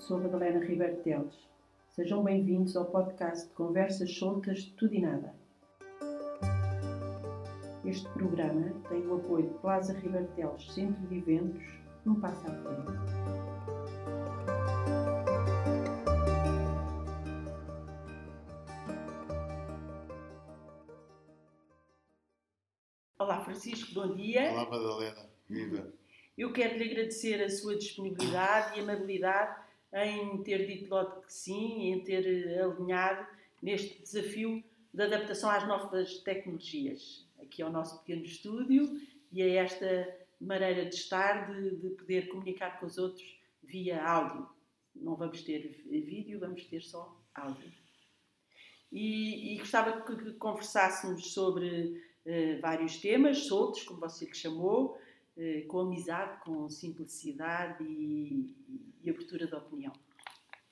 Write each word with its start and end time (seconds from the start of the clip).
sou 0.00 0.18
Madalena 0.18 0.64
Ribeiro 0.64 0.96
Teles. 1.02 1.34
Sejam 1.90 2.24
bem-vindos 2.24 2.74
ao 2.74 2.86
podcast 2.86 3.46
de 3.46 3.52
Conversas 3.52 4.10
Soltas 4.16 4.60
de 4.60 4.72
Tudo 4.72 4.94
e 4.94 5.02
Nada. 5.02 5.34
Este 7.84 8.08
programa 8.08 8.72
tem 8.88 9.06
o 9.06 9.16
apoio 9.16 9.48
de 9.48 9.58
Plaza 9.58 9.92
Ribeiro 9.92 10.26
Teles 10.34 10.72
Centro 10.72 11.06
de 11.06 11.18
Eventos, 11.18 11.62
um 12.06 12.18
passo 12.18 12.46
à 12.46 12.50
frente. 12.50 12.92
Olá 23.18 23.44
Francisco, 23.44 23.92
bom 23.92 24.14
dia. 24.14 24.50
Olá 24.50 24.64
Madalena, 24.64 25.28
viva. 25.46 25.92
Eu 26.38 26.54
quero 26.54 26.78
lhe 26.78 26.90
agradecer 26.90 27.42
a 27.42 27.50
sua 27.50 27.76
disponibilidade 27.76 28.78
e 28.78 28.82
amabilidade 28.82 29.69
em 29.92 30.42
ter 30.42 30.66
dito 30.66 30.88
logo 30.90 31.22
que 31.22 31.32
sim, 31.32 31.92
em 31.92 32.00
ter 32.00 32.26
eh, 32.26 32.62
alinhado 32.62 33.26
neste 33.62 34.00
desafio 34.02 34.62
da 34.92 35.04
adaptação 35.04 35.50
às 35.50 35.66
novas 35.66 36.18
tecnologias, 36.18 37.26
aqui 37.40 37.62
ao 37.62 37.70
nosso 37.70 37.98
pequeno 38.00 38.24
estúdio 38.24 39.00
e 39.32 39.42
a 39.42 39.62
esta 39.62 40.16
maneira 40.40 40.86
de 40.86 40.94
estar, 40.94 41.52
de, 41.52 41.76
de 41.76 41.90
poder 41.90 42.28
comunicar 42.28 42.78
com 42.78 42.86
os 42.86 42.98
outros 42.98 43.38
via 43.62 44.02
áudio. 44.02 44.48
Não 44.94 45.14
vamos 45.14 45.42
ter 45.42 45.68
vídeo, 45.88 46.40
vamos 46.40 46.64
ter 46.64 46.82
só 46.82 47.16
áudio. 47.34 47.72
E, 48.90 49.54
e 49.54 49.58
gostava 49.58 50.00
que, 50.02 50.16
que 50.16 50.32
conversássemos 50.32 51.32
sobre 51.32 52.02
uh, 52.26 52.60
vários 52.60 52.96
temas, 52.96 53.46
soltos, 53.46 53.84
como 53.84 54.00
você 54.00 54.24
lhe 54.24 54.34
chamou, 54.34 54.98
com 55.68 55.80
amizade, 55.80 56.40
com 56.44 56.68
simplicidade 56.68 57.82
e, 57.84 58.54
e 59.02 59.10
abertura 59.10 59.46
de 59.46 59.54
opinião. 59.54 59.92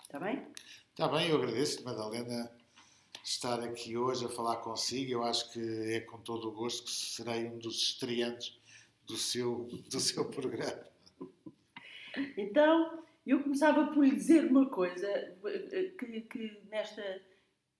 Está 0.03 0.19
bem? 0.19 0.47
Está 0.91 1.09
bem, 1.09 1.29
eu 1.29 1.37
agradeço, 1.37 1.85
Madalena, 1.85 2.51
estar 3.23 3.61
aqui 3.63 3.97
hoje 3.97 4.25
a 4.25 4.29
falar 4.29 4.57
consigo. 4.57 5.13
Eu 5.13 5.23
acho 5.23 5.53
que 5.53 5.61
é 5.93 6.01
com 6.01 6.19
todo 6.19 6.49
o 6.49 6.53
gosto 6.53 6.85
que 6.85 6.91
serei 6.91 7.47
um 7.47 7.59
dos 7.59 7.77
estreantes 7.77 8.59
do 9.07 9.17
seu, 9.17 9.69
do 9.91 10.01
seu 10.01 10.25
programa. 10.25 10.87
Então, 12.37 13.05
eu 13.27 13.43
começava 13.43 13.93
por 13.93 14.05
lhe 14.05 14.17
dizer 14.17 14.47
uma 14.47 14.69
coisa, 14.69 15.07
que, 15.99 16.23
que 16.23 16.63
nesta... 16.71 17.23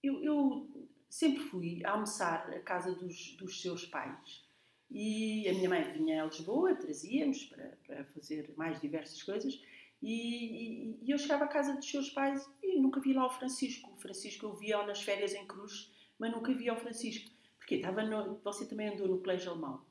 Eu, 0.01 0.23
eu, 0.23 0.69
sempre 1.09 1.43
fui 1.45 1.83
almoçar 1.83 2.47
à 2.53 2.59
casa 2.59 2.93
dos, 2.93 3.35
dos 3.37 3.61
seus 3.61 3.85
pais. 3.85 4.47
E 4.91 5.47
a 5.47 5.53
minha 5.53 5.69
mãe 5.69 5.91
vinha 5.91 6.23
a 6.23 6.25
Lisboa, 6.25 6.75
trazia-nos 6.75 7.43
para, 7.45 7.77
para 7.85 8.03
fazer 8.05 8.51
mais 8.57 8.81
diversas 8.81 9.21
coisas. 9.21 9.61
E, 10.01 10.13
e, 10.13 10.99
e, 11.03 11.11
eu 11.11 11.17
chegava 11.17 11.45
à 11.45 11.47
casa 11.47 11.75
dos 11.75 11.89
seus 11.89 12.09
pais 12.09 12.49
e 12.63 12.79
nunca 12.79 12.99
vi 12.99 13.13
lá 13.13 13.27
o 13.27 13.29
Francisco. 13.29 13.91
O 13.91 13.97
Francisco 13.97 14.45
eu 14.45 14.53
via 14.53 14.83
nas 14.85 15.01
férias 15.01 15.33
em 15.33 15.45
Cruz, 15.45 15.91
mas 16.17 16.31
nunca 16.31 16.53
via 16.53 16.73
o 16.73 16.79
Francisco. 16.79 17.29
Porque 17.57 17.75
estava 17.75 18.01
no, 18.03 18.39
você 18.43 18.65
também 18.65 18.87
andou 18.87 19.07
no 19.07 19.19
colégio 19.19 19.51
alemão. 19.51 19.81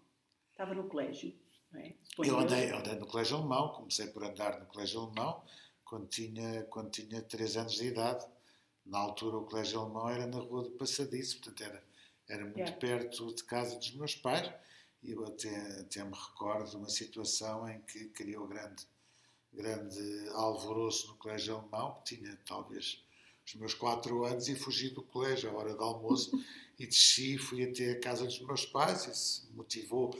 Estava 0.50 0.74
no 0.74 0.88
colégio, 0.88 1.33
não 1.70 1.80
é? 1.80 1.94
eu 2.18 2.38
andei, 2.38 2.70
andei 2.70 2.96
no 2.96 3.06
colégio 3.06 3.36
alemão, 3.36 3.68
comecei 3.68 4.08
por 4.08 4.24
andar 4.24 4.58
no 4.58 4.66
colégio 4.66 5.00
alemão 5.02 5.44
quando 5.84 6.08
tinha, 6.08 6.64
quando 6.64 6.90
tinha 6.90 7.22
3 7.22 7.56
anos 7.56 7.74
de 7.74 7.86
idade. 7.86 8.27
Na 8.84 8.98
altura 8.98 9.36
o 9.36 9.44
colégio 9.44 9.80
alemão 9.80 10.08
era 10.08 10.27
na 10.27 10.38
rua 10.38 10.64
do 10.64 10.70
Passadiço, 10.70 11.38
portanto 11.38 11.62
era, 11.62 11.84
era 12.28 12.44
muito 12.44 12.58
yeah. 12.58 12.77
perto 12.78 13.34
de 13.34 13.44
casa 13.44 13.77
dos 13.77 13.94
meus 13.94 14.16
pais. 14.16 14.50
E 15.02 15.12
eu 15.12 15.24
até, 15.24 15.80
até 15.80 16.02
me 16.04 16.14
recordo 16.14 16.70
de 16.70 16.77
uma 16.77 16.88
situação 16.88 17.68
em 17.68 17.80
que 17.82 18.06
criou 18.06 18.46
grande 18.46 18.86
grande 19.52 20.28
alvoroço 20.34 21.08
no 21.08 21.14
colégio 21.16 21.56
alemão, 21.56 22.00
que 22.05 22.16
tinha 22.16 22.38
talvez 22.46 23.02
os 23.45 23.55
meus 23.55 23.74
quatro 23.74 24.24
anos, 24.24 24.48
e 24.48 24.55
fugi 24.55 24.90
do 24.90 25.02
colégio 25.02 25.50
à 25.50 25.55
hora 25.55 25.74
do 25.74 25.83
almoço 25.83 26.30
e 26.78 26.86
desci, 26.86 27.39
fui 27.39 27.64
até 27.64 27.92
a 27.92 28.00
casa 28.00 28.24
dos 28.24 28.40
meus 28.40 28.67
pais, 28.67 29.06
isso 29.06 29.50
motivou 29.55 30.17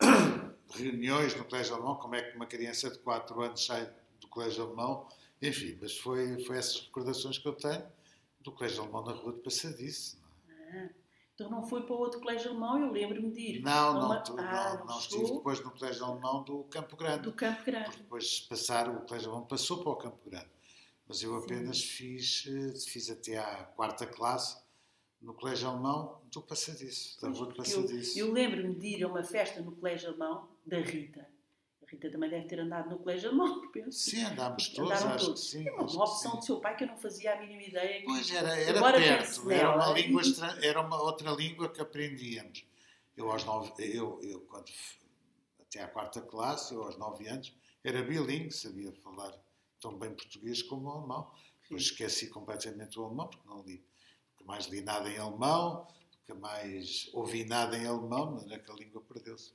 reuniões 0.74 1.34
no 1.36 1.44
colégio 1.44 1.74
alemão, 1.74 1.96
como 1.96 2.14
é 2.14 2.22
que 2.22 2.36
uma 2.36 2.46
criança 2.46 2.90
de 2.90 2.98
quatro 2.98 3.40
anos 3.40 3.64
sai 3.64 3.90
do 4.20 4.28
colégio 4.28 4.64
alemão, 4.64 5.08
enfim, 5.40 5.78
mas 5.80 5.96
foi, 5.96 6.42
foi 6.44 6.58
essas 6.58 6.80
recordações 6.80 7.38
que 7.38 7.46
eu 7.46 7.54
tenho 7.54 7.84
do 8.40 8.52
colégio 8.52 8.82
alemão 8.82 9.04
na 9.04 9.12
rua 9.12 9.32
de 9.32 9.40
Passadice. 9.40 10.18
É? 10.48 10.90
Então 11.34 11.50
não 11.50 11.66
foi 11.66 11.82
para 11.82 11.96
outro 11.96 12.20
colégio 12.20 12.50
alemão, 12.50 12.80
eu 12.80 12.92
lembro-me 12.92 13.30
de 13.32 13.40
ir. 13.40 13.62
Não, 13.62 13.94
não, 13.94 14.22
tu, 14.22 14.36
ah, 14.38 14.76
não, 14.78 14.86
não 14.86 14.98
estive 14.98 15.32
depois 15.32 15.60
no 15.64 15.72
colégio 15.72 16.04
alemão 16.04 16.44
do 16.44 16.62
Campo 16.64 16.96
Grande. 16.96 17.22
Do 17.22 17.32
Campo 17.32 17.64
Grande. 17.64 17.96
Depois 17.96 18.40
passar, 18.40 18.88
o 18.88 19.00
colégio 19.00 19.30
alemão 19.30 19.46
passou 19.46 19.82
para 19.82 19.90
o 19.90 19.96
Campo 19.96 20.30
Grande. 20.30 20.48
Mas 21.08 21.22
eu 21.22 21.36
apenas 21.36 21.82
fiz, 21.82 22.44
eh, 22.46 22.78
fiz 22.88 23.10
até 23.10 23.36
à 23.36 23.64
quarta 23.76 24.06
classe 24.06 24.62
no 25.20 25.34
colégio 25.34 25.68
alemão 25.68 26.20
do 26.30 26.40
Passadiço, 26.40 27.20
da 27.20 27.28
rua 27.28 27.46
do 27.48 27.54
Passadiço. 27.54 28.16
Eu, 28.16 28.28
eu 28.28 28.32
lembro-me 28.32 28.74
de 28.74 28.86
ir 28.86 29.04
a 29.04 29.08
uma 29.08 29.24
festa 29.24 29.60
no 29.60 29.72
colégio 29.72 30.10
alemão 30.10 30.48
da 30.64 30.78
Rita. 30.78 31.33
Rita 31.94 32.10
também 32.10 32.28
deve 32.28 32.46
ter 32.46 32.58
andado 32.58 32.90
no 32.90 32.98
colégio 32.98 33.28
alemão, 33.28 33.60
penso. 33.70 33.98
Sim, 33.98 34.24
andámos 34.24 34.68
todos, 34.68 34.90
Andaram 34.90 35.14
acho 35.14 35.26
todos. 35.26 35.42
que 35.44 35.48
sim. 35.50 35.68
É 35.68 35.72
uma 35.72 36.04
opção 36.04 36.36
do 36.36 36.44
seu 36.44 36.60
pai 36.60 36.76
que 36.76 36.84
eu 36.84 36.88
não 36.88 36.96
fazia 36.96 37.34
a 37.34 37.40
mínima 37.40 37.62
ideia. 37.62 38.02
Pois, 38.04 38.30
era, 38.30 38.60
era 38.60 38.92
perto, 38.92 39.50
era 39.50 39.74
uma, 39.74 39.92
língua 39.92 40.22
era 40.62 40.80
uma 40.80 41.02
outra 41.02 41.30
língua 41.30 41.68
que 41.68 41.80
aprendíamos. 41.80 42.66
Eu, 43.16 43.30
aos 43.30 43.44
nove, 43.44 43.72
eu, 43.78 44.20
eu 44.22 44.40
quando, 44.40 44.70
até 45.60 45.82
à 45.82 45.88
quarta 45.88 46.20
classe, 46.20 46.74
eu 46.74 46.82
aos 46.82 46.98
nove 46.98 47.28
anos, 47.28 47.54
era 47.84 48.02
bilingue, 48.02 48.50
sabia 48.50 48.92
falar 48.92 49.32
tão 49.80 49.96
bem 49.96 50.12
português 50.12 50.62
como 50.62 50.90
alemão. 50.90 51.30
Depois 51.62 51.82
esqueci 51.82 52.28
completamente 52.28 52.98
o 52.98 53.04
alemão, 53.04 53.28
porque 53.28 53.48
não 53.48 53.62
li, 53.62 53.84
nunca 54.32 54.44
mais 54.44 54.66
li 54.66 54.80
nada 54.80 55.08
em 55.08 55.16
alemão, 55.16 55.86
nunca 56.20 56.40
mais 56.40 57.08
ouvi 57.12 57.44
nada 57.44 57.78
em 57.78 57.86
alemão, 57.86 58.32
mas 58.32 58.50
é 58.50 58.58
que 58.58 58.70
a 58.70 58.74
língua 58.74 59.00
perdeu-se 59.00 59.54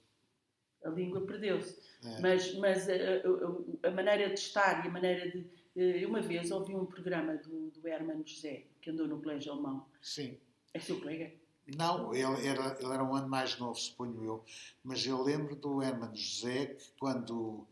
a 0.83 0.89
língua 0.89 1.21
perdeu-se. 1.21 1.79
É. 2.03 2.21
Mas, 2.21 2.55
mas 2.55 2.87
a, 2.89 2.93
a, 2.93 3.89
a, 3.89 3.91
maneira 3.91 4.29
de 4.29 4.39
estar 4.39 4.85
e 4.85 4.87
a 4.87 4.91
maneira 4.91 5.29
de. 5.29 5.45
Eh, 5.75 6.05
uma 6.05 6.21
vez 6.21 6.51
ouvi 6.51 6.75
um 6.75 6.85
programa 6.85 7.35
do, 7.37 7.69
do 7.71 7.87
Hermano 7.87 8.23
José, 8.25 8.65
que 8.81 8.89
andou 8.89 9.07
no 9.07 9.21
colégio 9.21 9.51
alemão. 9.51 9.85
Sim. 10.01 10.37
É 10.73 10.79
seu 10.79 10.99
colega? 10.99 11.31
Não, 11.75 12.13
ele 12.13 12.47
era, 12.47 12.77
ele 12.79 12.91
era 12.91 13.03
um 13.03 13.13
ano 13.13 13.27
mais 13.27 13.57
novo, 13.59 13.75
suponho 13.75 14.23
eu. 14.23 14.43
Mas 14.83 15.05
eu 15.05 15.21
lembro 15.21 15.55
do 15.55 15.81
Hermano 15.81 16.15
José 16.15 16.67
que 16.67 16.91
quando. 16.97 17.67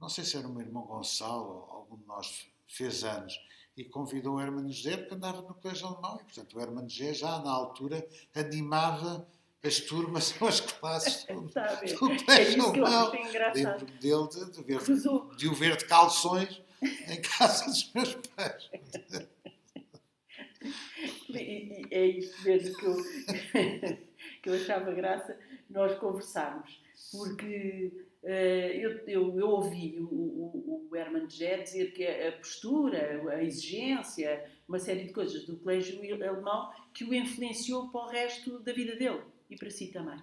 Não 0.00 0.08
sei 0.08 0.24
se 0.24 0.36
era 0.36 0.46
o 0.46 0.52
meu 0.52 0.62
irmão 0.62 0.86
Gonçalo 0.86 1.44
ou 1.44 1.76
algum 1.76 1.96
de 1.96 2.06
nós 2.06 2.48
fez 2.68 3.02
anos 3.02 3.34
e 3.76 3.84
convidou 3.84 4.36
o 4.36 4.40
Hermano 4.40 4.70
José 4.72 4.96
porque 4.96 5.14
andava 5.14 5.40
no 5.42 5.54
colégio 5.54 5.86
alemão 5.86 6.18
e, 6.20 6.24
portanto, 6.24 6.56
o 6.56 6.60
Hermano 6.60 6.88
José 6.88 7.14
já 7.14 7.38
na 7.38 7.50
altura 7.50 8.06
animava 8.34 9.26
as 9.62 9.80
turmas 9.80 10.24
são 10.24 10.48
as 10.48 10.60
classes 10.60 11.24
do, 11.26 11.40
do 11.40 11.98
colégio 11.98 12.64
alemão. 12.64 13.12
Lembro-me 13.54 13.92
dele 13.92 14.28
de, 14.28 14.52
de, 14.52 14.62
ver, 14.62 14.80
de 15.36 15.48
o 15.48 15.54
ver 15.54 15.76
de 15.76 15.84
calções 15.86 16.62
em 16.82 17.20
casa 17.22 17.66
dos 17.66 17.92
meus 17.92 18.14
pais. 18.14 18.70
E, 21.30 21.86
é 21.90 22.04
isso 22.04 22.42
mesmo 22.42 22.76
que 22.76 22.84
eu, 22.84 22.96
que 24.42 24.48
eu 24.48 24.54
achava 24.54 24.92
graça 24.92 25.38
nós 25.70 25.96
conversarmos, 25.98 26.82
porque 27.12 27.92
uh, 28.24 28.26
eu, 28.26 28.90
eu, 29.06 29.38
eu, 29.38 29.48
ouvi 29.48 29.98
o, 30.00 30.04
o, 30.04 30.88
o 30.90 30.96
Herman 30.96 31.28
Jé 31.30 31.58
dizer 31.58 31.92
que 31.92 32.04
a 32.04 32.32
postura, 32.32 33.22
a 33.30 33.42
exigência, 33.44 34.50
uma 34.66 34.78
série 34.80 35.04
de 35.04 35.12
coisas 35.12 35.46
do 35.46 35.56
colégio 35.58 36.02
alemão 36.14 36.72
que 36.92 37.04
o 37.04 37.14
influenciou 37.14 37.88
para 37.90 38.00
o 38.00 38.08
resto 38.08 38.58
da 38.58 38.72
vida 38.72 38.96
dele 38.96 39.22
e 39.48 39.56
para 39.56 39.70
si 39.70 39.88
também? 39.88 40.22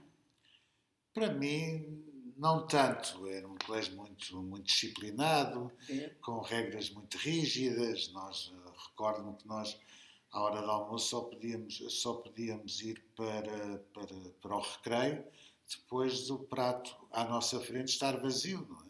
Para 1.13 1.33
mim, 1.33 2.03
não 2.37 2.67
tanto. 2.67 3.27
Era 3.27 3.47
um 3.47 3.55
colégio 3.55 3.95
muito, 3.95 4.41
muito 4.41 4.65
disciplinado, 4.65 5.71
é. 5.89 6.09
com 6.21 6.39
regras 6.41 6.89
muito 6.89 7.17
rígidas. 7.17 8.11
Nós 8.11 8.53
eh, 8.53 8.71
recordo-me 8.89 9.35
que 9.37 9.47
nós, 9.47 9.79
à 10.31 10.41
hora 10.41 10.61
do 10.61 10.69
almoço, 10.69 11.09
só 11.09 11.21
podíamos, 11.21 11.77
só 11.89 12.13
podíamos 12.15 12.81
ir 12.81 13.03
para, 13.15 13.79
para, 13.93 14.15
para 14.41 14.55
o 14.55 14.61
recreio 14.61 15.25
depois 15.67 16.27
do 16.27 16.39
prato 16.39 16.95
à 17.11 17.23
nossa 17.23 17.59
frente 17.59 17.89
estar 17.89 18.19
vazio, 18.19 18.67
não 18.69 18.81
é? 18.81 18.85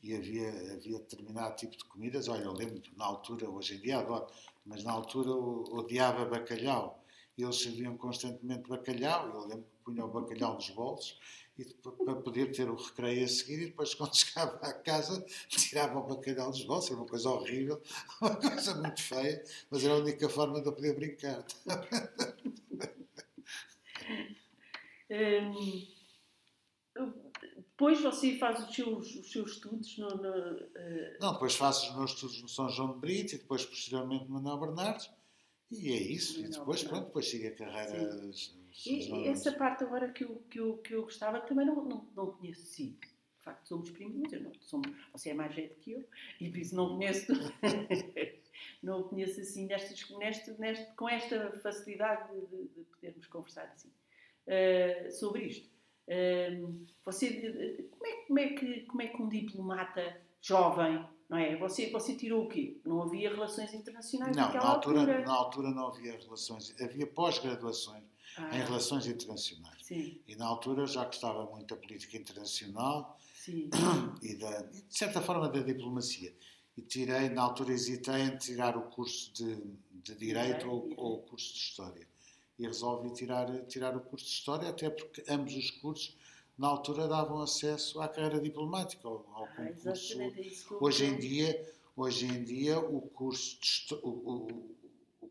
E 0.00 0.14
havia, 0.14 0.50
havia 0.74 0.98
determinado 0.98 1.56
tipo 1.56 1.76
de 1.76 1.84
comidas. 1.86 2.28
Olha, 2.28 2.44
eu 2.44 2.52
lembro 2.52 2.80
na 2.94 3.06
altura, 3.06 3.48
hoje 3.48 3.76
em 3.76 3.80
dia 3.80 3.98
adoro, 3.98 4.26
mas 4.64 4.84
na 4.84 4.92
altura 4.92 5.30
eu 5.30 5.64
odiava 5.72 6.26
bacalhau 6.26 7.02
eles 7.42 7.60
serviam 7.60 7.96
constantemente 7.96 8.68
bacalhau, 8.68 9.28
eu 9.28 9.40
lembro 9.46 9.66
que 9.84 9.92
punham 9.92 10.08
o 10.08 10.10
bacalhau 10.10 10.54
nos 10.54 10.70
bolsos 10.70 11.18
e 11.58 11.64
para 11.64 12.16
poder 12.16 12.50
ter 12.52 12.68
o 12.68 12.74
recreio 12.74 13.24
a 13.24 13.28
seguir 13.28 13.62
e 13.62 13.66
depois 13.66 13.94
quando 13.94 14.16
chegava 14.16 14.56
à 14.56 14.72
casa 14.72 15.24
tirava 15.48 15.98
o 15.98 16.06
bacalhau 16.06 16.50
dos 16.50 16.64
bolsos, 16.64 16.90
era 16.90 17.00
uma 17.00 17.08
coisa 17.08 17.30
horrível, 17.30 17.80
uma 18.20 18.36
coisa 18.36 18.74
muito 18.74 19.02
feia, 19.02 19.44
mas 19.70 19.84
era 19.84 19.94
a 19.94 19.98
única 19.98 20.28
forma 20.28 20.60
de 20.60 20.68
eu 20.68 20.72
poder 20.72 20.94
brincar. 20.94 21.44
Hum, 25.10 25.86
depois 27.56 28.00
você 28.00 28.38
faz 28.38 28.68
os 28.68 28.74
seus, 28.74 29.14
os 29.14 29.30
seus 29.30 29.52
estudos 29.52 29.98
no. 29.98 30.08
no 30.08 30.30
uh... 30.30 31.16
Não, 31.20 31.32
depois 31.34 31.54
faço 31.54 31.90
os 31.90 31.96
meus 31.96 32.12
estudos 32.12 32.42
no 32.42 32.48
São 32.48 32.68
João 32.68 32.94
de 32.94 33.00
Brito 33.00 33.34
e 33.34 33.38
depois, 33.38 33.64
posteriormente, 33.64 34.24
no 34.26 34.34
Manuel 34.34 34.58
Bernardes. 34.58 35.10
E 35.70 35.92
é 35.92 35.96
isso. 35.96 36.40
E 36.40 36.48
depois, 36.48 36.84
pronto, 36.84 37.06
depois 37.06 37.28
sigo 37.28 37.48
a 37.48 37.50
carreira. 37.50 38.30
E, 38.86 39.12
e 39.12 39.28
essa 39.28 39.52
parte 39.52 39.84
agora 39.84 40.10
que 40.10 40.24
eu, 40.24 40.42
que 40.50 40.58
eu, 40.58 40.78
que 40.78 40.94
eu 40.94 41.02
gostava 41.02 41.40
também 41.40 41.64
não, 41.64 41.84
não, 41.84 42.08
não 42.14 42.32
conheço 42.32 42.66
sim. 42.66 42.96
De 43.38 43.44
facto, 43.44 43.68
somos 43.68 43.90
primos, 43.90 44.32
eu 44.32 44.42
não, 44.42 44.52
somos, 44.60 44.90
você 45.12 45.30
é 45.30 45.34
mais 45.34 45.54
jeito 45.54 45.78
que 45.80 45.92
eu 45.92 46.04
e 46.40 46.48
por 46.48 46.58
isso 46.58 46.74
não 46.74 46.96
conheço. 46.96 47.32
não 48.82 49.02
conheço 49.04 49.40
assim 49.40 49.66
nestas, 49.66 50.10
neste, 50.18 50.50
neste, 50.52 50.96
com 50.96 51.08
esta 51.08 51.52
facilidade 51.62 52.32
de, 52.48 52.68
de 52.68 52.84
podermos 52.84 53.26
conversar 53.26 53.64
assim 53.64 53.90
uh, 54.46 55.12
sobre 55.12 55.44
isto. 55.44 55.68
Uh, 56.08 56.84
você, 57.04 57.88
como, 57.90 58.06
é, 58.06 58.12
como, 58.26 58.38
é 58.38 58.48
que, 58.48 58.80
como 58.82 59.02
é 59.02 59.08
que 59.08 59.22
um 59.22 59.28
diplomata 59.28 60.20
jovem, 60.40 61.06
não 61.28 61.38
é? 61.38 61.56
Você, 61.56 61.90
você 61.90 62.14
tirou 62.16 62.44
o 62.44 62.48
quê? 62.48 62.78
Não 62.84 63.02
havia 63.02 63.30
relações 63.30 63.72
internacionais 63.72 64.36
não, 64.36 64.44
naquela 64.44 64.64
na 64.64 64.70
altura, 64.70 65.00
altura? 65.00 65.24
Na 65.24 65.34
altura 65.34 65.70
não 65.70 65.88
havia 65.88 66.18
relações, 66.18 66.74
havia 66.80 67.06
pós-graduações 67.06 68.13
ah, 68.36 68.56
em 68.56 68.62
relações 68.62 69.06
internacionais. 69.06 69.78
Sim. 69.82 70.20
E 70.26 70.34
na 70.36 70.46
altura 70.46 70.86
já 70.86 71.04
gostava 71.04 71.44
muito 71.46 71.74
da 71.74 71.80
política 71.80 72.16
internacional 72.16 73.18
sim. 73.34 73.70
e, 74.22 74.34
da, 74.34 74.62
de 74.62 74.84
certa 74.88 75.20
forma 75.20 75.48
da 75.48 75.60
diplomacia 75.60 76.34
e 76.76 76.82
tirei, 76.82 77.28
na 77.28 77.42
altura 77.42 77.72
hesitei 77.72 78.22
em 78.22 78.36
tirar 78.36 78.76
o 78.76 78.82
curso 78.82 79.32
de, 79.32 79.56
de 79.92 80.14
Direito 80.14 80.68
ou, 80.68 80.92
ou, 80.96 81.14
o 81.14 81.22
curso 81.22 81.52
de 81.52 81.58
História. 81.58 82.08
E 82.58 82.66
resolvi 82.66 83.12
tirar, 83.12 83.46
tirar 83.66 83.96
o 83.96 84.00
curso 84.00 84.26
de 84.26 84.32
História, 84.32 84.68
até 84.68 84.90
porque 84.90 85.24
ambos 85.28 85.54
os 85.54 85.70
cursos, 85.70 86.16
na 86.56 86.68
altura, 86.68 87.08
davam 87.08 87.40
acesso 87.40 88.00
à 88.00 88.08
carreira 88.08 88.40
diplomática, 88.40 89.06
ao, 89.06 89.26
ao 89.34 89.44
ah, 89.44 89.48
concurso. 89.48 90.18
hoje 90.80 91.04
em 91.04 91.18
dia, 91.18 91.74
hoje 91.96 92.26
em 92.26 92.44
dia 92.44 92.78
o, 92.78 93.00
curso 93.00 93.58
de, 93.60 93.94
o, 94.02 94.08
o 94.08 94.74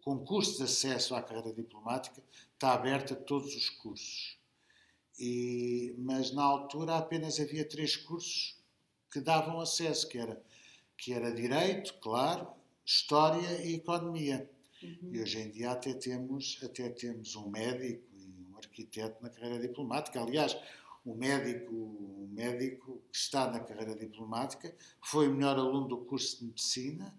concurso 0.03 0.57
de 0.57 0.63
acesso 0.63 1.15
à 1.15 1.21
carreira 1.21 1.53
diplomática 1.53 2.21
está 2.53 2.73
aberto 2.73 3.13
a 3.13 3.17
todos 3.17 3.55
os 3.55 3.69
cursos. 3.69 4.37
E, 5.19 5.95
mas 5.97 6.31
na 6.33 6.43
altura 6.43 6.97
apenas 6.97 7.39
havia 7.39 7.67
três 7.67 7.95
cursos 7.95 8.57
que 9.11 9.21
davam 9.21 9.61
acesso, 9.61 10.07
que 10.07 10.17
era 10.17 10.41
que 10.97 11.11
era 11.11 11.33
direito, 11.33 11.95
claro, 11.95 12.47
história 12.85 13.61
e 13.65 13.75
economia. 13.75 14.49
Uhum. 14.81 15.09
E 15.11 15.21
hoje 15.21 15.39
em 15.39 15.51
dia 15.51 15.71
até 15.71 15.93
temos, 15.93 16.59
até 16.63 16.89
temos 16.89 17.35
um 17.35 17.49
médico 17.49 18.07
e 18.15 18.29
um 18.29 18.57
arquiteto 18.57 19.21
na 19.21 19.29
carreira 19.29 19.59
diplomática. 19.59 20.21
Aliás, 20.21 20.57
o 21.03 21.13
médico, 21.13 21.73
o 21.73 22.29
médico 22.31 23.01
que 23.11 23.17
está 23.17 23.51
na 23.51 23.59
carreira 23.59 23.95
diplomática 23.95 24.73
foi 25.01 25.27
o 25.27 25.33
melhor 25.33 25.57
aluno 25.57 25.87
do 25.87 25.97
curso 26.05 26.39
de 26.39 26.45
medicina 26.45 27.13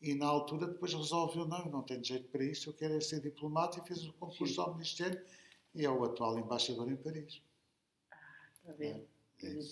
e 0.00 0.14
na 0.14 0.26
altura 0.26 0.68
depois 0.68 0.94
resolveu, 0.94 1.46
não, 1.46 1.64
não 1.66 1.82
tenho 1.82 2.04
jeito 2.04 2.28
para 2.28 2.44
isto, 2.44 2.70
eu 2.70 2.74
quero 2.74 2.94
é 2.94 3.00
ser 3.00 3.20
diplomata 3.20 3.78
e 3.78 3.86
fez 3.86 4.06
o 4.06 4.12
concurso 4.12 4.54
Sim. 4.54 4.60
ao 4.60 4.74
Ministério 4.74 5.20
e 5.74 5.84
é 5.84 5.90
o 5.90 6.04
atual 6.04 6.38
embaixador 6.38 6.90
em 6.90 6.96
Paris. 6.96 7.42
Ah, 8.10 8.16
está 8.54 8.72
bem. 8.74 9.06
É, 9.42 9.46
é 9.46 9.50
o 9.50 9.68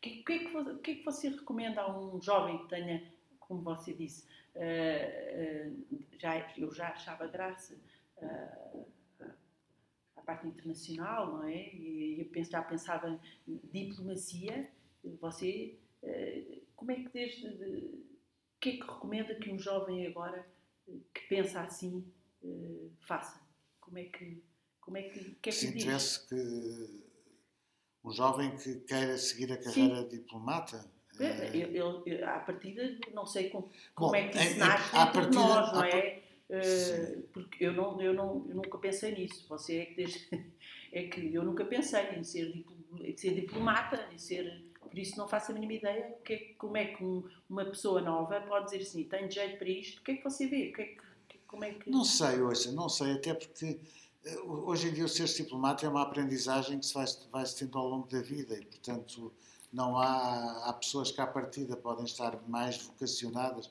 que, 0.00 0.22
que, 0.22 0.32
é 0.32 0.38
que, 0.38 0.56
o 0.56 0.78
que 0.78 0.90
é 0.90 0.94
que 0.96 1.04
você 1.04 1.28
recomenda 1.28 1.80
a 1.80 1.98
um 1.98 2.20
jovem 2.20 2.58
que 2.58 2.68
tenha, 2.68 3.12
como 3.40 3.60
você 3.60 3.92
disse, 3.92 4.24
uh, 4.54 5.68
uh, 5.68 5.98
já, 6.18 6.54
eu 6.56 6.72
já 6.72 6.88
achava 6.88 7.26
graça 7.26 7.74
uh, 8.18 8.86
à 10.16 10.20
parte 10.22 10.46
internacional, 10.46 11.38
não 11.38 11.44
é? 11.44 11.74
E 11.74 12.20
eu 12.20 12.26
penso, 12.26 12.52
já 12.52 12.62
pensava 12.62 13.20
em 13.48 13.60
diplomacia. 13.72 14.70
Você, 15.20 15.78
como 16.74 16.90
é 16.90 16.96
que 16.96 17.08
desde. 17.10 18.06
O 18.56 18.60
que 18.60 18.70
é 18.70 18.72
que 18.72 18.80
recomenda 18.80 19.34
que 19.34 19.50
um 19.50 19.58
jovem 19.58 20.06
agora 20.06 20.46
que 20.86 21.20
pensa 21.28 21.60
assim 21.60 22.04
faça? 23.00 23.40
Como 23.80 23.98
é 23.98 24.04
que. 24.04 24.42
Como 24.80 24.96
é 24.96 25.02
que, 25.02 25.18
que, 25.42 25.48
é 25.48 25.52
que 25.52 25.52
Se 25.52 25.66
interesse 25.66 26.28
que 26.28 27.06
um 28.04 28.12
jovem 28.12 28.56
que 28.56 28.76
queira 28.80 29.18
seguir 29.18 29.52
a 29.52 29.56
carreira 29.56 30.02
Sim. 30.02 30.08
diplomata? 30.08 30.88
É, 31.18 31.56
eu, 31.56 32.04
eu, 32.04 32.28
à 32.28 32.38
partida, 32.40 32.98
não 33.12 33.26
sei 33.26 33.48
como, 33.48 33.70
como 33.94 34.10
Bom, 34.10 34.16
é 34.16 34.28
que 34.28 34.38
isso 34.38 34.58
nasce 34.58 34.94
é, 34.94 35.06
partida, 35.06 35.30
nós, 35.30 35.72
não 35.72 35.84
é? 35.84 36.22
Uh, 36.48 37.22
porque 37.32 37.64
eu, 37.64 37.72
não, 37.72 38.00
eu, 38.00 38.12
não, 38.12 38.46
eu 38.48 38.54
nunca 38.54 38.78
pensei 38.78 39.12
nisso. 39.12 39.46
Você 39.48 39.78
é 39.78 39.86
que, 39.86 39.94
desde, 39.94 40.28
é 40.92 41.04
que 41.04 41.34
eu 41.34 41.42
nunca 41.42 41.64
pensei 41.64 42.10
em 42.16 42.22
ser, 42.22 42.64
em 43.00 43.16
ser 43.16 43.34
diplomata, 43.34 44.08
em 44.12 44.18
ser. 44.18 44.64
Por 44.96 45.02
isso 45.02 45.18
não 45.18 45.28
faço 45.28 45.50
a 45.50 45.54
mínima 45.54 45.74
ideia 45.74 46.16
que, 46.24 46.32
é 46.32 46.38
como 46.56 46.74
é 46.74 46.86
que 46.86 47.04
um, 47.04 47.22
uma 47.50 47.66
pessoa 47.66 48.00
nova 48.00 48.40
pode 48.40 48.64
dizer 48.64 48.78
assim: 48.78 49.04
tenho 49.04 49.30
jeito 49.30 49.58
para 49.58 49.68
isto, 49.68 49.98
o 49.98 50.02
que 50.02 50.12
é 50.12 50.16
que 50.16 50.24
você 50.24 50.46
vê? 50.46 50.70
O 50.70 50.72
que 50.72 50.80
é 50.80 50.84
que, 50.86 51.38
como 51.46 51.64
é 51.64 51.74
que... 51.74 51.90
Não 51.90 52.02
sei, 52.02 52.40
hoje, 52.40 52.72
não 52.72 52.88
sei, 52.88 53.12
até 53.12 53.34
porque 53.34 53.78
hoje 54.46 54.88
em 54.88 54.94
dia 54.94 55.04
o 55.04 55.08
ser 55.08 55.26
diplomata 55.26 55.84
é 55.84 55.88
uma 55.90 56.00
aprendizagem 56.00 56.78
que 56.78 56.86
se 56.86 56.94
vai, 56.94 57.04
vai 57.30 57.44
se 57.44 57.58
tendo 57.58 57.76
ao 57.76 57.86
longo 57.86 58.08
da 58.08 58.22
vida 58.22 58.54
e, 58.58 58.64
portanto, 58.64 59.30
não 59.70 59.98
há, 59.98 60.66
há 60.66 60.72
pessoas 60.72 61.10
que 61.10 61.20
à 61.20 61.26
partida 61.26 61.76
podem 61.76 62.06
estar 62.06 62.40
mais 62.48 62.78
vocacionadas 62.78 63.70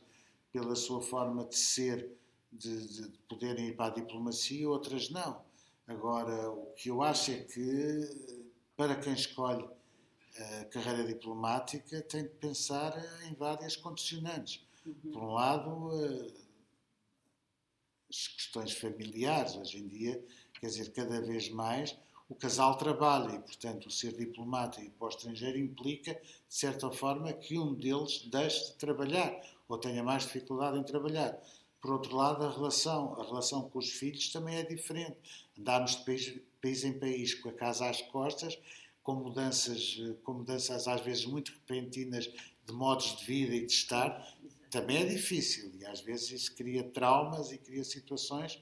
pela 0.54 0.75
sua 0.75 1.01
forma 1.01 1.44
de 1.45 1.57
ser, 1.57 2.07
de, 2.51 3.01
de 3.01 3.18
poderem 3.27 3.69
ir 3.69 3.75
para 3.75 3.88
a 3.88 3.95
diplomacia, 3.95 4.69
outras 4.69 5.10
não. 5.10 5.42
Agora, 5.88 6.51
o 6.51 6.68
que 6.75 6.92
eu 6.92 7.01
acho 7.01 7.31
é 7.31 7.39
que, 7.39 8.44
para 8.77 8.95
quem 8.95 9.13
escolhe 9.13 9.68
a 10.38 10.66
carreira 10.66 11.04
diplomática, 11.06 12.02
tem 12.02 12.24
de 12.24 12.30
pensar 12.30 12.94
em 13.28 13.34
várias 13.36 13.76
condicionantes. 13.76 14.66
Uhum. 14.86 15.12
Por 15.12 15.24
um 15.24 15.34
lado, 15.34 15.90
eh, 16.04 16.34
as 18.10 18.28
questões 18.28 18.74
familiares. 18.74 19.56
Hoje 19.56 19.78
em 19.78 19.88
dia, 19.88 20.24
Quer 20.60 20.68
dizer, 20.68 20.92
cada 20.94 21.22
vez 21.22 21.50
mais 21.50 21.96
o 22.28 22.34
casal 22.34 22.76
trabalha 22.76 23.36
e, 23.36 23.40
portanto, 23.40 23.86
o 23.86 23.92
ser 23.92 24.14
diplomata 24.14 24.82
e 24.82 24.90
para 24.90 25.06
o 25.06 25.10
estrangeiro 25.10 25.60
implica, 25.60 26.14
de 26.14 26.56
certa 26.56 26.90
forma, 26.90 27.32
que 27.34 27.60
um 27.60 27.74
deles 27.74 28.28
deixe 28.32 28.72
de 28.72 28.78
trabalhar 28.78 29.40
ou 29.68 29.78
tenha 29.78 30.04
mais 30.04 30.24
dificuldade 30.24 30.80
em 30.80 30.84
trabalhar. 30.84 31.38
Por 31.80 31.92
outro 31.92 32.16
lado, 32.16 32.44
a 32.44 32.50
relação, 32.50 33.14
a 33.20 33.24
relação 33.24 33.70
com 33.70 33.78
os 33.78 33.92
filhos 33.92 34.32
também 34.32 34.56
é 34.56 34.64
diferente. 34.64 35.18
Andarmos 35.60 35.98
de 35.98 36.04
país, 36.04 36.40
país 36.60 36.84
em 36.84 36.98
país 36.98 37.36
com 37.36 37.50
a 37.50 37.54
casa 37.54 37.88
às 37.88 38.02
costas, 38.02 38.58
com 39.06 39.13
mudanças, 39.13 39.98
com 40.24 40.34
mudanças 40.34 40.88
às 40.88 41.00
vezes 41.02 41.25
muito 41.25 41.51
repentinas 41.51 42.25
de 42.25 42.74
modos 42.74 43.15
de 43.18 43.25
vida 43.25 43.56
e 43.56 43.63
de 43.63 43.72
estar, 43.72 44.36
também 44.72 44.98
é 44.98 45.06
difícil 45.06 45.72
e 45.75 45.86
às 45.86 46.01
vezes 46.01 46.32
isso 46.32 46.56
cria 46.56 46.84
traumas 46.84 47.51
e 47.51 47.60
cria 47.60 47.84
situações 47.84 48.60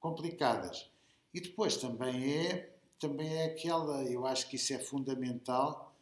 complicadas. 0.00 0.90
E 1.32 1.42
depois 1.42 1.76
também 1.76 2.46
é, 2.46 2.74
também 2.98 3.36
é 3.36 3.44
aquela, 3.44 4.02
eu 4.04 4.24
acho 4.24 4.48
que 4.48 4.56
isso 4.56 4.72
é 4.72 4.78
fundamental, 4.78 5.94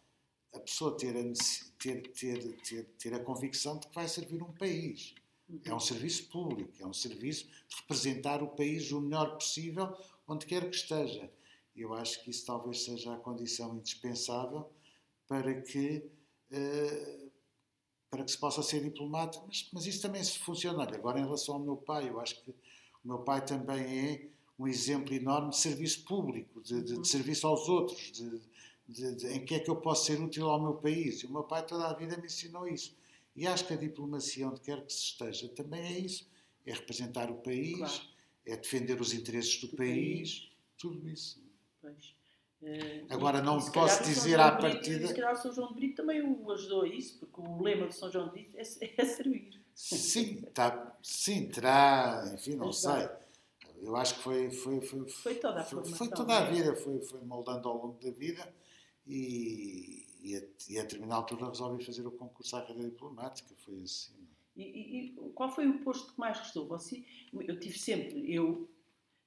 a 0.55 0.61
pessoa 0.61 0.97
ter 0.97 1.17
a, 1.17 1.33
ter, 1.77 2.13
ter, 2.13 2.57
ter, 2.63 2.85
ter 2.97 3.15
a 3.15 3.19
convicção 3.19 3.77
de 3.77 3.89
que 3.89 3.95
vai 3.95 4.07
servir 4.07 4.41
um 4.41 4.53
país. 4.53 5.17
É 5.65 5.75
um 5.75 5.81
serviço 5.81 6.29
público, 6.29 6.73
é 6.79 6.87
um 6.87 6.93
serviço 6.93 7.49
de 7.69 7.77
representar 7.81 8.41
o 8.41 8.49
país 8.49 8.93
o 8.93 9.01
melhor 9.01 9.35
possível, 9.35 9.97
onde 10.29 10.47
quer 10.47 10.71
que 10.71 10.77
esteja. 10.77 11.29
Eu 11.77 11.93
acho 11.95 12.23
que 12.23 12.31
isso 12.31 12.47
talvez 12.47 12.85
seja 12.85 13.15
a 13.15 13.19
condição 13.19 13.77
indispensável 13.77 14.71
para 15.27 15.61
que, 15.63 16.09
uh, 16.53 17.31
para 18.11 18.25
que 18.25 18.31
se 18.31 18.39
possa 18.39 18.63
ser 18.63 18.83
diplomata. 18.83 19.43
Mas, 19.47 19.69
mas 19.73 19.87
isso 19.87 20.03
também 20.03 20.23
se 20.23 20.39
funciona. 20.39 20.85
Agora, 20.85 21.19
em 21.19 21.25
relação 21.25 21.57
ao 21.57 21.61
meu 21.61 21.77
pai, 21.77 22.09
eu 22.09 22.21
acho 22.21 22.43
que 22.43 22.51
o 22.51 23.09
meu 23.09 23.19
pai 23.19 23.45
também 23.45 23.83
é 23.83 24.29
um 24.59 24.69
exemplo 24.69 25.13
enorme 25.13 25.51
de 25.51 25.59
serviço 25.59 26.05
público, 26.05 26.61
de, 26.63 26.83
de, 26.83 27.01
de 27.01 27.09
serviço 27.09 27.47
aos 27.47 27.69
outros, 27.69 28.13
de, 28.13 29.27
em 29.29 29.45
que 29.45 29.55
é 29.55 29.61
que 29.61 29.71
eu 29.71 29.77
posso 29.77 30.07
ser 30.07 30.21
útil 30.21 30.49
ao 30.49 30.63
meu 30.63 30.75
país. 30.75 31.23
E 31.23 31.27
o 31.27 31.33
meu 31.33 31.43
pai 31.43 31.67
toda 31.67 31.89
a 31.89 31.95
vida 31.95 32.17
me 32.17 32.27
ensinou 32.27 32.69
isso. 32.69 32.97
E 33.35 33.47
acho 33.47 33.67
que 33.67 33.73
a 33.73 33.77
diplomacia, 33.77 34.49
onde 34.49 34.61
quer 34.61 34.85
que 34.87 34.93
se 34.93 35.01
esteja, 35.01 35.49
também 35.49 35.81
é 35.81 35.99
isso. 35.99 36.29
É 36.65 36.73
representar 36.73 37.31
o 37.31 37.37
país, 37.37 37.77
claro. 37.77 38.01
é 38.47 38.57
defender 38.57 39.01
os 39.01 39.13
interesses 39.13 39.61
do, 39.61 39.69
do 39.69 39.77
país, 39.77 40.39
país, 40.39 40.53
tudo 40.79 41.09
isso. 41.09 41.44
Pois. 41.85 42.17
Uh, 42.63 43.07
Agora, 43.11 43.43
não 43.43 43.61
posso 43.71 44.03
dizer 44.05 44.41
à 44.41 44.53
partida. 44.53 45.07
Se 45.07 45.15
calhar 45.15 45.35
o 45.35 45.37
São 45.37 45.53
João 45.53 45.69
de 45.69 45.75
Brito 45.75 45.97
também 45.97 46.23
o 46.23 46.51
ajudou 46.51 46.83
a 46.83 46.89
isso, 46.89 47.19
porque 47.19 47.41
o 47.41 47.63
lema 47.63 47.89
de 47.89 47.95
São 47.95 48.11
João 48.11 48.27
de 48.27 48.33
Brito 48.33 48.57
é, 48.57 48.63
é 48.97 49.05
servir. 49.05 49.61
Sim, 49.75 50.41
tá, 50.55 50.97
sim, 51.03 51.49
terá, 51.49 52.31
enfim, 52.33 52.55
não 52.55 52.73
sei 52.73 53.09
eu 53.85 53.97
acho 53.97 54.17
que 54.17 54.23
foi 54.23 54.51
foi 54.51 54.81
foi, 54.81 55.09
foi 55.09 55.35
toda 55.35 55.61
a 55.61 55.65
foi, 55.65 55.85
foi 55.85 56.09
toda 56.09 56.39
a 56.39 56.51
vida 56.51 56.75
foi 56.75 57.01
foi 57.03 57.21
moldando 57.21 57.69
ao 57.69 57.77
longo 57.77 58.03
da 58.03 58.11
vida 58.11 58.55
e, 59.07 60.07
e, 60.23 60.37
a, 60.37 60.43
e 60.71 60.79
a 60.79 60.83
determinada 60.83 61.17
altura 61.17 61.49
resolvi 61.49 61.85
fazer 61.85 62.07
o 62.07 62.11
concurso 62.11 62.57
à 62.57 62.63
carreira 62.63 62.89
diplomática 62.89 63.55
foi 63.65 63.83
assim 63.83 64.15
e, 64.57 64.63
e, 64.63 65.11
qual 65.35 65.51
foi 65.51 65.69
o 65.69 65.81
posto 65.81 66.13
que 66.13 66.19
mais 66.19 66.39
gostou 66.39 66.67
você 66.67 67.05
eu 67.33 67.59
tive 67.59 67.79
sempre 67.79 68.33
eu 68.33 68.69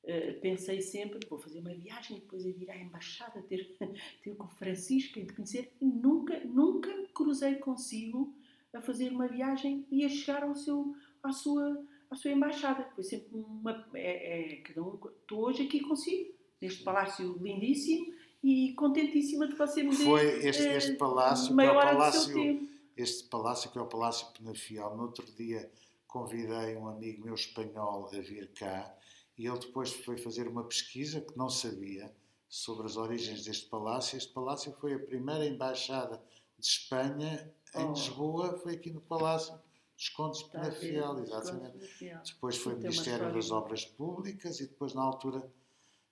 uh, 0.07 0.39
pensei 0.39 0.81
sempre, 0.81 1.19
vou 1.29 1.37
fazer 1.37 1.59
uma 1.59 1.73
viagem, 1.73 2.19
depois 2.19 2.45
ir 2.45 2.69
à 2.71 2.77
embaixada, 2.77 3.41
ter, 3.43 3.75
ter 4.23 4.35
com 4.35 4.47
Francisco 4.47 5.19
e 5.19 5.25
de 5.25 5.33
conhecer, 5.33 5.71
e 5.81 5.85
nunca, 5.85 6.39
nunca 6.45 6.95
me 6.95 7.07
cruzei 7.07 7.55
consigo 7.55 8.33
a 8.73 8.81
fazer 8.81 9.11
uma 9.11 9.27
viagem 9.27 9.85
e 9.91 10.05
a 10.05 10.09
chegar 10.09 10.43
ao 10.43 10.55
seu, 10.55 10.95
à, 11.23 11.31
sua, 11.31 11.83
à 12.09 12.15
sua 12.15 12.31
embaixada. 12.31 12.87
Foi 12.95 13.03
sempre 13.03 13.29
uma. 13.35 13.87
É, 13.93 14.53
é, 14.53 14.55
cada 14.57 14.83
um, 14.83 14.99
estou 15.21 15.45
hoje 15.45 15.63
aqui 15.63 15.79
consigo, 15.81 16.33
neste 16.61 16.83
palácio 16.83 17.37
lindíssimo 17.41 18.13
e 18.43 18.73
contentíssima 18.73 19.47
de 19.47 19.55
você 19.55 19.83
me 19.83 19.95
Foi 19.95 20.45
este, 20.45 20.63
este 20.67 20.93
palácio, 20.93 21.55
que 21.55 21.61
é 21.61 21.71
o 21.71 21.75
palácio, 21.75 22.69
este 22.95 23.23
palácio 23.29 23.71
que 23.71 23.77
é 23.77 23.81
o 23.81 23.87
Palácio 23.87 24.27
Penafiel. 24.37 24.95
No 24.95 25.03
outro 25.03 25.25
dia 25.35 25.69
convidei 26.07 26.75
um 26.75 26.87
amigo 26.87 27.25
meu 27.25 27.35
espanhol 27.35 28.09
a 28.13 28.19
vir 28.19 28.51
cá 28.53 28.95
e 29.37 29.47
ele 29.47 29.59
depois 29.59 29.93
foi 29.93 30.17
fazer 30.17 30.47
uma 30.47 30.63
pesquisa 30.63 31.21
que 31.21 31.37
não 31.37 31.49
sabia 31.49 32.13
sobre 32.49 32.85
as 32.85 32.97
origens 32.97 33.43
deste 33.43 33.67
palácio. 33.67 34.17
Este 34.17 34.33
palácio 34.33 34.71
foi 34.73 34.93
a 34.93 34.99
primeira 34.99 35.45
embaixada 35.45 36.21
de 36.57 36.65
Espanha 36.65 37.53
em 37.75 37.85
oh. 37.85 37.91
Lisboa, 37.91 38.57
foi 38.57 38.73
aqui 38.73 38.89
no 38.89 39.01
Palácio 39.01 39.59
dos 39.95 40.09
Condes 40.09 40.43
de 40.43 40.49
Penafiel, 40.49 41.19
exatamente. 41.19 41.77
Depois 42.25 42.57
foi 42.57 42.75
Ministério 42.75 43.33
das 43.33 43.51
Obras 43.51 43.85
Públicas 43.85 44.59
e 44.59 44.67
depois 44.67 44.93
na 44.93 45.03
altura 45.03 45.51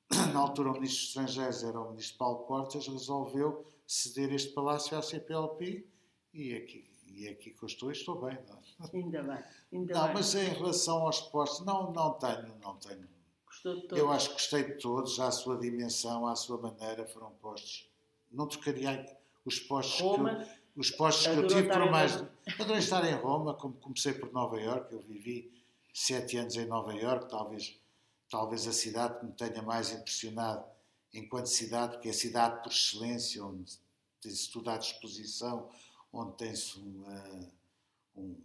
na 0.33 0.39
altura 0.39 0.69
o 0.69 0.73
Ministro 0.73 0.99
dos 0.99 1.07
Estrangeiros 1.09 1.63
era 1.63 1.79
o 1.79 1.89
Ministro 1.89 2.17
Paulo 2.17 2.45
Portas, 2.45 2.87
resolveu 2.87 3.65
ceder 3.87 4.33
este 4.33 4.53
palácio 4.53 4.97
à 4.97 5.01
CPLP 5.01 5.87
e 6.33 6.53
aqui, 6.53 6.91
e 7.07 7.27
aqui 7.27 7.51
que 7.51 7.63
eu 7.63 7.67
estou, 7.67 7.91
estou 7.91 8.21
bem. 8.21 8.37
Não? 8.47 8.57
É? 8.57 8.97
Ainda 8.97 9.23
bem, 9.23 9.43
ainda 9.73 9.93
não, 9.93 10.05
bem. 10.05 10.13
mas 10.13 10.35
em 10.35 10.49
relação 10.49 11.03
aos 11.03 11.21
postos, 11.21 11.65
não, 11.65 11.91
não 11.91 12.13
tenho, 12.13 12.55
não 12.61 12.75
tenho. 12.77 13.14
Gostou 13.65 13.75
de 13.75 13.81
todos? 13.87 13.97
Eu 13.97 14.11
acho 14.11 14.27
que 14.27 14.33
gostei 14.33 14.63
de 14.63 14.73
todos, 14.73 15.19
à 15.19 15.31
sua 15.31 15.57
dimensão, 15.57 16.27
à 16.27 16.35
sua 16.35 16.57
maneira, 16.59 17.07
foram 17.07 17.31
postos. 17.41 17.89
Não 18.31 18.47
trocaria 18.47 19.17
os 19.43 19.59
postos 19.59 20.01
Roma, 20.01 20.35
que 20.35 20.41
eu, 20.43 20.47
os 20.77 20.91
postos 20.91 21.27
que 21.27 21.33
eu 21.33 21.47
tive 21.47 21.69
por 21.69 21.89
mais. 21.89 22.23
Adorei 22.59 22.77
estar 22.77 23.03
em 23.09 23.15
Roma, 23.15 23.55
como 23.55 23.73
comecei 23.75 24.13
por 24.13 24.31
Nova 24.31 24.59
Iorque, 24.59 24.93
eu 24.93 25.01
vivi 25.01 25.51
sete 25.93 26.37
anos 26.37 26.55
em 26.55 26.65
Nova 26.65 26.93
Iorque, 26.93 27.29
talvez 27.29 27.79
talvez 28.29 28.67
a 28.67 28.73
cidade 28.73 29.19
que 29.19 29.25
me 29.25 29.31
tenha 29.31 29.61
mais 29.61 29.91
impressionado 29.91 30.65
enquanto 31.13 31.45
cidade, 31.45 31.93
porque 31.93 32.09
é 32.09 32.11
a 32.11 32.13
cidade 32.13 32.61
por 32.61 32.71
excelência, 32.71 33.43
onde 33.45 33.71
tem-se 34.21 34.51
tudo 34.51 34.69
à 34.69 34.77
disposição, 34.77 35.69
onde 36.11 36.35
tem-se 36.35 36.79
um, 36.79 37.49
um, 38.17 38.35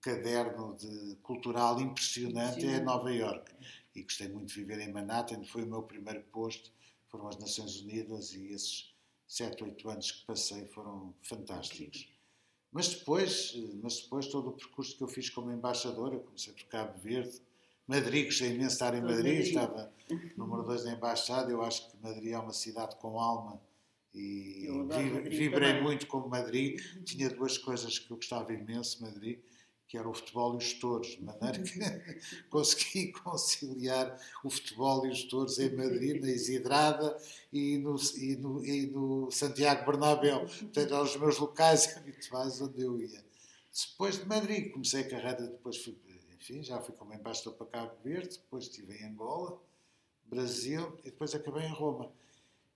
caderno 0.00 0.76
de, 0.76 1.16
cultural 1.16 1.80
impressionante, 1.80 2.60
Sim. 2.60 2.74
é 2.74 2.80
Nova 2.80 3.10
Iorque. 3.12 3.52
E 3.94 4.02
gostei 4.02 4.28
muito 4.28 4.48
de 4.48 4.54
viver 4.54 4.80
em 4.80 4.92
Manhattan, 4.92 5.44
foi 5.44 5.64
o 5.64 5.66
meu 5.66 5.82
primeiro 5.82 6.22
posto, 6.24 6.72
foram 7.08 7.28
as 7.28 7.38
Nações 7.38 7.80
Unidas 7.80 8.32
e 8.32 8.46
esses 8.48 8.94
sete, 9.28 9.62
oito 9.64 9.88
anos 9.88 10.10
que 10.10 10.26
passei 10.26 10.66
foram 10.66 11.14
fantásticos. 11.22 12.08
Mas 12.70 12.88
depois, 12.88 13.54
mas 13.82 14.00
depois 14.00 14.26
todo 14.28 14.48
o 14.48 14.52
percurso 14.52 14.96
que 14.96 15.02
eu 15.02 15.08
fiz 15.08 15.28
como 15.28 15.52
embaixador, 15.52 16.14
eu 16.14 16.20
comecei 16.20 16.52
por 16.54 16.64
Cabo 16.64 16.98
Verde, 16.98 17.40
Madrid, 17.86 18.26
gostei 18.26 18.48
imenso 18.48 18.68
de 18.68 18.72
estar 18.72 18.94
em 18.94 19.02
Madrid, 19.02 19.16
Madrid. 19.24 19.46
estava 19.46 19.92
número 20.36 20.62
2 20.62 20.84
da 20.84 20.92
embaixada. 20.92 21.50
Eu 21.50 21.62
acho 21.62 21.90
que 21.90 21.96
Madrid 21.98 22.32
é 22.32 22.38
uma 22.38 22.52
cidade 22.52 22.96
com 22.96 23.20
alma 23.20 23.60
e 24.14 24.68
vibrei 25.30 25.80
muito 25.80 26.06
como 26.06 26.28
Madrid. 26.28 26.80
Tinha 27.04 27.28
duas 27.30 27.58
coisas 27.58 27.98
que 27.98 28.10
eu 28.10 28.16
gostava 28.16 28.52
imenso 28.52 29.02
Madrid, 29.02 29.40
que 29.92 29.98
era 29.98 30.08
o 30.08 30.14
futebol 30.14 30.54
e 30.54 30.56
os 30.56 30.72
touros, 30.72 31.08
de 31.08 31.22
maneira 31.22 31.62
que 31.62 31.78
consegui 32.48 33.12
conciliar 33.12 34.18
o 34.42 34.48
futebol 34.48 35.04
e 35.04 35.10
os 35.10 35.24
touros 35.24 35.58
em 35.58 35.76
Madrid, 35.76 36.18
na 36.18 36.30
Isidrada 36.30 37.14
e 37.52 37.76
no, 37.76 37.94
e 38.16 38.36
no, 38.36 38.64
e 38.64 38.86
no 38.86 39.30
Santiago 39.30 39.84
Bernabéu. 39.84 40.46
Portanto, 40.46 40.78
eram 40.78 41.02
os 41.02 41.14
meus 41.18 41.38
locais 41.38 41.92
habituais 41.94 42.58
onde 42.62 42.80
eu 42.80 42.98
ia. 42.98 43.22
Depois 43.90 44.18
de 44.18 44.24
Madrid, 44.24 44.72
comecei 44.72 45.02
a 45.02 45.10
carreira, 45.10 45.42
depois 45.46 45.76
fui 45.76 45.94
enfim, 46.40 46.62
já 46.62 46.80
fui 46.80 46.94
como 46.94 47.12
embaixador 47.12 47.52
para 47.52 47.66
Cabo 47.66 47.92
Verde, 48.02 48.38
depois 48.38 48.64
estive 48.64 48.96
em 48.96 49.04
Angola, 49.04 49.60
Brasil 50.24 50.98
e 51.00 51.10
depois 51.10 51.34
acabei 51.34 51.64
em 51.64 51.72
Roma. 51.72 52.10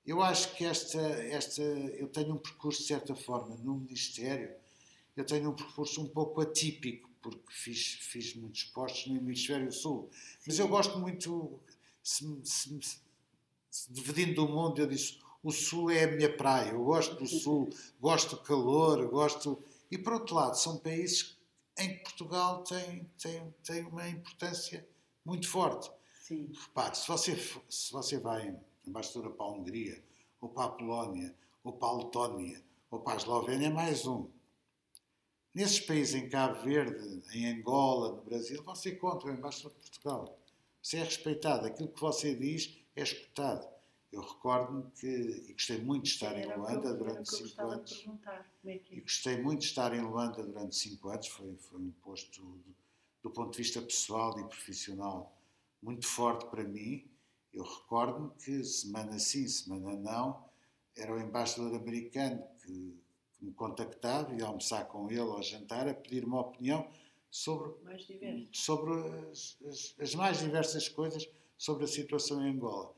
Eu 0.07 0.23
acho 0.23 0.55
que 0.55 0.67
esta, 0.67 1.01
esta, 1.01 1.63
eu 1.63 2.09
tenho 2.09 2.35
um 2.35 2.39
percurso 2.39 2.83
de 2.83 2.89
certa 2.89 3.15
forma 3.17 3.57
no 3.57 3.77
Ministério, 3.77 4.55
eu 5.17 5.25
tenho 5.25 5.51
um 5.51 5.55
percurso 5.55 6.03
um 6.03 6.09
pouco 6.09 6.41
atípico, 6.41 7.09
porque 7.23 7.41
fiz, 7.49 7.95
fiz 8.01 8.35
muitos 8.37 8.65
postos 8.65 9.07
no 9.07 9.17
Hemisfério 9.17 9.73
Sul. 9.73 10.11
Mas 10.47 10.59
eu 10.59 10.69
gosto 10.69 10.99
muito, 10.99 11.59
se, 12.03 12.25
se, 12.45 12.79
se, 13.71 13.93
dividindo 13.93 14.35
do 14.35 14.49
mundo, 14.49 14.79
eu 14.81 14.87
disse, 14.87 15.19
o 15.43 15.51
Sul 15.51 15.91
é 15.91 16.05
a 16.05 16.13
minha 16.13 16.37
praia, 16.37 16.73
eu 16.73 16.85
gosto 16.85 17.15
do 17.17 17.27
Sul, 17.27 17.71
gosto 18.01 18.37
do 18.37 18.43
calor, 18.43 19.09
gosto... 19.09 19.63
E 19.91 19.97
por 19.97 20.15
outro 20.15 20.35
lado, 20.35 20.57
são 20.57 20.79
países 20.79 21.39
em 21.79 21.95
que 21.95 22.03
Portugal 22.03 22.65
tem, 22.65 23.11
tem, 23.21 23.55
tem 23.63 23.85
uma 23.85 24.09
importância 24.09 24.87
muito 25.25 25.49
forte. 25.49 25.91
Sim. 26.21 26.51
Repare, 26.53 26.97
se 26.97 27.07
você, 27.07 27.37
se 27.69 27.93
você 27.93 28.19
vai 28.19 28.57
embaixadora 28.87 29.31
para 29.31 29.47
a 29.47 29.53
Hungria, 29.53 30.03
ou 30.41 30.49
para 30.49 30.65
a 30.65 30.69
Polónia, 30.71 31.35
ou 31.63 31.73
para 31.73 31.89
a 31.89 31.97
Letónia, 31.97 32.63
ou 32.91 33.01
para 33.01 33.15
a 33.15 33.17
Eslovénia, 33.17 33.69
é 33.69 33.71
mais 33.71 34.07
um. 34.07 34.29
Nesses 35.57 35.81
países, 35.81 36.15
em 36.15 36.29
Cabo 36.29 36.63
Verde, 36.63 37.23
em 37.33 37.47
Angola, 37.47 38.15
no 38.15 38.23
Brasil, 38.23 38.63
você 38.63 38.95
conta 38.95 39.27
o 39.27 39.31
embaixador 39.31 39.73
de 39.73 39.89
Portugal. 39.89 40.39
Você 40.83 40.99
é 40.99 41.03
respeitado. 41.03 41.67
Aquilo 41.67 41.89
que 41.89 41.99
você 41.99 42.35
diz 42.35 42.77
é 42.95 43.03
escutado. 43.03 43.67
Eu 44.13 44.21
recordo-me 44.21 44.91
que, 44.91 45.07
e 45.07 45.55
gostei 45.55 45.79
muito 45.79 46.03
de 46.03 46.11
estar 46.11 46.37
em 46.37 46.45
Luanda 46.45 46.93
durante 46.93 47.31
cinco 47.31 47.63
anos. 47.63 48.07
É 48.67 48.81
e 48.91 49.01
gostei 49.01 49.41
muito 49.41 49.61
de 49.61 49.67
estar 49.69 49.95
em 49.95 50.03
Luanda 50.03 50.43
durante 50.43 50.77
cinco 50.77 51.09
anos. 51.09 51.27
Foi, 51.27 51.57
foi 51.57 51.81
um 51.81 51.91
posto, 52.03 52.39
do, 52.39 52.61
do 53.23 53.31
ponto 53.31 53.53
de 53.53 53.57
vista 53.57 53.81
pessoal 53.81 54.39
e 54.39 54.45
profissional, 54.45 55.41
muito 55.83 56.07
forte 56.07 56.45
para 56.51 56.65
mim. 56.65 57.11
Eu 57.51 57.65
recordo-me 57.65 58.31
que, 58.45 58.63
semana 58.63 59.19
sim, 59.19 59.49
semana 59.49 59.97
não, 59.97 60.45
era 60.95 61.15
o 61.15 61.19
embaixador 61.19 61.75
americano 61.75 62.47
que 62.63 63.06
me 63.47 63.53
contactava 63.53 64.35
e 64.35 64.43
almoçar 64.43 64.87
com 64.87 65.11
ele 65.11 65.21
ao 65.21 65.43
jantar 65.43 65.89
a 65.89 65.95
pedir 65.95 66.25
uma 66.25 66.41
opinião 66.41 66.89
sobre, 67.31 67.73
sobre 68.53 68.93
as, 69.31 69.59
as, 69.67 69.95
as 69.99 70.15
mais 70.15 70.39
diversas 70.39 70.89
coisas 70.89 71.29
sobre 71.57 71.85
a 71.85 71.89
situação 71.89 72.47
em 72.47 72.53
Angola 72.53 72.97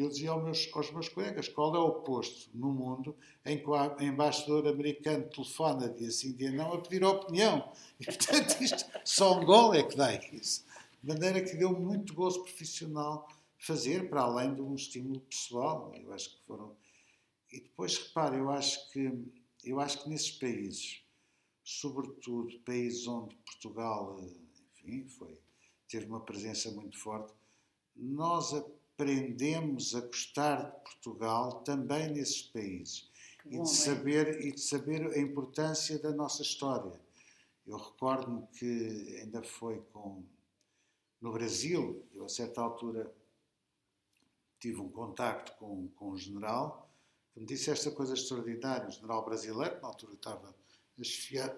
eu 0.00 0.08
dizia 0.08 0.30
aos 0.30 0.44
meus, 0.44 0.70
aos 0.72 0.90
meus 0.92 1.08
colegas 1.08 1.48
qual 1.48 1.74
é 1.74 1.78
o 1.78 2.02
posto 2.02 2.50
no 2.54 2.72
mundo 2.72 3.16
em 3.44 3.58
que 3.58 3.68
o 3.68 4.00
embaixador 4.00 4.66
americano 4.68 5.28
telefona 5.28 5.88
dia 5.88 6.10
sim, 6.10 6.32
dia 6.32 6.52
não, 6.52 6.72
a 6.72 6.80
pedir 6.80 7.04
opinião. 7.04 7.72
E, 7.98 8.04
portanto, 8.04 8.56
isto, 8.62 8.84
só 9.04 9.42
gol 9.44 9.74
é 9.74 9.82
que 9.82 9.96
dá 9.96 10.14
isso. 10.14 10.64
De 11.02 11.08
maneira 11.08 11.42
que 11.42 11.56
deu 11.56 11.72
muito 11.72 12.14
gozo 12.14 12.42
profissional 12.42 13.28
fazer, 13.58 14.08
para 14.08 14.22
além 14.22 14.54
de 14.54 14.62
um 14.62 14.74
estímulo 14.74 15.20
pessoal. 15.22 15.92
Eu 15.96 16.12
acho 16.12 16.30
que 16.30 16.46
foram. 16.46 16.76
E 17.50 17.60
depois, 17.60 17.98
repare, 17.98 18.38
eu 18.38 18.50
acho 18.50 18.90
que, 18.90 19.12
eu 19.64 19.80
acho 19.80 20.02
que 20.02 20.08
nesses 20.08 20.30
países, 20.30 21.02
sobretudo 21.62 22.58
países 22.60 23.06
onde 23.06 23.34
Portugal, 23.36 24.18
enfim, 24.84 25.06
foi, 25.08 25.38
teve 25.88 26.06
uma 26.06 26.20
presença 26.20 26.70
muito 26.70 26.98
forte, 26.98 27.32
nós 27.96 28.54
aprendemos 28.54 29.94
a 29.94 30.00
gostar 30.00 30.62
de 30.62 30.80
Portugal 30.82 31.62
também 31.62 32.10
nesses 32.10 32.42
países 32.42 33.10
e 33.46 33.50
de 33.50 33.60
é? 33.60 33.64
saber 33.64 34.40
e 34.44 34.52
de 34.52 34.60
saber 34.60 35.06
a 35.06 35.18
importância 35.18 35.98
da 35.98 36.12
nossa 36.12 36.42
história. 36.42 37.00
Eu 37.66 37.76
recordo-me 37.76 38.46
que 38.48 39.18
ainda 39.20 39.42
foi 39.42 39.80
com 39.92 40.24
no 41.20 41.32
Brasil, 41.32 42.06
eu 42.14 42.24
a 42.24 42.28
certa 42.28 42.60
altura 42.60 43.12
tive 44.60 44.80
um 44.80 44.88
contacto 44.88 45.52
com, 45.58 45.88
com 45.88 46.12
um 46.12 46.16
general 46.16 46.87
me 47.38 47.46
disse 47.46 47.70
esta 47.70 47.90
coisa 47.90 48.14
extraordinária, 48.14 48.88
um 48.88 48.90
general 48.90 49.24
brasileiro, 49.24 49.80
na 49.80 49.88
altura 49.88 50.14
estava 50.14 50.54
a 50.98 51.04
chefiar 51.04 51.56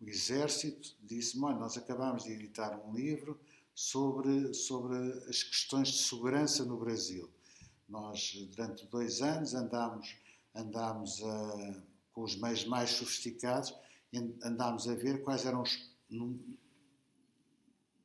o 0.00 0.08
exército, 0.08 0.96
disse-me, 1.02 1.54
nós 1.54 1.76
acabámos 1.76 2.24
de 2.24 2.32
editar 2.32 2.80
um 2.84 2.92
livro 2.92 3.38
sobre, 3.74 4.52
sobre 4.54 4.96
as 5.28 5.42
questões 5.42 5.88
de 5.88 5.98
segurança 5.98 6.64
no 6.64 6.76
Brasil. 6.76 7.30
Nós, 7.88 8.34
durante 8.50 8.86
dois 8.86 9.22
anos, 9.22 9.54
andámos, 9.54 10.16
andámos 10.54 11.22
a, 11.22 11.82
com 12.12 12.22
os 12.22 12.36
meios 12.36 12.64
mais 12.64 12.90
sofisticados, 12.90 13.72
andámos 14.42 14.88
a 14.88 14.94
ver 14.94 15.22
quais 15.22 15.46
eram 15.46 15.62
os. 15.62 15.96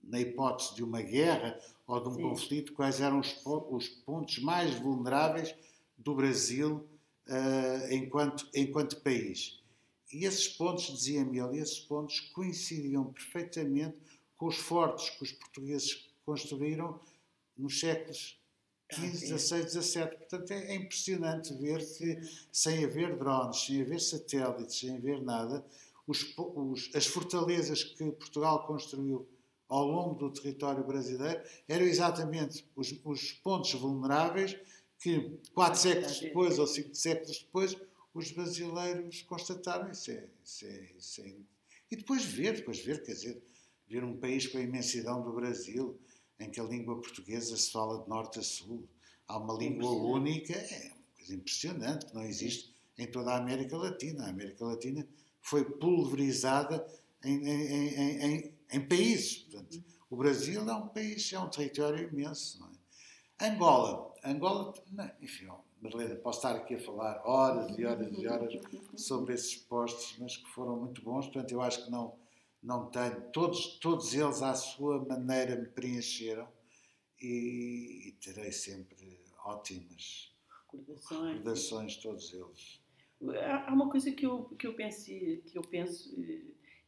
Na 0.03 0.19
hipótese 0.19 0.75
de 0.75 0.83
uma 0.83 1.01
guerra 1.01 1.57
ou 1.87 1.99
de 1.99 2.09
um 2.09 2.15
Sim. 2.15 2.21
conflito, 2.21 2.73
quais 2.73 2.99
eram 2.99 3.19
os, 3.19 3.41
os, 3.45 3.87
pontos 3.87 4.37
mais 4.39 4.75
vulneráveis 4.75 5.55
do 5.97 6.15
Brasil 6.15 6.87
uh, 7.27 7.93
enquanto, 7.93 8.47
enquanto 8.53 9.01
país. 9.01 9.61
E 10.11 10.25
esses 10.25 10.47
pontos, 10.47 10.85
dizia-me 10.85 11.39
ele, 11.39 11.59
esses 11.59 11.79
pontos 11.79 12.19
coincidiam 12.19 13.05
perfeitamente 13.05 13.99
com 14.37 14.47
os 14.47 14.57
fortes 14.57 15.09
que 15.11 15.23
os 15.23 15.31
portugueses 15.31 16.09
construíram 16.25 16.99
nos 17.57 17.79
séculos 17.79 18.39
XV, 18.91 19.37
XVI, 19.37 19.69
XVII. 19.69 20.17
Portanto, 20.17 20.51
é, 20.51 20.73
é 20.73 20.75
impressionante 20.75 21.53
ver 21.53 21.79
que, 21.97 22.19
sem 22.51 22.85
haver 22.85 23.17
drones, 23.17 23.65
sem 23.65 23.81
haver 23.81 23.99
satélites, 23.99 24.79
sem 24.79 24.95
haver 24.95 25.21
nada, 25.21 25.65
os, 26.05 26.33
os, 26.37 26.91
as 26.93 27.05
fortalezas 27.07 27.83
que 27.83 28.11
Portugal 28.11 28.67
construiu 28.67 29.27
ao 29.69 29.87
longo 29.87 30.15
do 30.15 30.29
território 30.29 30.83
brasileiro 30.83 31.41
eram 31.67 31.85
exatamente 31.85 32.65
os, 32.75 32.93
os 33.03 33.31
pontos 33.31 33.73
vulneráveis 33.73 34.57
que, 35.03 35.37
quatro 35.53 35.81
séculos 35.81 36.19
depois 36.21 36.57
ou 36.57 36.65
cinco 36.65 36.95
séculos 36.95 37.39
depois, 37.39 37.77
os 38.13 38.31
brasileiros 38.31 39.21
constataram. 39.23 39.91
Isso 39.91 40.11
é, 40.11 40.29
isso 40.41 40.65
é, 40.65 40.91
isso 40.97 41.21
é... 41.21 41.35
E 41.91 41.97
depois 41.97 42.23
ver, 42.23 42.55
depois 42.55 42.79
ver, 42.79 43.03
quer 43.03 43.11
dizer, 43.11 43.43
ver 43.85 44.05
um 44.05 44.17
país 44.17 44.47
com 44.47 44.57
a 44.57 44.61
imensidão 44.61 45.21
do 45.21 45.33
Brasil, 45.33 45.99
em 46.39 46.49
que 46.49 46.57
a 46.59 46.63
língua 46.63 47.01
portuguesa 47.01 47.57
se 47.57 47.69
fala 47.69 48.01
de 48.01 48.09
norte 48.09 48.39
a 48.39 48.41
sul, 48.41 48.87
há 49.27 49.37
uma 49.37 49.53
língua 49.53 49.91
única, 49.91 50.53
é 50.53 50.93
uma 50.93 51.17
coisa 51.17 51.35
impressionante, 51.35 52.05
que 52.05 52.15
não 52.15 52.23
existe 52.23 52.73
em 52.97 53.05
toda 53.05 53.31
a 53.31 53.37
América 53.37 53.75
Latina. 53.75 54.25
A 54.25 54.29
América 54.29 54.63
Latina 54.63 55.05
foi 55.41 55.65
pulverizada 55.65 56.87
em, 57.25 57.45
em, 57.45 58.23
em, 58.23 58.53
em 58.71 58.87
países. 58.87 59.39
Portanto, 59.39 59.83
o 60.09 60.15
Brasil 60.15 60.61
é 60.69 60.73
um 60.73 60.87
país, 60.87 61.33
é 61.33 61.39
um 61.39 61.49
território 61.49 62.07
imenso. 62.07 62.63
É? 63.39 63.49
Angola. 63.49 64.12
Angola, 64.23 64.73
não, 64.91 65.11
enfim, 65.21 65.47
Marlena, 65.81 66.15
posso 66.15 66.39
estar 66.39 66.55
aqui 66.55 66.75
a 66.75 66.79
falar 66.79 67.21
horas 67.25 67.77
e 67.77 67.85
horas 67.85 68.17
e 68.17 68.27
horas 68.27 68.53
sobre 68.95 69.33
esses 69.33 69.55
postos, 69.55 70.17
mas 70.19 70.37
que 70.37 70.49
foram 70.49 70.77
muito 70.77 71.01
bons. 71.01 71.25
Portanto, 71.25 71.51
eu 71.51 71.61
acho 71.61 71.85
que 71.85 71.91
não, 71.91 72.15
não 72.61 72.89
tenho. 72.89 73.21
Todos, 73.31 73.77
todos 73.79 74.13
eles, 74.13 74.41
à 74.41 74.55
sua 74.55 75.03
maneira, 75.03 75.55
me 75.55 75.67
preencheram 75.67 76.47
e, 77.21 78.07
e 78.07 78.11
terei 78.13 78.51
sempre 78.51 79.19
ótimas 79.43 80.33
recordações, 80.73 81.37
recordações 81.37 81.95
todos 81.97 82.33
eles. 82.33 82.81
Há 83.67 83.73
uma 83.73 83.89
coisa 83.89 84.11
que 84.11 84.25
eu, 84.25 84.45
que 84.57 84.67
eu 84.67 84.73
penso, 84.73 85.05
que 85.05 85.51
eu 85.55 85.61
penso 85.61 86.13
eh, 86.21 86.41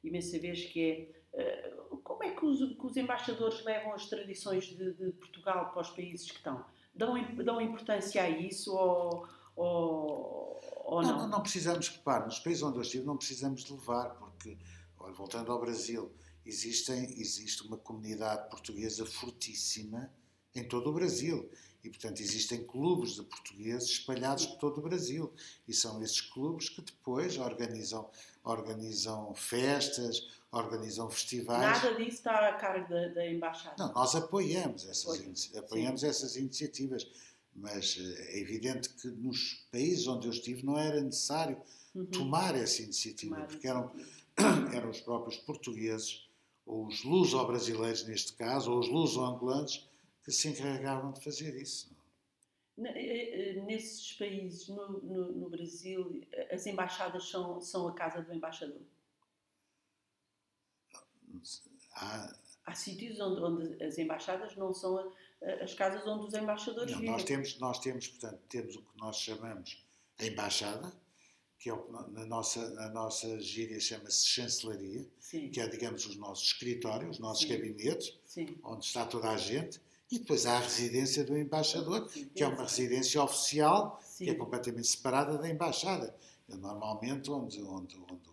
imensa 0.03 0.37
vez 0.39 0.65
que 0.65 0.81
é 0.81 1.15
eh, 1.33 1.73
como 2.03 2.23
é 2.23 2.31
que 2.31 2.45
os, 2.45 2.59
que 2.59 2.85
os 2.85 2.97
embaixadores 2.97 3.63
levam 3.63 3.93
as 3.93 4.07
tradições 4.07 4.65
de, 4.65 4.93
de, 4.93 5.11
Portugal 5.13 5.71
para 5.71 5.81
os 5.81 5.89
países 5.89 6.29
que 6.29 6.37
estão? 6.37 6.65
Dão, 6.95 7.15
dão 7.43 7.59
importância 7.59 8.23
a 8.23 8.29
isso 8.29 8.73
ou, 8.73 9.27
ou, 9.55 10.59
ou 10.85 11.01
não? 11.01 11.09
não? 11.09 11.17
não? 11.19 11.27
Não, 11.27 11.41
precisamos, 11.41 11.89
repare, 11.89 12.25
nos 12.25 12.39
países 12.39 12.63
onde 12.63 12.77
eu 12.77 12.81
estive 12.81 13.05
não 13.05 13.17
precisamos 13.17 13.63
de 13.63 13.73
levar, 13.73 14.11
porque, 14.15 14.57
olha, 14.97 15.13
voltando 15.13 15.51
ao 15.51 15.59
Brasil, 15.59 16.11
existem, 16.45 17.19
existe 17.19 17.63
uma 17.63 17.77
comunidade 17.77 18.49
portuguesa 18.49 19.05
fortíssima 19.05 20.09
em 20.55 20.63
todo 20.63 20.89
o 20.89 20.93
Brasil. 20.93 21.49
E, 21.83 21.89
portanto, 21.89 22.19
existem 22.19 22.63
clubes 22.63 23.11
de 23.11 23.23
portugueses 23.23 23.89
espalhados 23.89 24.47
por 24.47 24.57
todo 24.57 24.77
o 24.79 24.81
Brasil. 24.81 25.31
E 25.67 25.73
são 25.73 26.01
esses 26.01 26.19
clubes 26.19 26.67
que 26.67 26.81
depois 26.81 27.37
organizam, 27.37 28.09
organizam 28.43 29.35
festas, 29.35 30.27
organizam 30.55 31.09
festivais. 31.09 31.83
Nada 31.83 31.95
disso 31.95 32.17
está 32.17 32.49
a 32.49 32.53
cargo 32.53 32.87
da, 32.89 33.09
da 33.09 33.27
Embaixada? 33.29 33.75
Não, 33.77 33.93
nós 33.93 34.15
apoiamos 34.15 34.87
essas, 34.87 35.55
apoiamos 35.55 36.03
essas 36.03 36.35
iniciativas. 36.35 37.05
Mas 37.55 37.97
eh, 37.97 38.37
é 38.37 38.39
evidente 38.39 38.89
que 38.89 39.07
nos 39.07 39.65
países 39.71 40.07
onde 40.07 40.27
eu 40.27 40.31
estive 40.31 40.65
não 40.65 40.77
era 40.77 41.01
necessário 41.01 41.57
uhum. 41.93 42.05
tomar 42.07 42.55
essa 42.55 42.81
iniciativa, 42.81 43.35
tomar 43.35 43.47
porque 43.47 43.67
eram, 43.67 43.91
eram 44.73 44.89
os 44.89 44.99
próprios 44.99 45.37
portugueses, 45.37 46.27
ou 46.65 46.87
os 46.87 47.03
luso-brasileiros 47.03 48.05
neste 48.05 48.33
caso, 48.33 48.71
ou 48.71 48.79
os 48.79 48.89
luso-angolanos, 48.89 49.89
que 50.23 50.31
se 50.31 50.49
encarregavam 50.49 51.13
de 51.13 51.23
fazer 51.23 51.55
isso. 51.55 51.95
Eh, 52.77 53.53
eh, 53.57 53.61
nesses 53.61 54.11
países, 54.13 54.67
no, 54.67 54.99
no, 55.01 55.31
no, 55.31 55.49
Brasil, 55.49 56.21
as 56.51 56.65
embaixadas 56.65 57.29
são, 57.29 57.61
são 57.61 57.87
a 57.87 57.93
casa 57.93 58.21
do 58.21 58.33
embaixador? 58.33 58.81
Há, 61.93 62.35
Há 62.65 62.73
sítios 62.73 63.19
onde, 63.19 63.41
onde, 63.41 63.83
as 63.83 63.97
embaixadas 63.97 64.55
não 64.55 64.73
são 64.73 64.97
a, 64.97 65.01
a, 65.43 65.63
as 65.63 65.73
casas 65.73 66.05
onde 66.07 66.27
os 66.27 66.33
embaixadores 66.33 66.91
não, 66.91 66.99
vivem. 66.99 67.11
Nós 67.11 67.23
temos, 67.23 67.59
nós 67.59 67.79
temos, 67.79 68.07
portanto, 68.07 68.39
temos 68.49 68.75
o 68.75 68.81
que 68.81 68.97
nós 68.97 69.17
chamamos 69.17 69.83
a 70.19 70.25
embaixada, 70.25 70.91
que 71.59 71.69
é 71.69 71.73
o, 71.73 71.91
na 72.09 72.25
nossa, 72.25 72.69
na 72.71 72.89
nossa 72.89 73.39
gíria 73.39 73.79
chama-se 73.79 74.27
chancelaria, 74.27 75.07
Sim. 75.19 75.49
que 75.49 75.61
é, 75.61 75.67
digamos, 75.67 76.05
os 76.07 76.15
nossos 76.15 76.47
escritórios, 76.47 77.11
os 77.11 77.19
nossos 77.19 77.43
Sim. 77.43 77.49
gabinetes, 77.49 78.17
Sim. 78.25 78.57
onde 78.63 78.85
está 78.85 79.05
toda 79.05 79.29
a 79.29 79.37
gente 79.37 79.79
e 80.11 80.19
depois 80.19 80.45
há 80.45 80.57
a 80.57 80.59
residência 80.59 81.23
do 81.23 81.37
embaixador, 81.37 82.07
que 82.07 82.43
é 82.43 82.47
uma 82.47 82.63
residência 82.63 83.21
oficial, 83.21 83.99
que 84.17 84.29
é 84.29 84.35
completamente 84.35 84.87
separada 84.87 85.37
da 85.37 85.49
embaixada. 85.49 86.15
Eu, 86.47 86.57
normalmente, 86.57 87.31
onde, 87.31 87.61
onde, 87.63 87.97
onde, 87.97 88.29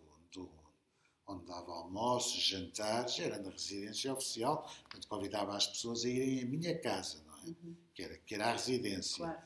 onde, 1.27 1.45
dava 1.47 1.73
almoços, 1.73 2.43
jantares, 2.43 3.19
era 3.19 3.39
na 3.39 3.51
residência 3.51 4.13
oficial, 4.13 4.71
onde 4.95 5.07
convidava 5.07 5.57
as 5.57 5.67
pessoas 5.67 6.05
a 6.05 6.09
irem 6.09 6.43
à 6.43 6.47
minha 6.47 6.79
casa, 6.79 7.23
não 7.27 7.35
é? 7.35 7.47
Uhum. 7.47 7.77
Que, 7.95 8.03
era, 8.03 8.19
que 8.19 8.35
era 8.35 8.47
a 8.49 8.53
residência. 8.53 9.25
Claro. 9.25 9.43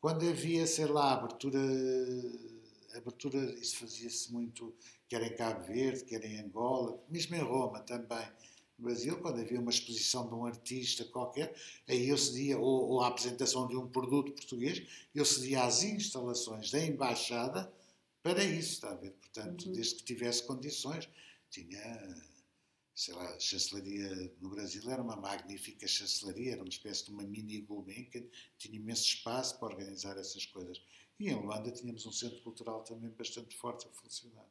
Quando 0.00 0.28
havia, 0.28 0.66
sei 0.66 0.86
lá, 0.86 1.14
abertura, 1.14 1.58
abertura 2.94 3.38
isso 3.60 3.78
fazia-se 3.78 4.32
muito, 4.32 4.74
quer 5.08 5.22
em 5.22 5.34
Cabo 5.34 5.66
Verde, 5.66 6.04
quer 6.04 6.24
em 6.24 6.40
Angola, 6.40 7.02
mesmo 7.08 7.34
em 7.34 7.40
Roma 7.40 7.80
também 7.80 8.26
no 8.78 8.84
Brasil, 8.84 9.18
quando 9.20 9.40
havia 9.40 9.58
uma 9.58 9.70
exposição 9.70 10.28
de 10.28 10.34
um 10.34 10.44
artista 10.44 11.04
qualquer, 11.04 11.54
aí 11.88 12.08
eu 12.08 12.18
cedia, 12.18 12.58
ou, 12.58 12.90
ou 12.90 13.00
a 13.00 13.08
apresentação 13.08 13.66
de 13.66 13.76
um 13.76 13.88
produto 13.88 14.32
português, 14.32 14.82
eu 15.14 15.24
cedia 15.24 15.64
às 15.64 15.82
instalações 15.82 16.70
da 16.70 16.84
embaixada 16.84 17.72
para 18.34 18.44
isso, 18.44 18.72
está 18.72 18.90
a 18.90 18.96
ver? 18.96 19.12
Portanto, 19.12 19.66
uhum. 19.66 19.72
desde 19.72 19.94
que 19.96 20.04
tivesse 20.04 20.44
condições, 20.44 21.08
tinha, 21.48 22.16
sei 22.94 23.14
lá, 23.14 23.34
a 23.34 23.38
chancelaria 23.38 24.32
no 24.40 24.50
Brasil 24.50 24.82
era 24.90 25.00
uma 25.00 25.14
magnífica 25.14 25.86
chancelaria, 25.86 26.52
era 26.52 26.62
uma 26.62 26.68
espécie 26.68 27.04
de 27.04 27.12
uma 27.12 27.22
mini 27.22 27.60
Gulbenkian, 27.60 28.24
tinha 28.58 28.76
imenso 28.76 29.04
espaço 29.04 29.58
para 29.58 29.68
organizar 29.68 30.18
essas 30.18 30.44
coisas. 30.46 30.82
E 31.20 31.28
em 31.28 31.34
Luanda 31.34 31.70
tínhamos 31.70 32.04
um 32.04 32.12
centro 32.12 32.42
cultural 32.42 32.82
também 32.82 33.10
bastante 33.10 33.56
forte 33.56 33.86
a 33.86 33.90
funcionar. 33.90 34.48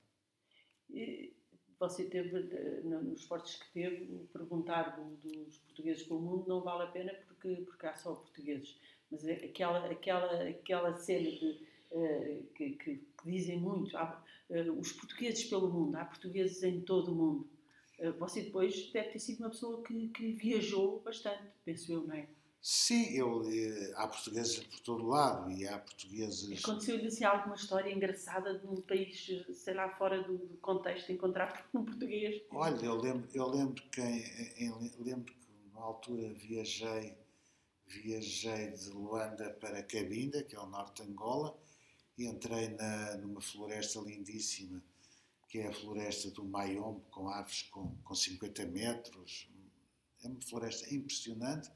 E 0.89 1.33
você 1.77 2.05
teve, 2.05 2.39
nos 2.83 3.19
esforços 3.19 3.57
que 3.57 3.73
teve, 3.73 4.25
perguntar 4.31 4.97
dos 5.21 5.57
portugueses 5.57 6.03
pelo 6.03 6.21
mundo 6.21 6.47
não 6.47 6.61
vale 6.61 6.83
a 6.83 6.87
pena 6.87 7.13
porque, 7.27 7.63
porque 7.65 7.85
há 7.85 7.95
só 7.97 8.15
portugueses. 8.15 8.77
Mas 9.11 9.25
é 9.25 9.33
aquela, 9.33 9.85
aquela, 9.91 10.49
aquela 10.49 10.93
cena 10.95 11.29
de, 11.29 11.74
que, 12.55 12.71
que, 12.71 12.95
que, 12.95 13.07
dizem 13.25 13.59
muito, 13.59 13.95
há, 13.97 14.23
uh, 14.49 14.79
os 14.79 14.91
portugueses 14.91 15.45
pelo 15.45 15.71
mundo, 15.71 15.95
há 15.95 16.05
portugueses 16.05 16.61
em 16.63 16.81
todo 16.81 17.11
o 17.11 17.15
mundo. 17.15 17.49
Uh, 17.99 18.13
você 18.19 18.41
depois 18.41 18.91
deve 18.91 19.09
ter 19.09 19.19
sido 19.19 19.39
uma 19.39 19.49
pessoa 19.49 19.81
que, 19.83 20.09
que 20.09 20.31
viajou 20.33 21.01
bastante, 21.01 21.43
penso 21.63 21.91
eu, 21.91 22.05
não 22.05 22.15
é? 22.15 22.27
Sim, 22.67 23.15
eu, 23.15 23.47
eh, 23.47 23.93
há 23.95 24.07
portugueses 24.07 24.57
por 24.57 24.79
todo 24.79 25.05
lado 25.05 25.51
e 25.51 25.67
há 25.67 25.77
portugueses. 25.77 26.63
Aconteceu-lhe 26.63 27.05
assim, 27.05 27.23
alguma 27.23 27.53
história 27.53 27.91
engraçada 27.93 28.57
de 28.57 28.65
um 28.65 28.81
país, 28.81 29.29
sei 29.53 29.75
lá, 29.75 29.87
fora 29.87 30.23
do, 30.23 30.35
do 30.35 30.57
contexto, 30.57 31.11
encontrar 31.11 31.69
um 31.75 31.85
português? 31.85 32.41
Olha, 32.49 32.83
eu 32.83 32.95
lembro, 32.95 33.29
eu 33.35 33.47
lembro 33.47 33.83
que 33.91 34.01
em, 34.01 34.23
em, 34.57 34.91
lembro 34.97 35.31
que 35.31 35.47
na 35.75 35.81
altura 35.81 36.33
viajei, 36.33 37.15
viajei 37.85 38.71
de 38.71 38.89
Luanda 38.89 39.51
para 39.61 39.83
Cabinda, 39.83 40.41
que 40.41 40.55
é 40.55 40.59
o 40.59 40.65
norte 40.65 41.03
de 41.03 41.11
Angola, 41.11 41.55
entrei 42.17 42.69
na, 42.69 43.17
numa 43.17 43.41
floresta 43.41 43.99
lindíssima, 43.99 44.81
que 45.49 45.59
é 45.59 45.67
a 45.67 45.73
floresta 45.73 46.31
do 46.31 46.43
Mayombe, 46.43 47.01
com 47.11 47.27
árvores 47.27 47.63
com, 47.63 47.95
com 48.03 48.15
50 48.15 48.65
metros. 48.67 49.49
É 50.23 50.27
uma 50.27 50.41
floresta 50.41 50.93
impressionante 50.93 51.69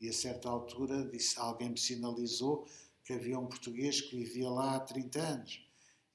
e 0.00 0.08
a 0.08 0.12
certa 0.12 0.48
altura 0.48 1.04
disse, 1.04 1.38
alguém 1.38 1.70
me 1.70 1.78
sinalizou 1.78 2.66
que 3.04 3.12
havia 3.12 3.38
um 3.38 3.46
português 3.46 4.00
que 4.00 4.16
vivia 4.16 4.48
lá 4.48 4.76
há 4.76 4.80
30 4.80 5.20
anos 5.20 5.66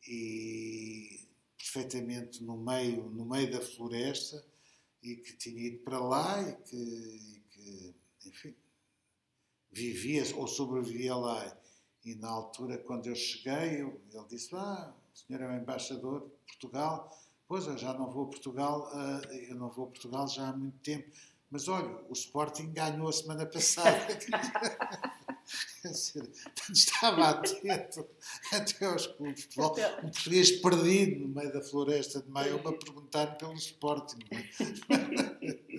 e 0.08 1.28
perfeitamente 1.58 2.44
no 2.44 2.58
meio, 2.58 3.10
no 3.10 3.26
meio 3.26 3.52
da 3.52 3.62
floresta 3.62 4.46
e 5.02 5.16
que 5.16 5.34
tinha 5.34 5.62
ido 5.62 5.80
para 5.80 6.00
lá 6.00 6.42
e 6.42 6.56
que, 6.64 6.76
e 6.76 7.44
que 7.50 7.96
enfim, 8.26 8.56
vivia 9.72 10.24
ou 10.36 10.48
sobrevivia 10.48 11.16
lá. 11.16 11.58
E 12.06 12.16
na 12.16 12.30
altura, 12.30 12.78
quando 12.80 13.08
eu 13.08 13.16
cheguei, 13.16 13.82
ele 13.82 14.28
disse: 14.30 14.56
Ah, 14.56 14.94
o 15.14 15.18
senhor 15.18 15.42
é 15.42 15.48
o 15.48 15.54
embaixador 15.54 16.22
de 16.22 16.30
Portugal. 16.48 17.10
Pois, 17.48 17.68
eu 17.68 17.78
já 17.78 17.94
não 17.94 18.12
vou 18.12 18.26
a 18.26 18.28
Portugal, 18.28 18.90
uh, 18.94 19.34
eu 19.34 19.56
não 19.56 19.70
vou 19.70 19.86
a 19.86 19.88
Portugal 19.88 20.28
já 20.28 20.50
há 20.50 20.54
muito 20.54 20.78
tempo. 20.80 21.10
Mas 21.50 21.68
olha, 21.68 22.00
o 22.10 22.14
Sporting 22.14 22.72
ganhou 22.72 23.08
a 23.08 23.14
semana 23.14 23.46
passada. 23.46 24.08
estava 26.72 27.30
atento 27.30 28.08
até 28.52 28.86
aos 28.86 29.08
clubes 29.08 29.36
de 29.36 29.42
futebol. 29.44 29.76
Um 30.00 30.10
português 30.10 30.52
perdido 30.52 31.20
no 31.20 31.36
meio 31.36 31.54
da 31.54 31.62
floresta 31.62 32.22
de 32.22 32.30
Maio 32.30 32.56
a 32.68 32.74
perguntar 32.74 33.38
pelo 33.38 33.54
Sporting. 33.54 34.20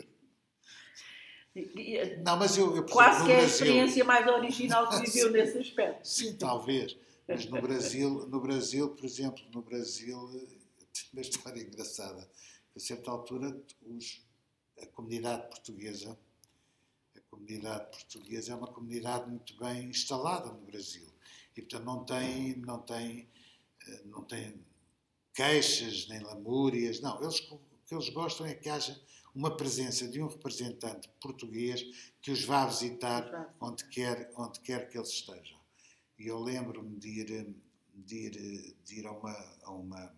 Não, 2.24 2.36
mas 2.36 2.56
eu, 2.56 2.74
eu 2.74 2.84
Quase 2.84 3.24
que 3.24 3.32
é 3.32 3.40
a 3.40 3.44
experiência 3.44 4.04
mais 4.04 4.26
original 4.26 4.88
que 4.88 5.06
viveu 5.06 5.30
nesse 5.32 5.58
aspecto. 5.58 6.06
Sim, 6.06 6.36
talvez. 6.36 6.96
Mas 7.28 7.46
no 7.46 7.62
Brasil, 7.62 8.26
no 8.28 8.40
Brasil, 8.40 8.90
por 8.90 9.04
exemplo, 9.04 9.42
no 9.52 9.62
Brasil, 9.62 10.18
uma 11.12 11.22
história 11.22 11.60
engraçada. 11.60 12.28
A 12.74 12.80
certa 12.80 13.10
altura, 13.10 13.56
os, 13.82 14.20
a 14.82 14.86
comunidade 14.86 15.48
portuguesa, 15.48 16.18
a 17.16 17.20
comunidade 17.30 17.88
portuguesa 17.90 18.52
é 18.52 18.56
uma 18.56 18.66
comunidade 18.66 19.30
muito 19.30 19.56
bem 19.56 19.90
instalada 19.90 20.50
no 20.50 20.60
Brasil 20.60 21.06
e 21.56 21.62
portanto 21.62 21.84
não 21.84 22.04
tem, 22.04 22.56
não 22.56 22.78
tem, 22.80 23.28
eh, 23.86 24.02
não 24.06 24.24
tem 24.24 24.54
queixas 25.32 26.08
nem 26.08 26.20
lamúrias. 26.20 27.00
Não, 27.00 27.22
eles 27.22 27.40
o 27.50 27.60
que 27.86 27.94
eles 27.94 28.08
gostam 28.08 28.46
é 28.46 28.54
que 28.54 28.68
haja 28.68 28.98
uma 29.34 29.56
presença 29.56 30.06
de 30.06 30.22
um 30.22 30.28
representante 30.28 31.08
português 31.20 31.82
que 32.22 32.30
os 32.30 32.44
vá 32.44 32.66
visitar 32.66 33.54
onde 33.60 33.84
quer, 33.88 34.32
onde 34.36 34.60
quer 34.60 34.88
que 34.88 34.96
eles 34.96 35.10
estejam. 35.10 35.58
E 36.18 36.26
eu 36.26 36.38
lembro-me 36.38 36.96
de 36.96 37.08
ir, 37.08 37.54
de 37.92 38.16
ir, 38.16 38.76
de 38.84 39.00
ir 39.00 39.06
a, 39.06 39.12
uma, 39.12 39.56
a, 39.62 39.72
uma, 39.72 40.16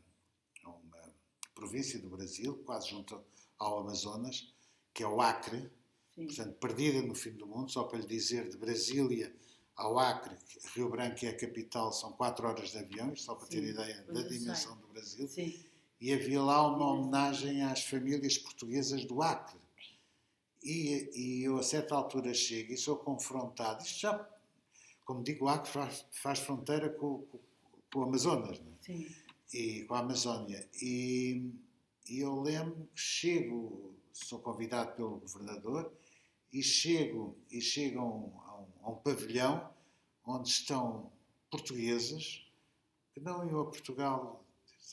a 0.65 0.71
uma 0.71 1.15
província 1.55 1.99
do 1.99 2.11
Brasil, 2.11 2.63
quase 2.67 2.91
junto 2.91 3.19
ao 3.59 3.79
Amazonas, 3.79 4.53
que 4.93 5.03
é 5.03 5.09
o 5.09 5.21
Acre, 5.21 5.71
Sim. 6.15 6.27
portanto, 6.27 6.55
perdida 6.59 7.01
no 7.03 7.15
fim 7.15 7.33
do 7.33 7.47
mundo, 7.47 7.71
só 7.71 7.85
para 7.85 7.99
lhe 7.99 8.07
dizer, 8.07 8.49
de 8.51 8.59
Brasília 8.59 9.35
ao 9.75 9.99
Acre, 9.99 10.37
Rio 10.75 10.89
Branco 10.89 11.25
é 11.25 11.29
a 11.29 11.37
capital, 11.37 11.93
são 11.93 12.13
quatro 12.13 12.47
horas 12.47 12.71
de 12.71 12.79
avião, 12.79 13.15
só 13.15 13.35
para 13.35 13.47
Sim, 13.47 13.53
ter 13.53 13.65
ideia 13.65 14.03
da 14.05 14.23
dimensão 14.23 14.73
sei. 14.73 14.83
do 14.83 14.89
Brasil. 14.89 15.29
Sim. 15.29 15.65
E 16.01 16.13
havia 16.13 16.43
lá 16.43 16.67
uma 16.67 16.93
homenagem 16.93 17.63
às 17.63 17.85
famílias 17.85 18.37
portuguesas 18.39 19.05
do 19.05 19.23
Acre. 19.23 19.59
E, 20.63 21.11
e 21.15 21.45
eu, 21.45 21.59
a 21.59 21.63
certa 21.63 21.95
altura, 21.95 22.35
chego 22.35 22.73
e 22.73 22.77
sou 22.77 22.97
confrontado. 22.97 23.83
Isto 23.83 24.01
já, 24.01 24.29
como 25.05 25.23
digo, 25.23 25.47
o 25.47 25.49
Acre 25.49 25.71
faz, 25.71 26.07
faz 26.11 26.39
fronteira 26.41 26.91
com, 26.91 27.23
com, 27.27 27.39
com, 27.93 28.01
o 28.01 28.03
Amazonas, 28.03 28.59
não 28.61 28.73
é? 28.73 28.77
Sim. 28.81 29.07
E 29.53 29.85
com 29.85 29.95
a 29.95 30.01
Amazónia. 30.01 30.69
E, 30.83 31.51
e 32.09 32.19
eu 32.19 32.41
lembro 32.41 32.89
que 32.95 33.01
chego, 33.01 33.95
sou 34.13 34.41
convidado 34.41 34.97
pelo 34.97 35.21
governador, 35.21 35.93
e 36.53 36.63
chego, 36.63 37.37
e 37.51 37.61
chego 37.61 38.01
a 38.01 38.05
um, 38.05 38.33
a 38.83 38.91
um 38.91 38.97
pavilhão 38.97 39.71
onde 40.25 40.49
estão 40.49 41.11
portuguesas 41.51 42.45
que 43.13 43.21
não 43.21 43.49
iam 43.49 43.61
a 43.61 43.65
Portugal 43.67 44.45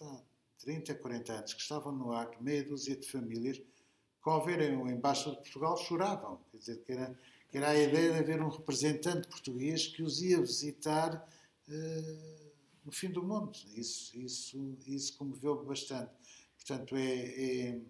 há 0.01 0.21
30, 0.63 0.95
40 0.95 1.33
anos, 1.33 1.53
que 1.53 1.61
estavam 1.61 1.91
no 1.91 2.11
ar, 2.13 2.29
meia 2.41 2.63
dúzia 2.63 2.95
de 2.95 3.07
famílias, 3.07 3.57
que 3.57 4.29
ao 4.29 4.43
verem 4.43 4.77
o 4.77 4.87
embaixador 4.87 5.35
de 5.35 5.41
Portugal 5.41 5.77
choravam. 5.77 6.39
Quer 6.51 6.57
dizer, 6.57 6.83
que 6.83 6.91
era, 6.93 7.19
que 7.49 7.57
era 7.57 7.69
a 7.69 7.77
ideia 7.77 8.13
de 8.13 8.19
haver 8.19 8.41
um 8.41 8.49
representante 8.49 9.27
português 9.27 9.87
que 9.87 10.01
os 10.01 10.21
ia 10.21 10.39
visitar 10.39 11.27
uh, 11.67 12.51
no 12.85 12.91
fim 12.91 13.09
do 13.09 13.21
mundo. 13.21 13.51
Isso, 13.75 14.17
isso, 14.17 14.77
isso 14.87 15.17
comoveu-me 15.17 15.65
bastante. 15.65 16.11
Portanto, 16.55 16.95
é, 16.95 17.03
é, 17.03 17.81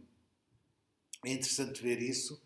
é 1.25 1.31
interessante 1.31 1.81
ver 1.81 2.01
isso 2.01 2.41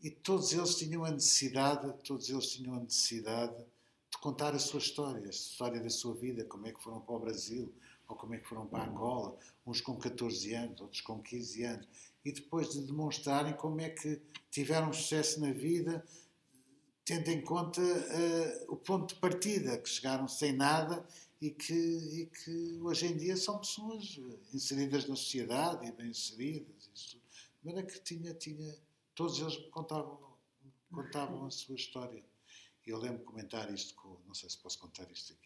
e 0.00 0.10
todos 0.10 0.52
eles 0.52 0.76
tinham 0.76 1.04
a 1.04 1.10
necessidade, 1.10 1.92
todos 2.04 2.30
eles 2.30 2.48
tinham 2.48 2.74
a 2.74 2.80
necessidade 2.80 3.56
de 3.56 4.18
contar 4.20 4.54
a 4.54 4.58
sua 4.58 4.78
história, 4.78 5.26
a 5.26 5.30
história 5.30 5.80
da 5.80 5.90
sua 5.90 6.14
vida, 6.14 6.44
como 6.44 6.66
é 6.66 6.72
que 6.72 6.82
foram 6.82 7.00
para 7.00 7.14
o 7.14 7.18
Brasil, 7.18 7.74
ou 8.08 8.16
como 8.16 8.34
é 8.34 8.38
que 8.38 8.48
foram 8.48 8.66
para 8.66 8.84
Angola, 8.84 9.36
uns 9.66 9.80
com 9.80 9.96
14 9.96 10.54
anos, 10.54 10.80
outros 10.80 11.00
com 11.00 11.22
15 11.22 11.64
anos, 11.64 11.88
e 12.24 12.32
depois 12.32 12.70
de 12.70 12.80
demonstrarem 12.82 13.54
como 13.54 13.80
é 13.80 13.90
que 13.90 14.20
tiveram 14.50 14.92
sucesso 14.92 15.40
na 15.40 15.52
vida, 15.52 16.04
tendo 17.04 17.28
em 17.28 17.40
conta 17.40 17.80
uh, 17.80 18.72
o 18.72 18.76
ponto 18.76 19.14
de 19.14 19.20
partida, 19.20 19.78
que 19.78 19.88
chegaram 19.88 20.26
sem 20.26 20.52
nada 20.52 21.06
e 21.40 21.50
que, 21.50 21.72
e 21.72 22.26
que 22.26 22.80
hoje 22.82 23.06
em 23.06 23.16
dia 23.16 23.36
são 23.36 23.58
pessoas 23.58 24.18
inseridas 24.52 25.06
na 25.06 25.14
sociedade 25.14 25.86
e 25.86 25.92
bem 25.92 26.08
inseridas. 26.08 26.90
Isso. 26.94 27.16
De 27.60 27.66
maneira 27.66 27.86
que 27.86 28.00
tinha, 28.00 28.34
tinha, 28.34 28.76
todos 29.14 29.38
eles 29.38 29.56
me 29.56 29.70
contavam, 29.70 30.18
contavam 30.90 31.46
a 31.46 31.50
sua 31.50 31.76
história. 31.76 32.24
E 32.86 32.90
eu 32.90 32.98
lembro 32.98 33.18
de 33.18 33.24
comentar 33.24 33.72
isto 33.72 33.94
com, 33.94 34.16
não 34.26 34.34
sei 34.34 34.48
se 34.48 34.58
posso 34.58 34.78
contar 34.78 35.10
isto 35.10 35.32
aqui, 35.32 35.45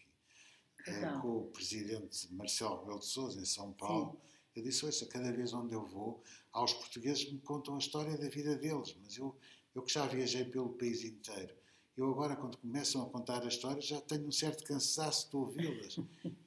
então. 0.87 1.21
com 1.21 1.37
o 1.37 1.43
presidente 1.47 2.33
Marcelo 2.33 2.79
Rebelo 2.79 2.99
de 2.99 3.05
Sousa, 3.05 3.39
em 3.39 3.45
São 3.45 3.73
Paulo. 3.73 4.13
Sim. 4.13 4.31
Eu 4.55 4.63
disse, 4.63 4.85
ouça, 4.85 5.05
cada 5.05 5.31
vez 5.31 5.53
onde 5.53 5.73
eu 5.73 5.85
vou, 5.85 6.21
aos 6.51 6.73
portugueses 6.73 7.31
me 7.31 7.39
contam 7.39 7.75
a 7.75 7.77
história 7.77 8.17
da 8.17 8.27
vida 8.27 8.55
deles, 8.55 8.95
mas 9.01 9.17
eu, 9.17 9.35
eu 9.73 9.81
que 9.81 9.93
já 9.93 10.05
viajei 10.05 10.43
pelo 10.43 10.69
país 10.69 11.03
inteiro, 11.03 11.55
eu 11.95 12.09
agora, 12.09 12.35
quando 12.35 12.57
começam 12.57 13.03
a 13.03 13.09
contar 13.09 13.43
a 13.43 13.47
história, 13.47 13.81
já 13.81 13.99
tenho 14.01 14.27
um 14.27 14.31
certo 14.31 14.63
cansaço 14.63 15.29
de 15.29 15.35
ouvi-las. 15.35 15.99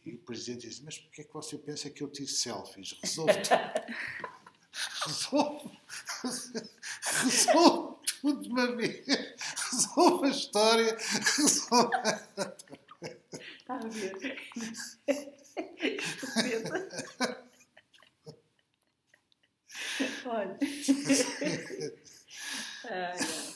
E 0.04 0.14
o 0.14 0.18
presidente 0.18 0.66
diz, 0.66 0.80
mas 0.80 0.98
porquê 0.98 1.20
é 1.20 1.24
que 1.24 1.32
você 1.32 1.56
pensa 1.56 1.90
que 1.90 2.02
eu 2.02 2.08
tiro 2.08 2.28
selfies? 2.28 2.98
Resolve 3.02 3.32
resolve, 5.06 5.78
resolve 7.22 7.96
tudo 8.20 8.42
de 8.42 8.48
uma 8.48 8.76
vez. 8.76 9.06
Resolve 9.70 10.26
a 10.26 10.30
história. 10.30 10.96
Resolve... 11.36 11.90
Está 13.64 13.76
a 13.76 13.88
ver? 13.88 14.38
Olha. 20.26 20.58
Ai, 22.84 22.90
ai. 22.90 23.54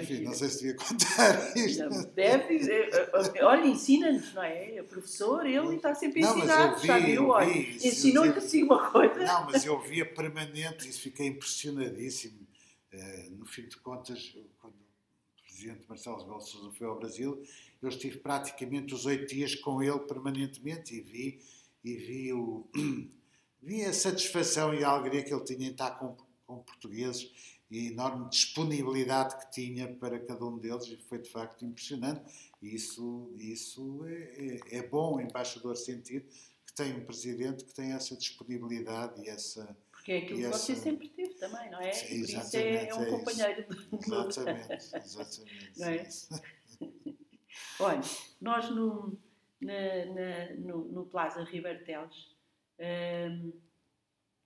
Enfim, 0.00 0.22
não 0.22 0.32
sei 0.32 0.48
se 0.48 0.62
devia 0.62 0.74
contar 0.76 1.52
isto. 1.56 1.84
Não, 1.84 2.02
deve, 2.14 2.56
eh, 2.56 2.90
eh, 3.34 3.44
olha, 3.44 3.66
ensina-nos, 3.66 4.32
não 4.32 4.42
é? 4.42 4.76
É 4.76 4.82
professor, 4.82 5.44
ele 5.46 5.76
está 5.76 5.94
sempre 5.94 6.24
a 6.24 6.30
ensinar, 6.30 6.78
já 6.78 6.98
viu? 6.98 7.28
Olha, 7.28 7.52
ensinou-lhe 7.52 8.32
assim 8.32 8.62
uma 8.62 8.90
coisa. 8.90 9.22
Não, 9.22 9.44
mas 9.44 9.64
eu 9.66 9.78
via 9.82 10.06
permanente, 10.06 10.88
isso 10.88 11.02
fiquei 11.02 11.26
impressionadíssimo. 11.26 12.48
Uh, 12.92 13.30
no 13.38 13.46
fim 13.46 13.68
de 13.68 13.76
contas, 13.76 14.34
presidente 15.60 15.86
Marcelo 15.86 16.22
Rebelo 16.22 16.40
Sousa 16.40 16.72
foi 16.72 16.86
ao 16.86 16.98
Brasil, 16.98 17.42
eu 17.82 17.88
estive 17.88 18.18
praticamente 18.18 18.94
os 18.94 19.04
oito 19.04 19.26
dias 19.26 19.54
com 19.54 19.82
ele 19.82 19.98
permanentemente 20.00 20.94
e 20.94 21.02
vi, 21.02 21.40
e 21.84 21.96
vi, 21.96 22.32
o, 22.32 22.66
vi 23.60 23.84
a 23.84 23.92
satisfação 23.92 24.72
e 24.72 24.82
a 24.82 24.88
alegria 24.88 25.22
que 25.22 25.34
ele 25.34 25.44
tinha 25.44 25.68
em 25.68 25.72
estar 25.72 25.90
com, 25.98 26.16
com 26.46 26.62
portugueses 26.62 27.30
e 27.70 27.78
a 27.78 27.90
enorme 27.90 28.28
disponibilidade 28.30 29.36
que 29.36 29.52
tinha 29.52 29.86
para 29.86 30.18
cada 30.18 30.44
um 30.46 30.58
deles 30.58 30.86
e 30.86 30.96
foi 30.96 31.18
de 31.18 31.30
facto 31.30 31.64
impressionante. 31.64 32.22
E 32.62 32.74
isso, 32.74 33.30
isso 33.38 34.04
é, 34.06 34.58
é, 34.72 34.78
é 34.78 34.88
bom 34.88 35.20
embaixador 35.20 35.76
sentir 35.76 36.24
que 36.66 36.72
tem 36.72 36.94
um 36.94 37.04
presidente 37.04 37.64
que 37.64 37.74
tem 37.74 37.92
essa 37.92 38.16
disponibilidade 38.16 39.22
e 39.22 39.28
essa. 39.28 39.76
Porque 40.00 40.12
é 40.12 40.18
aquilo 40.18 40.38
que 40.38 40.46
essa... 40.46 40.58
você 40.58 40.76
sempre 40.76 41.08
teve 41.10 41.34
também, 41.34 41.70
não 41.70 41.78
é? 41.78 41.92
Sim, 41.92 42.14
e 42.14 42.20
por 42.20 42.42
isso 42.42 42.56
é, 42.56 42.88
é 42.88 42.94
um 42.94 43.02
é 43.02 43.10
companheiro 43.10 43.66
do 43.68 43.96
Exatamente, 44.00 44.72
exatamente. 44.96 45.76
Não 45.76 45.88
é? 45.88 46.08
Olha, 47.80 48.00
nós 48.40 48.70
no, 48.70 49.18
na, 49.60 50.04
na, 50.06 50.54
no, 50.56 50.84
no 50.86 51.04
Plaza 51.04 51.44
Ribeiro 51.44 51.84
Teles 51.84 52.34
hum, 52.78 53.52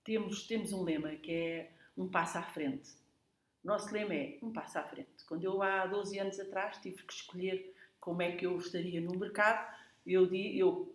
temos, 0.03 0.45
temos 0.45 0.73
um 0.73 0.83
lema 0.83 1.15
que 1.15 1.31
é 1.31 1.71
um 1.97 2.09
passo 2.09 2.37
à 2.37 2.43
frente. 2.43 2.91
O 3.63 3.67
nosso 3.67 3.93
lema 3.93 4.13
é 4.13 4.37
um 4.41 4.51
passo 4.51 4.77
à 4.77 4.83
frente. 4.83 5.23
Quando 5.25 5.45
eu 5.45 5.63
há 5.63 5.85
12 5.85 6.19
anos 6.19 6.37
atrás 6.37 6.77
tive 6.79 7.01
que 7.01 7.13
escolher 7.13 7.73
como 7.97 8.21
é 8.21 8.33
que 8.33 8.45
eu 8.45 8.57
estaria 8.57 8.99
no 8.99 9.17
mercado, 9.17 9.73
eu, 10.05 10.33
eu 10.35 10.93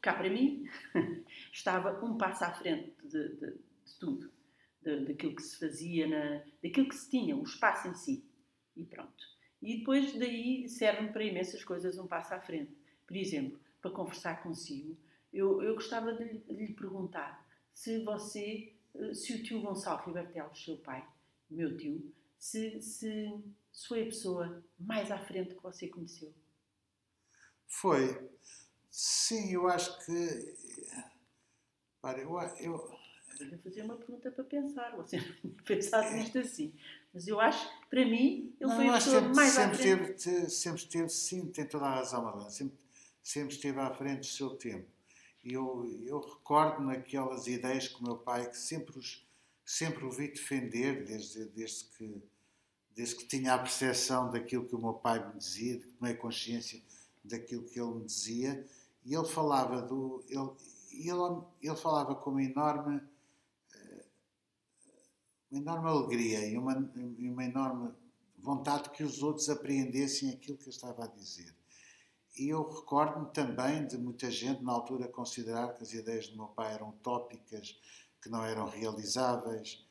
cá 0.00 0.14
para 0.14 0.28
mim, 0.28 0.68
estava 1.52 2.04
um 2.04 2.16
passo 2.16 2.44
à 2.44 2.52
frente 2.52 2.94
de, 3.04 3.28
de, 3.36 3.65
de 3.86 3.98
tudo, 3.98 4.30
de, 4.82 5.06
daquilo 5.06 5.34
que 5.34 5.42
se 5.42 5.58
fazia, 5.58 6.06
na, 6.06 6.44
daquilo 6.62 6.88
que 6.88 6.94
se 6.94 7.10
tinha, 7.10 7.36
o 7.36 7.42
espaço 7.42 7.88
em 7.88 7.94
si. 7.94 8.24
E 8.76 8.84
pronto. 8.84 9.24
E 9.62 9.78
depois 9.78 10.18
daí 10.18 10.68
serve-me 10.68 11.12
para 11.12 11.24
imensas 11.24 11.64
coisas 11.64 11.98
um 11.98 12.06
passo 12.06 12.34
à 12.34 12.40
frente. 12.40 12.76
Por 13.06 13.16
exemplo, 13.16 13.58
para 13.80 13.90
conversar 13.90 14.42
consigo, 14.42 14.96
eu, 15.32 15.62
eu 15.62 15.74
gostava 15.74 16.12
de, 16.12 16.38
de 16.38 16.54
lhe 16.54 16.74
perguntar 16.74 17.46
se 17.72 18.02
você, 18.04 18.72
eh, 18.94 19.14
se 19.14 19.34
o 19.34 19.42
tio 19.42 19.60
Gonçalo 19.60 20.04
Ribertelos, 20.06 20.64
seu 20.64 20.78
pai, 20.78 21.06
meu 21.50 21.76
tio, 21.76 22.12
se, 22.38 22.80
se, 22.80 23.30
se 23.72 23.86
foi 23.86 24.02
a 24.02 24.06
pessoa 24.06 24.64
mais 24.78 25.10
à 25.10 25.18
frente 25.18 25.54
que 25.54 25.62
você 25.62 25.88
conheceu. 25.88 26.32
Foi. 27.66 28.30
Sim, 28.90 29.52
eu 29.52 29.68
acho 29.68 30.04
que. 30.04 30.56
Para, 32.00 32.20
eu. 32.20 32.38
eu... 32.60 33.05
Vou 33.44 33.58
fazer 33.58 33.82
uma 33.82 33.96
pergunta 33.96 34.30
para 34.30 34.44
pensar. 34.44 34.96
Você 34.96 35.16
não 35.44 35.52
pensado 35.64 36.10
nisto 36.16 36.38
assim. 36.38 36.72
Mas 37.12 37.26
eu 37.26 37.40
acho 37.40 37.68
que, 37.80 37.86
para 37.86 38.04
mim, 38.04 38.54
ele 38.60 38.70
não, 38.70 38.76
foi 38.76 38.88
a 38.88 38.92
pessoa 38.94 39.20
sempre, 39.20 39.36
mais 39.36 39.52
sempre 39.52 39.70
à 39.70 39.74
frente. 39.74 40.24
Teve, 40.24 40.50
sempre 40.50 40.80
esteve, 40.82 41.08
sim, 41.08 41.46
tem 41.46 41.66
toda 41.66 41.86
a 41.86 41.94
razão, 41.96 42.24
Marlene. 42.24 42.50
Sempre, 42.50 42.78
sempre 43.22 43.54
esteve 43.54 43.80
à 43.80 43.90
frente 43.90 44.20
do 44.20 44.26
seu 44.26 44.50
tempo. 44.50 44.86
E 45.44 45.52
eu, 45.52 45.86
eu 46.04 46.20
recordo 46.20 46.82
naquelas 46.82 47.46
ideias 47.46 47.88
com 47.88 48.00
o 48.00 48.06
meu 48.06 48.16
pai 48.16 48.48
que 48.50 48.58
sempre 48.58 48.98
os 48.98 49.26
sempre 49.66 50.04
o 50.04 50.10
vi 50.10 50.28
defender 50.28 51.04
desde, 51.04 51.44
desde, 51.46 51.84
que, 51.86 52.22
desde 52.94 53.16
que 53.16 53.26
tinha 53.26 53.54
a 53.54 53.58
percepção 53.58 54.30
daquilo 54.30 54.64
que 54.64 54.76
o 54.76 54.78
meu 54.78 54.94
pai 54.94 55.26
me 55.26 55.36
dizia, 55.36 55.76
de 55.76 55.86
tomei 55.88 56.14
consciência 56.14 56.80
daquilo 57.24 57.64
que 57.64 57.80
ele 57.80 57.94
me 57.94 58.04
dizia, 58.04 58.64
e 59.04 59.12
ele 59.12 59.26
falava 59.26 59.82
do. 59.82 60.24
Ele, 60.28 60.50
ele, 60.92 61.42
ele 61.60 61.76
falava 61.76 62.14
com 62.14 62.30
uma 62.30 62.42
enorme, 62.42 63.02
uma 65.50 65.60
enorme 65.60 65.88
alegria 65.88 66.46
e 66.46 66.56
uma, 66.56 66.74
uma 66.74 67.44
enorme 67.44 67.92
vontade 68.38 68.90
que 68.90 69.02
os 69.02 69.22
outros 69.22 69.48
apreendessem 69.48 70.30
aquilo 70.30 70.58
que 70.58 70.66
eu 70.66 70.70
estava 70.70 71.04
a 71.04 71.08
dizer. 71.08 71.54
E 72.38 72.48
eu 72.48 72.62
recordo-me 72.62 73.32
também 73.32 73.86
de 73.86 73.96
muita 73.96 74.30
gente 74.30 74.62
na 74.62 74.72
altura 74.72 75.08
considerar 75.08 75.72
que 75.74 75.82
as 75.82 75.92
ideias 75.92 76.28
do 76.28 76.36
meu 76.36 76.48
pai 76.48 76.74
eram 76.74 76.90
utópicas, 76.90 77.80
que 78.22 78.28
não 78.28 78.44
eram 78.44 78.68
realizáveis. 78.68 79.82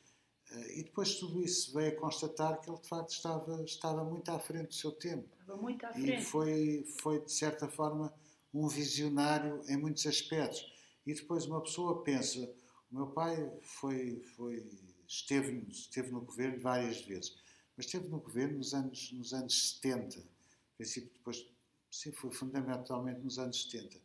Eh, 0.52 0.80
e 0.80 0.84
depois 0.84 1.16
tudo 1.16 1.42
isso 1.42 1.74
veio 1.74 1.96
a 1.96 2.00
constatar 2.00 2.60
que 2.60 2.70
ele 2.70 2.80
de 2.80 2.88
facto 2.88 3.10
estava, 3.10 3.62
estava 3.64 4.04
muito 4.04 4.30
à 4.30 4.38
frente 4.38 4.68
do 4.68 4.74
seu 4.74 4.92
tempo. 4.92 5.28
Estava 5.40 5.60
muito 5.60 5.84
à 5.84 5.92
frente. 5.92 6.20
E 6.20 6.22
foi, 6.22 6.84
foi 7.00 7.24
de 7.24 7.32
certa 7.32 7.68
forma 7.68 8.14
um 8.54 8.68
visionário 8.68 9.60
em 9.68 9.76
muitos 9.76 10.06
aspectos. 10.06 10.64
E 11.04 11.14
depois 11.14 11.46
uma 11.46 11.60
pessoa 11.60 12.02
pensa, 12.04 12.48
o 12.90 12.94
meu 12.94 13.08
pai 13.08 13.52
foi, 13.60 14.22
foi, 14.36 14.64
esteve, 15.06 15.64
esteve 15.68 16.10
no 16.10 16.20
governo 16.20 16.60
várias 16.60 17.00
vezes, 17.02 17.36
mas 17.76 17.86
esteve 17.86 18.08
no 18.08 18.20
governo 18.20 18.58
nos 18.58 18.74
anos, 18.74 19.12
nos 19.12 19.32
anos 19.32 19.78
70, 19.80 20.22
princípio 20.76 21.10
depois 21.14 21.46
Sim, 21.96 22.12
foi 22.12 22.30
fundamentalmente 22.30 23.20
nos 23.20 23.38
anos 23.38 23.62
70. 23.62 23.98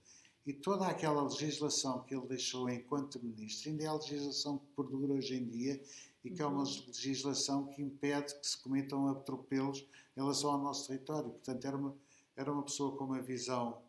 E 0.45 0.53
toda 0.53 0.87
aquela 0.87 1.23
legislação 1.23 2.03
que 2.03 2.15
ele 2.15 2.25
deixou 2.25 2.69
enquanto 2.69 3.21
ministro 3.21 3.69
ainda 3.69 3.83
é 3.83 3.87
a 3.87 3.93
legislação 3.93 4.57
que 4.59 4.65
perdura 4.75 5.13
hoje 5.13 5.35
em 5.35 5.45
dia 5.45 5.83
e 6.23 6.31
que 6.31 6.41
uhum. 6.41 6.49
é 6.49 6.53
uma 6.53 6.63
uhum. 6.63 6.83
legislação 6.87 7.67
que 7.67 7.81
impede 7.81 8.33
que 8.39 8.47
se 8.47 8.57
cometam 8.57 9.07
atropelos 9.07 9.85
em 10.15 10.21
relação 10.21 10.51
ao 10.51 10.57
nosso 10.57 10.87
território. 10.87 11.31
Portanto, 11.31 11.65
era 11.65 11.75
uma, 11.77 11.97
era 12.35 12.51
uma 12.51 12.63
pessoa 12.63 12.95
com 12.95 13.05
uma 13.05 13.21
visão 13.21 13.81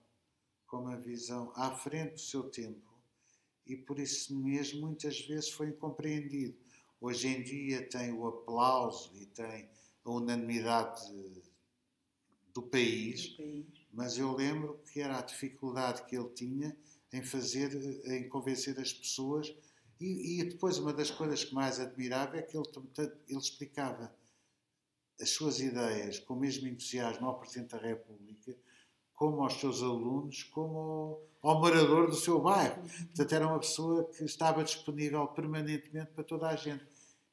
com 0.67 0.79
uma 0.79 0.97
visão 0.97 1.53
à 1.55 1.71
frente 1.71 2.15
do 2.15 2.21
seu 2.21 2.45
tempo 2.45 2.91
e 3.67 3.77
por 3.77 3.99
isso 3.99 4.35
mesmo 4.35 4.81
muitas 4.81 5.21
vezes 5.21 5.51
foi 5.51 5.69
incompreendido. 5.69 6.57
Hoje 7.03 7.27
em 7.27 7.43
dia 7.43 7.89
tem 7.89 8.13
o 8.13 8.29
aplauso 8.29 9.13
e 9.17 9.27
tem 9.27 9.69
a 10.05 10.11
unanimidade 10.11 11.03
do 12.55 12.63
país, 12.63 13.31
do 13.31 13.37
país 13.37 13.83
mas 13.93 14.17
eu 14.17 14.33
lembro 14.33 14.81
que 14.93 15.01
era 15.01 15.19
a 15.19 15.23
dificuldade 15.23 16.05
que 16.05 16.17
ele 16.17 16.29
tinha 16.29 16.77
em 17.13 17.23
fazer, 17.25 17.75
em 18.07 18.29
convencer 18.29 18.79
as 18.79 18.93
pessoas. 18.93 19.53
E, 20.01 20.41
e 20.41 20.45
depois, 20.45 20.79
uma 20.79 20.93
das 20.93 21.11
coisas 21.11 21.45
que 21.45 21.53
mais 21.53 21.81
admirava 21.81 22.37
é 22.37 22.43
que 22.43 22.57
ele, 22.57 22.67
ele 23.29 23.39
explicava 23.39 24.15
as 25.21 25.31
suas 25.31 25.59
ideias 25.59 26.21
com 26.21 26.35
o 26.35 26.41
mesmo 26.41 26.69
entusiasmo 26.69 27.27
ao 27.27 27.39
Presidente 27.39 27.73
da 27.73 27.79
República, 27.79 28.57
como 29.13 29.43
aos 29.43 29.55
seus 29.55 29.83
alunos, 29.83 30.45
como 30.45 30.79
ao, 31.43 31.51
ao 31.51 31.61
morador 31.61 32.09
do 32.09 32.17
seu 32.17 32.41
bairro. 32.41 32.81
Portanto, 32.83 33.33
era 33.33 33.47
uma 33.47 33.59
pessoa 33.59 34.05
que 34.05 34.25
estava 34.25 34.65
disponível 34.65 35.27
permanentemente 35.29 36.13
para 36.13 36.25
toda 36.25 36.49
a 36.49 36.57
gente. 36.57 36.92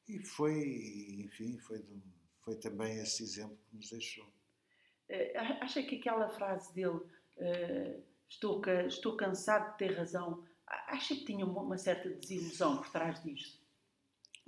E 0.10 0.17
foi, 0.17 1.22
enfim, 1.24 1.60
foi, 1.60 1.86
foi 2.41 2.56
também 2.56 2.98
esse 2.98 3.22
exemplo 3.22 3.56
que 3.69 3.78
nos 3.78 3.91
deixou. 3.91 4.28
Eh, 5.08 5.38
acha 5.62 5.84
que 5.84 5.98
aquela 5.98 6.28
frase 6.30 6.74
dele, 6.74 6.98
uh, 6.98 8.04
estou, 8.28 8.60
estou 8.88 9.15
cansado 9.15 9.72
de 9.74 9.78
ter 9.78 9.95
razão, 9.95 10.43
acha 10.65 11.15
que 11.15 11.26
tinha 11.26 11.45
uma 11.45 11.78
certa 11.78 12.10
desilusão 12.10 12.78
por 12.78 12.89
trás 12.91 13.22
disto? 13.24 13.60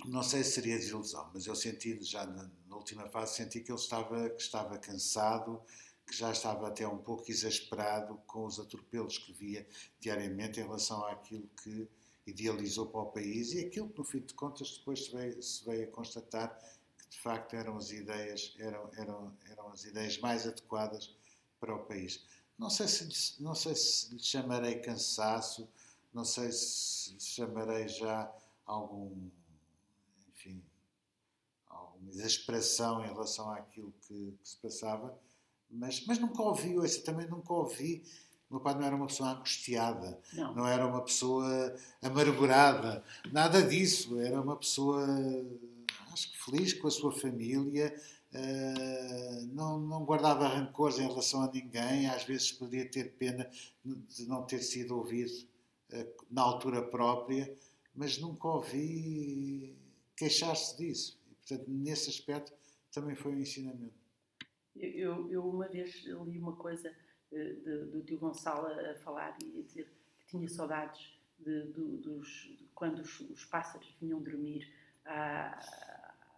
Não 0.04 0.24
sei 0.24 0.42
se 0.42 0.52
seria 0.52 0.76
desilusão, 0.76 1.30
mas 1.32 1.46
eu 1.46 1.54
senti 1.54 2.02
já 2.02 2.26
na, 2.26 2.50
na, 2.66 2.76
última 2.76 3.06
fase 3.06 3.36
senti 3.36 3.60
que 3.60 3.70
ele 3.70 3.78
estava 3.78 4.30
que 4.30 4.42
estava 4.42 4.76
cansado, 4.78 5.62
que 6.04 6.16
já 6.16 6.32
estava 6.32 6.66
até 6.66 6.88
um 6.88 6.98
pouco 6.98 7.30
exasperado 7.30 8.16
com 8.26 8.44
os 8.44 8.58
atropelos 8.58 9.16
que 9.18 9.32
via 9.32 9.64
diariamente 10.00 10.58
em 10.58 10.64
relação 10.64 11.06
àquilo 11.06 11.48
que 11.62 11.88
idealizou 12.26 12.86
para 12.86 13.00
o 13.00 13.06
país 13.06 13.52
e 13.52 13.66
aquilo 13.66 13.88
que 13.88 13.98
no 13.98 14.04
fim 14.04 14.20
de 14.20 14.34
contas 14.34 14.76
depois 14.78 15.06
se 15.06 15.12
veio, 15.12 15.42
se 15.42 15.64
veio 15.64 15.84
a 15.84 15.90
constatar 15.90 16.56
de 17.08 17.20
facto 17.20 17.54
eram 17.54 17.76
as 17.76 17.90
ideias 17.90 18.54
eram, 18.58 18.90
eram, 18.96 19.36
eram 19.50 19.68
as 19.68 19.84
ideias 19.84 20.18
mais 20.18 20.46
adequadas 20.46 21.14
para 21.60 21.74
o 21.74 21.84
país. 21.84 22.24
Não 22.58 22.70
sei 22.70 22.88
se 22.88 23.42
não 23.42 23.54
sei 23.54 23.74
se 23.74 24.14
lhe 24.14 24.22
chamarei 24.22 24.76
cansaço, 24.80 25.68
não 26.12 26.24
sei 26.24 26.50
se 26.52 27.12
lhe 27.12 27.20
chamarei 27.20 27.88
já 27.88 28.32
algum 28.64 29.28
enfim 30.30 30.62
alguma 31.66 32.08
exasperação 32.10 33.04
em 33.04 33.08
relação 33.08 33.50
àquilo 33.50 33.92
que, 34.02 34.32
que 34.40 34.48
se 34.48 34.56
passava, 34.56 35.18
mas 35.68 36.06
mas 36.06 36.18
nunca 36.18 36.40
ouvi, 36.42 36.74
eu 36.74 37.04
também 37.04 37.26
nunca 37.28 37.52
ouvi 37.52 38.04
meu 38.52 38.60
pai 38.60 38.74
não 38.74 38.84
era 38.84 38.94
uma 38.94 39.06
pessoa 39.06 39.30
angustiada, 39.30 40.20
não. 40.32 40.54
não 40.54 40.66
era 40.66 40.86
uma 40.86 41.02
pessoa 41.02 41.74
amargurada, 42.02 43.02
nada 43.32 43.62
disso. 43.62 44.20
Era 44.20 44.40
uma 44.40 44.56
pessoa 44.56 45.06
acho 46.12 46.30
que 46.30 46.44
feliz 46.44 46.72
com 46.74 46.88
a 46.88 46.90
sua 46.90 47.12
família, 47.12 47.94
uh, 48.32 49.46
não, 49.54 49.80
não 49.80 50.04
guardava 50.04 50.46
rancores 50.46 50.98
em 50.98 51.06
relação 51.06 51.42
a 51.42 51.50
ninguém, 51.50 52.06
às 52.06 52.24
vezes 52.24 52.52
podia 52.52 52.88
ter 52.88 53.12
pena 53.12 53.48
de 53.84 54.26
não 54.26 54.44
ter 54.44 54.60
sido 54.60 54.96
ouvido 54.96 55.32
uh, 55.92 56.24
na 56.30 56.42
altura 56.42 56.82
própria, 56.82 57.52
mas 57.94 58.18
nunca 58.18 58.48
ouvi 58.48 59.76
queixar-se 60.16 60.76
disso. 60.76 61.18
E, 61.30 61.34
portanto, 61.34 61.64
nesse 61.68 62.10
aspecto 62.10 62.52
também 62.92 63.14
foi 63.14 63.32
um 63.32 63.40
ensinamento. 63.40 64.02
Eu, 64.74 65.30
eu 65.30 65.46
uma 65.46 65.68
vez 65.68 66.04
li 66.04 66.38
uma 66.38 66.56
coisa 66.56 66.90
de, 67.32 67.84
do 67.86 68.02
tio 68.02 68.18
Gonçalo 68.18 68.66
a 68.66 68.94
falar 68.96 69.36
e 69.42 69.60
a 69.60 69.62
dizer 69.62 69.86
que 70.20 70.26
tinha 70.26 70.48
saudades 70.48 71.18
de, 71.38 71.62
dos, 71.72 72.28
de 72.58 72.68
quando 72.74 73.00
os, 73.00 73.20
os, 73.20 73.44
pássaros 73.44 73.88
vinham 74.00 74.20
dormir 74.20 74.70
à, 75.04 75.58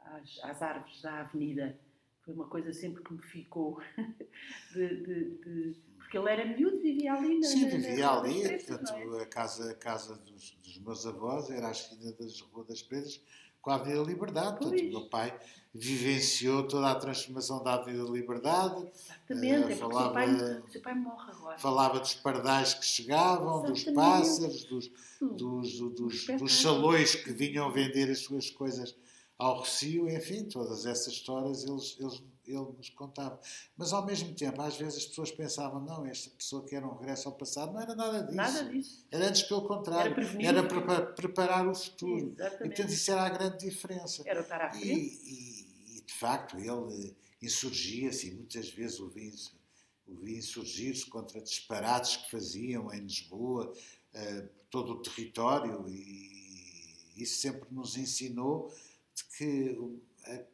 às, 0.06 0.44
às 0.44 0.62
árvores 0.62 1.02
da 1.02 1.20
avenida. 1.20 1.78
Foi 2.22 2.32
uma 2.32 2.48
coisa 2.48 2.72
sempre 2.72 3.02
que 3.02 3.12
me 3.12 3.22
ficou. 3.22 3.80
de, 4.72 5.76
porque 5.98 6.18
ele 6.18 6.30
era 6.30 6.44
miúdo, 6.44 6.80
vivia 6.80 7.14
ali 7.14 7.40
na 7.40 7.46
Sim, 7.46 7.68
vivia 7.68 8.06
na, 8.06 8.18
ali. 8.20 8.42
portanto, 8.42 8.94
é? 8.94 9.22
a 9.22 9.26
casa, 9.26 9.70
a 9.70 9.74
casa 9.74 10.16
dos, 10.16 10.52
dos, 10.62 10.78
meus 10.78 11.06
avós 11.06 11.50
era 11.50 11.68
à 11.68 11.70
esquina 11.70 12.12
das 12.12 12.40
Rua 12.40 12.64
das 12.64 12.82
Pedras, 12.82 13.20
com 13.64 13.70
a 13.70 13.76
Avenida 13.76 14.02
Liberdade. 14.02 14.58
Portanto, 14.58 14.78
o 14.78 14.90
meu 14.90 15.08
pai 15.08 15.34
vivenciou 15.74 16.68
toda 16.68 16.90
a 16.90 16.94
transformação 16.94 17.62
da 17.62 17.74
Avenida 17.74 18.04
Liberdade. 18.04 18.86
Exatamente, 18.94 19.68
uh, 19.68 19.70
é 19.70 19.74
falava, 19.74 20.04
seu 20.04 20.12
pai, 20.12 20.62
seu 20.70 20.82
pai 20.82 20.94
morre 20.94 21.32
agora. 21.32 21.58
Falava 21.58 21.98
dos 21.98 22.14
pardais 22.14 22.74
que 22.74 22.84
chegavam, 22.84 23.64
Exatamente. 23.64 23.84
dos 23.86 23.94
pássaros, 23.94 24.64
dos, 24.64 24.90
dos, 25.20 25.78
dos, 25.94 26.26
dos 26.26 26.60
salões 26.60 27.14
que 27.14 27.32
vinham 27.32 27.72
vender 27.72 28.10
as 28.10 28.18
suas 28.18 28.50
coisas 28.50 28.94
ao 29.38 29.62
Recio, 29.62 30.08
enfim, 30.10 30.44
todas 30.44 30.84
essas 30.84 31.14
histórias 31.14 31.64
eles, 31.64 31.96
eles, 31.98 32.22
ele 32.46 32.72
nos 32.76 32.90
contava. 32.90 33.40
Mas 33.76 33.92
ao 33.92 34.04
mesmo 34.04 34.34
tempo, 34.34 34.60
às 34.62 34.76
vezes 34.76 34.98
as 34.98 35.06
pessoas 35.06 35.30
pensavam, 35.30 35.80
não, 35.80 36.04
esta 36.06 36.30
pessoa 36.30 36.64
quer 36.64 36.84
um 36.84 36.94
regresso 36.96 37.28
ao 37.28 37.34
passado, 37.34 37.72
não 37.72 37.80
era 37.80 37.94
nada 37.94 38.22
disso. 38.22 38.36
Nada 38.36 38.64
disso. 38.64 39.06
Era 39.10 39.28
antes 39.28 39.42
pelo 39.42 39.62
contrário, 39.62 40.14
era, 40.40 40.58
era 40.58 40.68
para 40.68 41.06
preparar 41.06 41.66
o 41.68 41.74
futuro. 41.74 42.34
Exatamente. 42.38 42.64
E 42.64 42.68
portanto 42.68 42.90
isso 42.90 43.10
era 43.10 43.22
a 43.22 43.28
grande 43.28 43.58
diferença. 43.58 44.22
Era 44.26 44.40
estar 44.40 44.60
à 44.60 44.70
frente. 44.70 44.86
E, 44.86 45.96
e, 45.96 45.98
e 45.98 46.00
de 46.02 46.12
facto 46.14 46.56
ele 46.58 47.16
insurgia-se, 47.42 48.28
e 48.28 48.34
muitas 48.34 48.68
vezes 48.70 49.00
ouvi, 49.00 49.32
ouvi 50.06 50.38
insurgir-se 50.38 51.06
contra 51.06 51.40
disparates 51.40 52.16
que 52.16 52.30
faziam 52.30 52.92
em 52.92 53.00
Lisboa, 53.00 53.72
uh, 53.72 54.48
todo 54.70 54.92
o 54.92 55.02
território, 55.02 55.86
e 55.88 56.34
isso 57.16 57.40
sempre 57.40 57.68
nos 57.70 57.96
ensinou 57.96 58.72
de 59.14 59.24
que 59.36 59.78
a, 60.24 60.53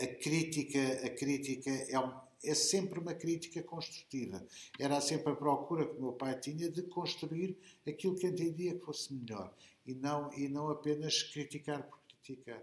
a 0.00 0.06
crítica, 0.06 1.06
a 1.06 1.10
crítica 1.10 1.70
é, 1.70 2.50
é, 2.50 2.54
sempre 2.54 2.98
uma 3.00 3.14
crítica 3.14 3.62
construtiva. 3.62 4.46
Era 4.78 5.00
sempre 5.00 5.32
a 5.32 5.36
procura 5.36 5.86
que 5.86 5.96
o 5.96 6.00
meu 6.00 6.12
pai 6.12 6.38
tinha 6.38 6.70
de 6.70 6.82
construir 6.82 7.58
aquilo 7.86 8.16
que 8.16 8.26
entendia 8.26 8.78
que 8.78 8.84
fosse 8.84 9.12
melhor 9.12 9.54
e 9.86 9.94
não, 9.94 10.32
e 10.32 10.48
não 10.48 10.70
apenas 10.70 11.22
criticar 11.22 11.82
por 11.82 11.98
criticar. 12.02 12.62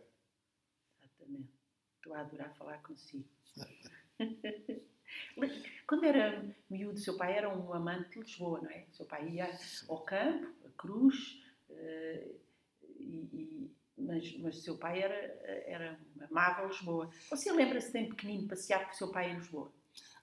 Exatamente. 1.01 1.49
Estou 1.97 2.13
a 2.13 2.21
adorar 2.21 2.55
falar 2.55 2.81
consigo. 2.81 3.25
Quando 5.87 6.03
era 6.03 6.55
miúdo, 6.69 6.99
seu 6.99 7.17
pai 7.17 7.37
era 7.37 7.49
um 7.49 7.73
amante 7.73 8.11
de 8.11 8.19
Lisboa, 8.19 8.61
não 8.61 8.69
é? 8.69 8.85
Seu 8.91 9.05
pai 9.05 9.29
ia 9.29 9.57
ao 9.87 10.03
campo, 10.03 10.53
a 10.65 10.69
cruz, 10.71 11.41
uh, 11.69 12.35
e 12.99 13.74
mas, 13.97 14.37
mas 14.39 14.63
seu 14.63 14.77
pai 14.77 15.01
era, 15.01 15.15
era 15.65 15.99
amava 16.29 16.67
Lisboa. 16.67 17.09
Você 17.29 17.51
lembra-se 17.51 17.91
de 17.91 18.09
pequenino 18.09 18.47
passear 18.47 18.85
com 18.85 18.91
o 18.91 18.95
seu 18.95 19.11
pai 19.11 19.31
em 19.31 19.35
Lisboa? 19.35 19.71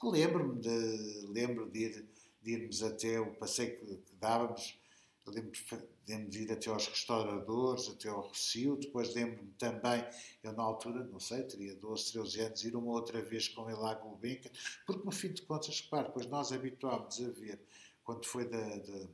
Lembro-me 0.03 0.61
de, 0.61 1.27
lembro 1.29 1.71
de, 1.71 1.79
ir, 1.79 2.09
de 2.43 2.53
irmos 2.53 2.83
até 2.83 3.21
o 3.21 3.35
passeio 3.35 3.77
que, 3.77 3.97
que 3.97 4.17
dávamos 4.17 4.81
lembro-me 5.27 6.29
de 6.29 6.43
ir 6.43 6.53
até 6.53 6.69
aos 6.69 6.87
restauradores, 6.89 7.89
até 7.89 8.09
ao 8.09 8.23
Rocio, 8.23 8.77
depois 8.77 9.15
lembro-me 9.15 9.53
também, 9.53 10.05
eu 10.43 10.53
na 10.53 10.63
altura, 10.63 11.05
não 11.05 11.21
sei, 11.21 11.43
teria 11.45 11.75
12, 11.77 12.13
13 12.13 12.41
anos, 12.41 12.65
ir 12.65 12.77
uma 12.77 12.93
outra 12.93 13.23
vez 13.23 13.49
com 13.49 13.71
ele 13.71 13.81
à 13.81 13.95
Gulbenkian, 13.95 14.51
porque 14.85 15.05
no 15.05 15.13
fim 15.13 15.33
de 15.33 15.43
contas, 15.43 15.81
repare, 15.81 16.09
depois 16.09 16.27
nós 16.27 16.51
habituámos 16.53 17.21
a 17.21 17.31
ver, 17.31 17.61
quando 18.03 18.27
foi 18.27 18.49
da, 18.49 18.59
da, 18.59 19.09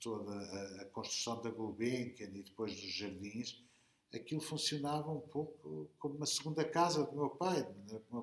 toda 0.00 0.32
a, 0.32 0.82
a, 0.82 0.84
construção 0.86 1.40
da 1.42 1.50
Gulbenkian 1.50 2.28
e 2.28 2.42
depois 2.42 2.72
dos 2.72 2.92
jardins, 2.92 3.62
aquilo 4.14 4.40
funcionava 4.40 5.10
um 5.10 5.20
pouco 5.20 5.90
como 5.98 6.16
uma 6.16 6.26
segunda 6.26 6.64
casa 6.64 7.04
do 7.04 7.16
meu 7.16 7.30
pai. 7.30 7.66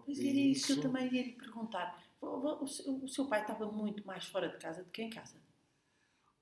Pois 0.06 0.20
era 0.20 0.28
isso 0.28 0.68
que 0.68 0.74
eu 0.74 0.82
também 0.82 1.13
ia 1.13 1.24
lhe 1.24 1.34
perguntar. 1.34 2.04
O 2.22 3.08
seu 3.08 3.28
pai 3.28 3.42
estava 3.42 3.72
muito 3.72 4.06
mais 4.06 4.26
fora 4.26 4.50
de 4.50 4.58
casa 4.58 4.84
do 4.84 4.90
que 4.90 5.04
em 5.04 5.10
casa? 5.10 5.36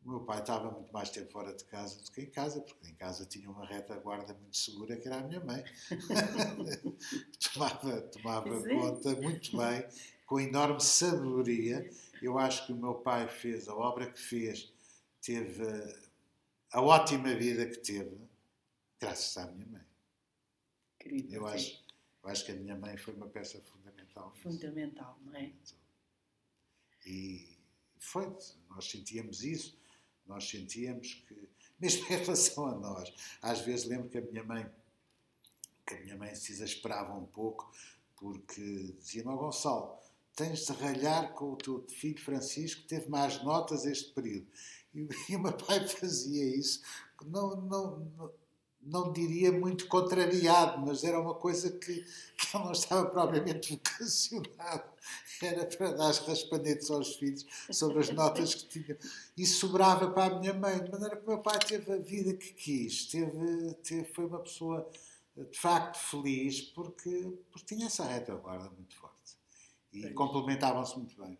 O 0.05 0.09
meu 0.09 0.19
pai 0.19 0.39
estava 0.39 0.69
muito 0.69 0.93
mais 0.93 1.09
tempo 1.09 1.31
fora 1.31 1.51
de 1.51 1.63
casa 1.65 1.99
do 1.99 2.11
que 2.11 2.21
em 2.21 2.29
casa, 2.29 2.61
porque 2.61 2.87
em 2.87 2.93
casa 2.93 3.25
tinha 3.25 3.49
uma 3.49 3.65
retaguarda 3.65 4.35
muito 4.35 4.55
segura 4.55 4.95
que 4.95 5.07
era 5.07 5.17
a 5.17 5.23
minha 5.23 5.43
mãe. 5.43 5.63
tomava 7.53 8.01
tomava 8.01 8.69
é. 8.69 8.75
conta 8.75 9.15
muito 9.15 9.57
bem, 9.57 9.83
com 10.27 10.39
enorme 10.39 10.79
sabedoria. 10.79 11.89
Eu 12.21 12.37
acho 12.37 12.67
que 12.67 12.73
o 12.73 12.75
meu 12.75 12.93
pai 12.93 13.27
fez 13.27 13.67
a 13.67 13.75
obra 13.75 14.09
que 14.09 14.19
fez, 14.19 14.71
teve 15.25 15.63
a 16.71 16.81
ótima 16.81 17.33
vida 17.35 17.65
que 17.67 17.77
teve, 17.77 18.17
graças 18.99 19.37
à 19.37 19.51
minha 19.51 19.65
mãe. 19.65 19.85
Querido, 20.99 21.33
eu, 21.33 21.47
acho, 21.47 21.83
eu 22.23 22.29
acho 22.29 22.45
que 22.45 22.51
a 22.51 22.55
minha 22.55 22.75
mãe 22.75 22.97
foi 22.97 23.13
uma 23.13 23.27
peça 23.27 23.59
fundamental. 23.61 24.33
Fundamental, 24.41 25.19
não 25.23 25.35
é? 25.35 25.51
E 27.05 27.57
foi, 27.97 28.25
nós 28.69 28.89
sentíamos 28.89 29.43
isso 29.43 29.77
nós 30.25 30.49
sentíamos 30.49 31.13
que, 31.27 31.49
mesmo 31.79 32.05
em 32.05 32.17
relação 32.17 32.65
a 32.67 32.75
nós, 32.75 33.13
às 33.41 33.61
vezes 33.61 33.85
lembro 33.85 34.09
que 34.09 34.17
a 34.17 34.21
minha 34.21 34.43
mãe, 34.43 34.69
que 35.85 35.93
a 35.93 35.99
minha 36.01 36.17
mãe 36.17 36.33
se 36.35 36.51
exasperava 36.51 37.13
um 37.13 37.25
pouco, 37.25 37.71
porque 38.15 38.93
dizia-me, 38.97 39.29
oh, 39.29 39.37
Gonçalo, 39.37 39.97
tens 40.35 40.65
de 40.65 40.71
ralhar 40.73 41.33
com 41.33 41.53
o 41.53 41.57
teu 41.57 41.85
filho 41.87 42.19
Francisco, 42.19 42.81
que 42.81 42.87
teve 42.87 43.09
mais 43.09 43.43
notas 43.43 43.85
este 43.85 44.13
período. 44.13 44.47
E, 44.95 45.07
e 45.29 45.35
o 45.35 45.39
meu 45.39 45.53
pai 45.53 45.85
fazia 45.87 46.57
isso. 46.57 46.81
Não, 47.25 47.55
não, 47.55 47.99
não 48.17 48.31
não 48.85 49.11
diria 49.11 49.51
muito 49.51 49.87
contrariado, 49.87 50.85
mas 50.85 51.03
era 51.03 51.19
uma 51.19 51.33
coisa 51.33 51.71
que, 51.71 52.03
que 52.37 52.55
ele 52.55 52.63
não 52.63 52.71
estava 52.71 53.09
propriamente 53.09 53.73
vocacionado. 53.83 54.83
Era 55.41 55.65
para 55.65 55.91
dar 55.91 56.09
as 56.09 56.19
raspanetes 56.19 56.91
aos 56.91 57.15
filhos 57.15 57.45
sobre 57.71 57.99
as 57.99 58.09
notas 58.11 58.53
que 58.53 58.67
tinham. 58.67 58.97
E 59.35 59.45
sobrava 59.45 60.11
para 60.11 60.35
a 60.35 60.39
minha 60.39 60.53
mãe, 60.53 60.83
de 60.83 60.91
maneira 60.91 61.17
que 61.17 61.25
o 61.25 61.29
meu 61.29 61.39
pai 61.39 61.57
teve 61.59 61.91
a 61.91 61.97
vida 61.97 62.33
que 62.35 62.53
quis, 62.53 63.07
teve, 63.07 63.73
teve, 63.83 64.13
foi 64.13 64.25
uma 64.25 64.39
pessoa 64.39 64.87
de 65.35 65.57
facto 65.57 65.97
feliz 65.97 66.61
porque, 66.61 67.33
porque 67.51 67.75
tinha 67.75 67.87
essa 67.87 68.05
retaguarda 68.05 68.69
muito 68.69 68.95
forte. 68.95 69.15
E 69.91 70.09
complementavam-se 70.11 70.95
muito 70.97 71.19
bem. 71.21 71.37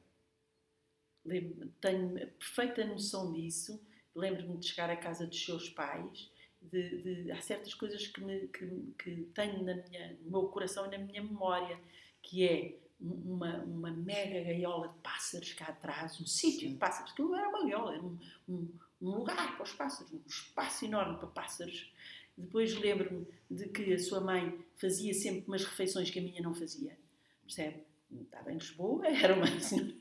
Tenho 1.82 2.14
perfeita 2.38 2.86
noção 2.86 3.34
disso. 3.34 3.82
Lembro-me 4.16 4.58
de 4.58 4.68
chegar 4.68 4.90
à 4.90 4.96
casa 4.96 5.26
dos 5.28 5.44
seus 5.44 5.70
pais 5.70 6.30
de, 6.72 7.24
de, 7.24 7.32
há 7.32 7.42
certas 7.42 7.74
coisas 7.74 8.08
que, 8.08 8.22
me, 8.22 8.48
que, 8.48 8.68
que 8.98 9.12
tenho 9.34 9.64
na 9.64 9.76
minha, 9.76 10.18
no 10.24 10.32
meu 10.32 10.44
coração 10.50 10.86
e 10.86 10.90
na 10.90 10.98
minha 10.98 11.22
memória, 11.22 11.80
que 12.22 12.48
é 12.48 12.78
uma, 13.00 13.58
uma 13.64 13.92
mega 13.92 14.44
gaiola 14.44 14.88
de 14.88 14.96
pássaros 14.96 15.54
cá 15.54 15.66
atrás, 15.66 16.20
um 16.20 16.26
sítio 16.26 16.70
de 16.70 16.76
pássaros, 16.76 17.12
que 17.12 17.22
não 17.22 17.36
era 17.36 17.50
uma 17.50 17.64
gaiola, 17.64 17.94
era 17.94 18.04
um, 18.04 18.18
um, 18.48 18.70
um, 19.02 19.12
lugar 19.12 19.56
para 19.56 19.64
os 19.64 19.74
pássaros, 19.74 20.12
um 20.14 20.22
espaço 20.26 20.86
enorme 20.86 21.18
para 21.18 21.28
pássaros. 21.28 21.92
Depois 22.38 22.74
lembro-me 22.78 23.28
de 23.50 23.70
que 23.70 23.94
a 23.94 24.00
sua 24.00 24.20
mãe 24.20 24.60
fazia 24.76 25.14
sempre 25.14 25.46
umas 25.48 25.64
refeições 25.64 26.10
que 26.10 26.20
a 26.20 26.22
minha 26.22 26.42
não 26.42 26.54
fazia, 26.54 26.98
percebe? 27.44 27.85
Estava 28.12 28.52
em 28.52 28.56
Lisboa, 28.56 29.08
era 29.08 29.34
uma 29.34 29.48
senhora 29.60 29.94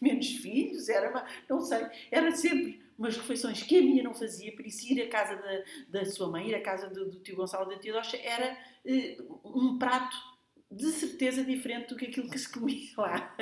menos 0.00 0.28
filhos, 0.36 0.88
era 0.88 1.10
uma, 1.10 1.26
não 1.48 1.60
sei, 1.60 1.86
era 2.10 2.30
sempre 2.34 2.80
umas 2.98 3.16
refeições 3.16 3.62
que 3.62 3.78
a 3.78 3.82
minha 3.82 4.02
não 4.02 4.12
fazia, 4.12 4.54
por 4.54 4.66
isso 4.66 4.92
ir 4.92 5.00
à 5.02 5.08
casa 5.08 5.36
da, 5.36 6.00
da 6.00 6.04
sua 6.06 6.28
mãe, 6.28 6.48
ir 6.48 6.54
à 6.54 6.60
casa 6.60 6.88
do, 6.88 7.10
do 7.10 7.20
tio 7.20 7.36
Gonçalo 7.36 7.68
da 7.68 7.78
tia 7.78 7.92
Docha, 7.92 8.16
era 8.16 8.58
uh, 8.84 9.40
um 9.44 9.78
prato 9.78 10.16
de 10.70 10.90
certeza 10.90 11.44
diferente 11.44 11.88
do 11.88 11.96
que 11.96 12.06
aquilo 12.06 12.28
que 12.28 12.38
se 12.38 12.48
comia 12.48 12.90
lá. 12.96 13.36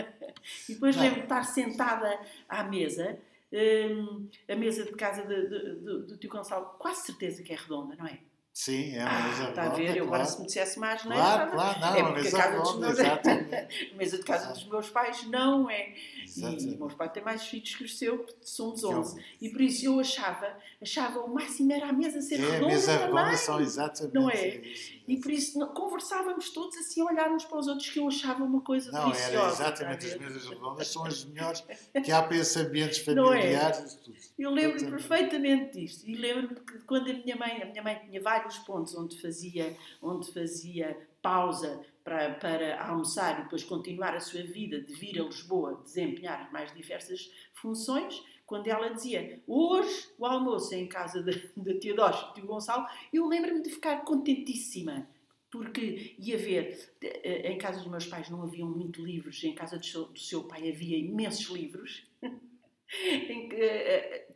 E 0.69 0.75
depois 0.75 0.95
lembro 0.97 1.21
de 1.21 1.25
estar 1.25 1.43
sentada 1.43 2.21
à 2.49 2.63
mesa, 2.63 3.19
um, 3.53 4.29
a 4.49 4.55
mesa 4.55 4.85
de 4.85 4.93
casa 4.93 5.23
de, 5.23 5.49
de, 5.49 5.75
de, 5.77 6.07
do 6.07 6.17
tio 6.19 6.31
Gonçalo, 6.31 6.77
quase 6.79 7.07
certeza 7.07 7.43
que 7.43 7.53
é 7.53 7.57
redonda, 7.57 7.97
não 7.97 8.07
é? 8.07 8.21
Sim, 8.57 8.97
é 8.97 9.05
uma 9.05 9.11
ah, 9.11 9.23
mesa 9.29 9.49
Está 9.51 9.63
a 9.65 9.69
ver? 9.69 9.97
Eu 9.99 10.05
agora 10.05 10.25
se 10.25 10.41
me 10.41 10.47
dissesse 10.47 10.79
mais, 10.79 11.05
não 11.05 11.13
é? 11.13 11.17
Claro, 11.17 11.51
claro, 11.51 11.79
não, 11.79 11.95
é 11.95 12.03
porque 12.05 12.23
mesa 12.23 12.39
a 12.39 12.43
casa 12.43 12.59
dos 12.63 12.79
meus... 12.79 13.01
a 13.93 13.97
mesa 13.97 14.17
de 14.17 14.25
casa 14.25 14.53
dos 14.55 14.65
meus 14.65 14.89
pais 14.89 15.27
não 15.27 15.69
é. 15.69 15.93
Exatamente. 16.37 16.69
E 16.69 16.75
o 16.75 16.79
meu 16.79 16.89
pai 16.89 17.13
tem 17.13 17.23
mais 17.23 17.43
filhos 17.47 17.75
que 17.75 17.85
o 17.85 17.89
seu, 17.89 18.27
somos 18.43 18.85
11. 18.85 19.25
E 19.41 19.49
por 19.51 19.61
isso 19.61 19.87
eu 19.87 19.99
achava, 19.99 20.57
achava 20.81 21.21
o 21.21 21.33
máximo 21.33 21.73
era 21.73 21.89
a 21.89 21.93
mesa 21.93 22.21
ser 22.21 22.37
é, 22.37 22.39
redonda 22.39 22.65
a 22.65 22.69
mesa 22.69 22.99
também. 22.99 23.17
redonda 23.17 23.37
são 23.37 23.61
exatamente. 23.61 24.15
Não 24.15 24.31
é? 24.31 24.63
E 25.09 25.17
por 25.19 25.31
isso 25.31 25.67
conversávamos 25.69 26.51
todos 26.51 26.77
assim, 26.79 27.01
a 27.01 27.05
olhar 27.05 27.31
uns 27.31 27.45
para 27.45 27.59
os 27.59 27.69
outros, 27.69 27.89
que 27.89 27.99
eu 27.99 28.09
achava 28.09 28.45
uma 28.45 28.61
coisa 28.61 28.91
não, 28.91 29.05
deliciosa. 29.05 29.33
Não, 29.33 29.43
era 29.43 29.53
exatamente 29.53 30.07
as 30.07 30.19
mesas 30.19 30.47
redondas, 30.47 30.89
são 30.89 31.05
as 31.05 31.25
melhores 31.25 31.65
que 32.05 32.13
há 32.13 32.23
para 32.23 32.37
esses 32.37 32.57
ambientes 32.57 32.99
familiares. 32.99 33.79
Não 33.79 33.87
é? 33.87 33.97
Tudo. 34.03 34.17
Eu 34.39 34.51
lembro-me 34.51 34.91
perfeitamente 34.91 35.81
disto. 35.81 36.07
E 36.07 36.15
lembro-me 36.17 36.55
que 36.57 36.79
quando 36.81 37.11
a 37.11 37.15
minha 37.15 37.37
mãe, 37.37 37.63
a 37.63 37.67
minha 37.67 37.83
mãe 37.83 38.01
tinha 38.05 38.21
vários 38.21 38.59
pontos 38.59 38.95
onde 38.95 39.21
fazia, 39.21 39.77
onde 40.03 40.33
fazia 40.33 40.97
pausa 41.27 41.85
para, 42.05 42.35
para 42.35 42.81
almoçar 42.81 43.41
e 43.41 43.43
depois 43.43 43.65
continuar 43.65 44.15
a 44.15 44.21
sua 44.21 44.45
vida 44.45 44.81
de 44.81 44.93
vir 44.93 45.21
a 45.21 45.25
Lisboa 45.25 45.83
desempenhar 45.83 46.43
as 46.43 46.53
mais 46.53 46.73
diversas 46.73 47.33
funções, 47.55 48.23
quando 48.47 48.69
ela 48.69 48.91
dizia 48.91 49.43
hoje 49.45 50.09
o 50.17 50.25
almoço 50.25 50.73
é 50.73 50.79
em 50.79 50.87
casa 50.87 51.21
da 51.21 51.33
tia 51.81 51.97
Docha 51.97 52.31
e 52.31 52.35
tio 52.35 52.47
Gonçalo, 52.47 52.87
eu 53.13 53.27
lembro-me 53.27 53.61
de 53.61 53.71
ficar 53.71 54.05
contentíssima. 54.05 55.09
Porque 55.51 56.15
ia 56.19 56.37
ver, 56.37 56.95
eh, 57.01 57.51
em 57.51 57.57
casa 57.57 57.79
dos 57.79 57.91
meus 57.91 58.07
pais 58.07 58.29
não 58.29 58.43
haviam 58.43 58.69
muito 58.69 59.05
livros, 59.05 59.43
em 59.43 59.55
casa 59.55 59.79
do 59.79 59.87
seu, 59.87 60.05
do 60.05 60.19
seu 60.19 60.45
pai 60.45 60.69
havia 60.69 60.99
imensos 60.99 61.47
livros. 61.49 62.05
uh, 62.23 62.37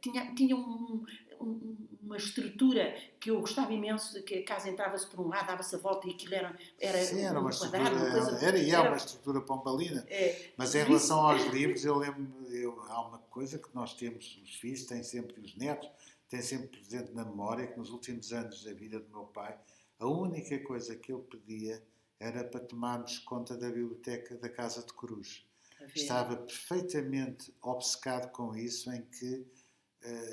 tinha, 0.01 0.35
tinha 0.35 0.57
um, 0.57 1.05
um, 1.41 1.77
uma 2.11 2.17
estrutura 2.17 2.93
que 3.21 3.31
eu 3.31 3.41
gostava 3.41 3.73
imenso, 3.73 4.21
que 4.25 4.39
a 4.39 4.45
casa 4.45 4.69
entrava-se 4.69 5.07
por 5.07 5.21
um 5.21 5.29
lado, 5.29 5.47
dava-se 5.47 5.77
a 5.77 5.79
volta 5.79 6.09
e 6.09 6.11
aquilo 6.11 6.35
era, 6.35 6.59
era, 6.81 7.05
Sim, 7.05 7.21
era 7.21 7.39
um 7.39 7.43
uma 7.43 7.51
estrutura, 7.51 7.83
quadrado, 7.85 8.11
coisa, 8.11 8.45
era 8.45 8.59
e 8.59 8.71
é 8.71 8.81
uma 8.81 8.97
estrutura 8.97 9.41
pombalina. 9.41 10.05
É, 10.09 10.51
mas 10.57 10.75
em 10.75 10.83
relação 10.83 11.21
aos 11.21 11.45
livros, 11.47 11.85
eu 11.85 11.97
lembro, 11.97 12.29
eu, 12.53 12.83
há 12.89 13.07
uma 13.07 13.19
coisa 13.19 13.59
que 13.59 13.69
nós 13.73 13.95
temos, 13.95 14.41
os 14.43 14.57
filhos 14.57 14.85
têm 14.87 15.05
sempre, 15.05 15.41
os 15.41 15.57
netos, 15.57 15.89
têm 16.29 16.43
sempre 16.43 16.67
presente 16.67 17.13
na 17.13 17.25
memória, 17.25 17.69
que 17.69 17.79
nos 17.79 17.91
últimos 17.91 18.33
anos 18.33 18.65
da 18.65 18.73
vida 18.73 18.99
do 18.99 19.09
meu 19.09 19.27
pai, 19.27 19.57
a 20.01 20.07
única 20.07 20.59
coisa 20.65 20.97
que 20.97 21.13
ele 21.13 21.23
pedia 21.23 21.81
era 22.19 22.43
para 22.43 22.61
tomarmos 22.61 23.21
conta 23.21 23.57
da 23.57 23.69
biblioteca 23.69 24.37
da 24.37 24.49
Casa 24.49 24.85
de 24.85 24.93
Cruz. 24.95 25.47
Estava 25.95 26.37
perfeitamente 26.37 27.55
obcecado 27.63 28.31
com 28.33 28.55
isso, 28.55 28.93
em 28.93 29.03
que 29.03 29.47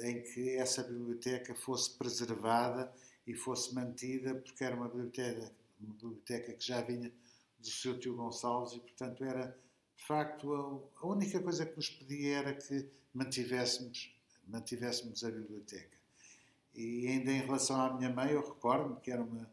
em 0.04 0.22
que 0.22 0.56
essa 0.56 0.84
biblioteca 0.84 1.54
fosse 1.56 1.92
preservada 1.98 2.92
e 3.26 3.34
fosse 3.34 3.74
mantida, 3.76 4.36
porque 4.36 4.64
era 4.64 4.76
uma 4.76 4.88
biblioteca, 4.88 5.52
uma 5.80 5.94
biblioteca 5.94 6.54
que 6.54 6.66
já 6.66 6.82
vinha 6.82 7.12
do 7.60 7.68
seu 7.68 8.00
tio 8.00 8.16
Gonçalves 8.16 8.74
e, 8.74 8.80
portanto, 8.80 9.24
era 9.24 9.58
de 9.96 10.06
facto 10.06 10.54
a, 11.02 11.08
única 11.08 11.40
coisa 11.42 11.66
que 11.66 11.76
nos 11.76 11.90
pedia 11.90 12.38
era 12.38 12.54
que 12.54 12.90
mantivéssemos, 13.14 14.16
mantivéssemos 14.48 15.24
a 15.24 15.32
biblioteca. 15.32 15.98
E 16.74 17.08
ainda 17.08 17.32
em 17.32 17.42
relação 17.42 17.82
à 17.82 17.94
minha 17.94 18.10
mãe, 18.10 18.32
eu 18.32 18.48
recordo-me 18.48 19.02
que 19.02 19.12
era 19.12 19.22
uma 19.22 19.50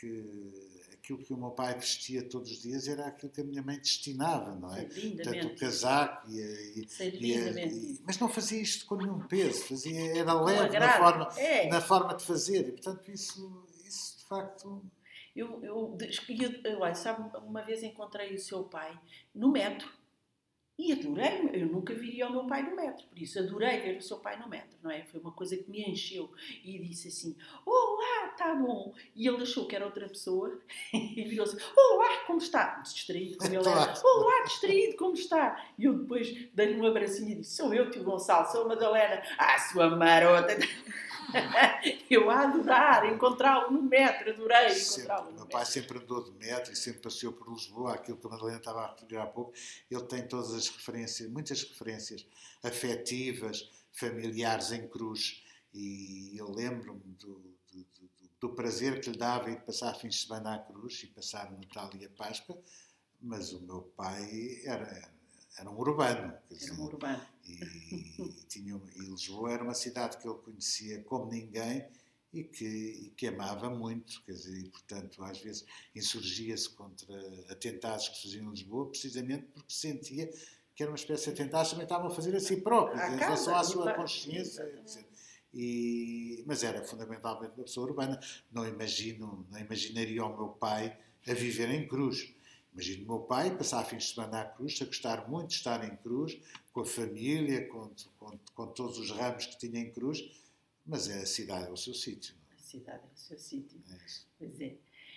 que 0.00 0.73
aquilo 1.04 1.18
que 1.18 1.34
o 1.34 1.36
meu 1.36 1.50
pai 1.50 1.74
vestia 1.74 2.26
todos 2.26 2.50
os 2.50 2.62
dias 2.62 2.88
era 2.88 3.06
aquilo 3.06 3.30
que 3.30 3.42
a 3.42 3.44
minha 3.44 3.62
mãe 3.62 3.76
destinava, 3.76 4.54
não 4.54 4.74
é? 4.74 4.84
Portanto, 4.84 5.46
o 5.48 5.56
casaco 5.56 6.30
e, 6.30 6.38
e, 6.38 6.88
e, 7.02 7.92
e, 7.92 8.00
mas 8.06 8.18
não 8.18 8.28
fazia 8.28 8.62
isto 8.62 8.86
com 8.86 8.96
nenhum 8.96 9.20
peso, 9.28 9.64
fazia, 9.64 10.16
era 10.16 10.32
leve 10.32 10.78
na 10.78 10.96
forma, 10.96 11.28
é. 11.36 11.68
na 11.68 11.80
forma 11.82 12.14
de 12.14 12.24
fazer 12.24 12.68
e 12.68 12.72
portanto 12.72 13.10
isso, 13.10 13.66
isso 13.86 14.18
de 14.18 14.24
facto. 14.24 14.82
Eu, 15.36 15.62
eu, 15.62 15.98
eu, 16.00 16.58
eu 16.64 16.94
sabe, 16.94 17.36
uma 17.38 17.60
vez 17.60 17.82
encontrei 17.82 18.34
o 18.34 18.38
seu 18.38 18.62
pai 18.64 18.98
no 19.34 19.50
metro 19.50 19.90
E 20.76 20.92
adorei, 20.92 21.50
eu 21.52 21.68
nunca 21.68 21.94
viria 21.94 22.26
o 22.26 22.32
meu 22.32 22.46
pai 22.46 22.64
no 22.64 22.74
metro, 22.74 23.06
por 23.06 23.16
isso 23.16 23.38
adorei 23.38 23.80
ver 23.80 23.96
o 23.96 24.02
seu 24.02 24.18
pai 24.18 24.36
no 24.40 24.48
metro, 24.48 24.76
não 24.82 24.90
é? 24.90 25.04
Foi 25.04 25.20
uma 25.20 25.30
coisa 25.30 25.56
que 25.56 25.70
me 25.70 25.80
encheu 25.88 26.28
e 26.64 26.80
disse 26.80 27.06
assim: 27.06 27.36
Olá, 27.64 28.34
tá 28.36 28.56
bom. 28.56 28.92
E 29.14 29.28
ele 29.28 29.40
achou 29.40 29.66
que 29.66 29.76
era 29.76 29.84
outra 29.84 30.08
pessoa 30.08 30.60
e 30.92 31.22
virou-se: 31.22 31.56
Olá, 31.76 32.24
como 32.26 32.40
está? 32.40 32.80
Distraído 32.80 33.38
como 33.38 33.54
ele 33.54 33.68
era: 33.68 33.94
Olá, 34.02 34.42
distraído, 34.42 34.96
como 34.96 35.14
está? 35.14 35.64
E 35.78 35.84
eu 35.84 35.94
depois 35.94 36.48
dei-lhe 36.52 36.80
um 36.80 36.86
abracinho 36.86 37.30
e 37.30 37.34
disse: 37.36 37.54
Sou 37.54 37.72
eu, 37.72 37.88
tio 37.88 38.02
Gonçalo, 38.02 38.50
sou 38.50 38.64
a 38.64 38.68
Madalena. 38.68 39.22
Ah, 39.38 39.56
sua 39.60 39.94
marota. 39.94 40.56
eu 42.10 42.30
a 42.30 42.42
adorar 42.42 43.06
encontrá-lo 43.12 43.70
no 43.70 43.82
metro, 43.82 44.30
adorei 44.30 44.78
encontrá-lo 44.78 45.32
Meu 45.32 45.46
pai 45.46 45.64
sempre 45.66 45.98
andou 45.98 46.22
de 46.22 46.32
metro 46.32 46.72
e 46.72 46.76
sempre 46.76 47.02
passeou 47.02 47.32
por 47.32 47.52
Lisboa, 47.52 47.94
aquilo 47.94 48.16
que 48.16 48.26
a 48.26 48.30
Madalena 48.30 48.58
estava 48.58 48.82
a 48.82 48.90
referir 48.92 49.18
há 49.18 49.26
pouco. 49.26 49.52
Ele 49.90 50.04
tem 50.04 50.26
todas 50.26 50.52
as 50.54 50.68
referências, 50.68 51.30
muitas 51.30 51.62
referências 51.62 52.26
afetivas, 52.62 53.70
familiares 53.92 54.72
em 54.72 54.88
cruz. 54.88 55.42
E 55.72 56.36
eu 56.36 56.50
lembro-me 56.50 57.14
do, 57.14 57.56
do, 57.72 57.84
do, 57.84 58.10
do, 58.40 58.54
prazer 58.54 59.00
que 59.00 59.10
lhe 59.10 59.18
dava 59.18 59.50
ir 59.50 59.60
passar 59.62 59.94
fins 59.94 60.14
de 60.14 60.26
semana 60.26 60.54
à 60.54 60.58
cruz 60.58 61.02
e 61.02 61.08
passar 61.08 61.50
Natal 61.50 61.90
e 61.98 62.04
a 62.04 62.10
Páscoa, 62.10 62.56
mas 63.20 63.52
o 63.52 63.60
meu 63.60 63.82
pai 63.96 64.60
era, 64.64 65.13
era 65.58 65.70
um 65.70 65.78
urbano. 65.78 66.34
Dizer, 66.50 66.72
era 66.72 66.80
um 66.80 66.84
urbano. 66.84 67.22
E, 67.46 68.44
tinha, 68.48 68.80
e 68.96 69.00
Lisboa 69.00 69.52
era 69.52 69.62
uma 69.62 69.74
cidade 69.74 70.16
que 70.18 70.26
ele 70.26 70.38
conhecia 70.38 71.02
como 71.02 71.30
ninguém 71.30 71.86
e 72.32 72.42
que, 72.42 72.64
e 72.64 73.10
que 73.16 73.28
amava 73.28 73.70
muito, 73.70 74.22
quer 74.24 74.32
dizer, 74.32 74.58
e, 74.58 74.68
portanto, 74.68 75.22
às 75.22 75.38
vezes 75.38 75.64
insurgia-se 75.94 76.68
contra 76.70 77.14
atentados 77.48 78.08
que 78.08 78.16
se 78.16 78.22
faziam 78.24 78.46
em 78.46 78.50
Lisboa, 78.50 78.90
precisamente 78.90 79.44
porque 79.52 79.72
sentia 79.72 80.28
que 80.74 80.82
era 80.82 80.90
uma 80.90 80.96
espécie 80.96 81.26
de 81.26 81.30
atentados 81.30 81.68
que 81.68 81.74
também 81.74 81.84
estavam 81.84 82.08
a 82.08 82.10
fazer 82.10 82.34
a 82.34 82.40
si 82.40 82.56
próprios, 82.56 83.00
em 83.00 83.16
relação 83.16 83.54
à 83.54 83.62
sua 83.62 83.94
consciência. 83.94 84.68
E, 85.52 86.42
mas 86.48 86.64
era 86.64 86.82
fundamentalmente 86.84 87.54
uma 87.56 87.62
pessoa 87.62 87.86
urbana. 87.86 88.18
Não 88.50 88.66
imagino, 88.66 89.46
não 89.48 89.58
imaginaria 89.60 90.24
o 90.24 90.36
meu 90.36 90.48
pai 90.48 90.98
a 91.28 91.32
viver 91.32 91.70
em 91.70 91.86
Cruz. 91.86 92.34
Imagino 92.74 93.04
o 93.04 93.06
meu 93.06 93.20
pai 93.20 93.56
passar 93.56 93.84
fins 93.84 94.04
de 94.04 94.14
semana 94.14 94.40
à 94.40 94.44
Cruz, 94.44 94.80
a 94.82 94.84
gostar 94.84 95.28
muito 95.28 95.50
de 95.50 95.54
estar 95.54 95.84
em 95.84 95.96
Cruz, 95.96 96.36
com 96.72 96.80
a 96.80 96.84
família, 96.84 97.68
com, 97.68 97.88
com, 98.18 98.38
com 98.52 98.66
todos 98.66 98.98
os 98.98 99.12
ramos 99.12 99.46
que 99.46 99.58
tinha 99.58 99.80
em 99.80 99.92
Cruz, 99.92 100.20
mas 100.84 101.08
é 101.08 101.22
a 101.22 101.26
cidade 101.26 101.68
é 101.68 101.70
o 101.70 101.76
seu 101.76 101.94
sítio. 101.94 102.34
A 102.52 102.60
cidade 102.60 103.02
é 103.04 103.14
o 103.14 103.16
seu 103.16 103.38
sítio. 103.38 103.80
É 103.90 103.96
pois 104.38 104.60
é. 104.60 104.74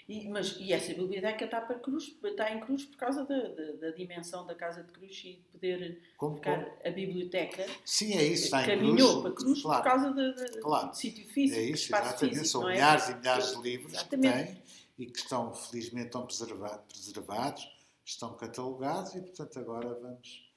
E, 0.07 0.29
mas, 0.29 0.55
e 0.57 0.71
essa 0.71 0.93
biblioteca 0.93 1.43
está, 1.43 1.59
para 1.59 1.77
cruz, 1.79 2.15
está 2.23 2.53
em 2.53 2.61
cruz 2.61 2.85
por 2.85 2.95
causa 2.95 3.25
da, 3.25 3.49
da, 3.49 3.71
da 3.73 3.89
dimensão 3.89 4.47
da 4.47 4.55
Casa 4.55 4.81
de 4.81 4.93
Cruz 4.93 5.21
e 5.25 5.43
poder 5.51 6.01
como, 6.15 6.35
ficar 6.35 6.63
como? 6.63 6.77
a 6.85 6.89
biblioteca. 6.91 7.65
Sim, 7.83 8.13
é 8.13 8.23
isso, 8.23 8.45
está 8.45 8.65
caminhou 8.65 8.93
em 8.93 8.95
cruz. 8.95 9.21
para 9.21 9.31
cruz 9.33 9.61
claro, 9.61 9.83
por 9.83 9.89
causa 9.89 10.13
de, 10.13 10.59
claro. 10.61 10.87
do 10.87 10.95
sítio 10.95 11.27
físico. 11.27 11.59
É 11.59 11.63
isso, 11.63 11.93
exatamente. 11.93 12.29
Físico, 12.29 12.45
São 12.45 12.69
é? 12.69 12.73
milhares 12.73 13.09
e 13.09 13.15
milhares 13.15 13.51
de 13.51 13.61
livros 13.61 13.93
exatamente. 13.93 14.37
que 14.37 14.53
tem 14.53 14.66
e 14.97 15.05
que 15.05 15.19
estão, 15.19 15.53
felizmente, 15.53 16.07
estão 16.07 16.25
preservados, 16.25 17.71
estão 18.03 18.35
catalogados 18.35 19.15
e, 19.15 19.21
portanto, 19.21 19.59
agora 19.59 19.93
vamos 19.93 20.47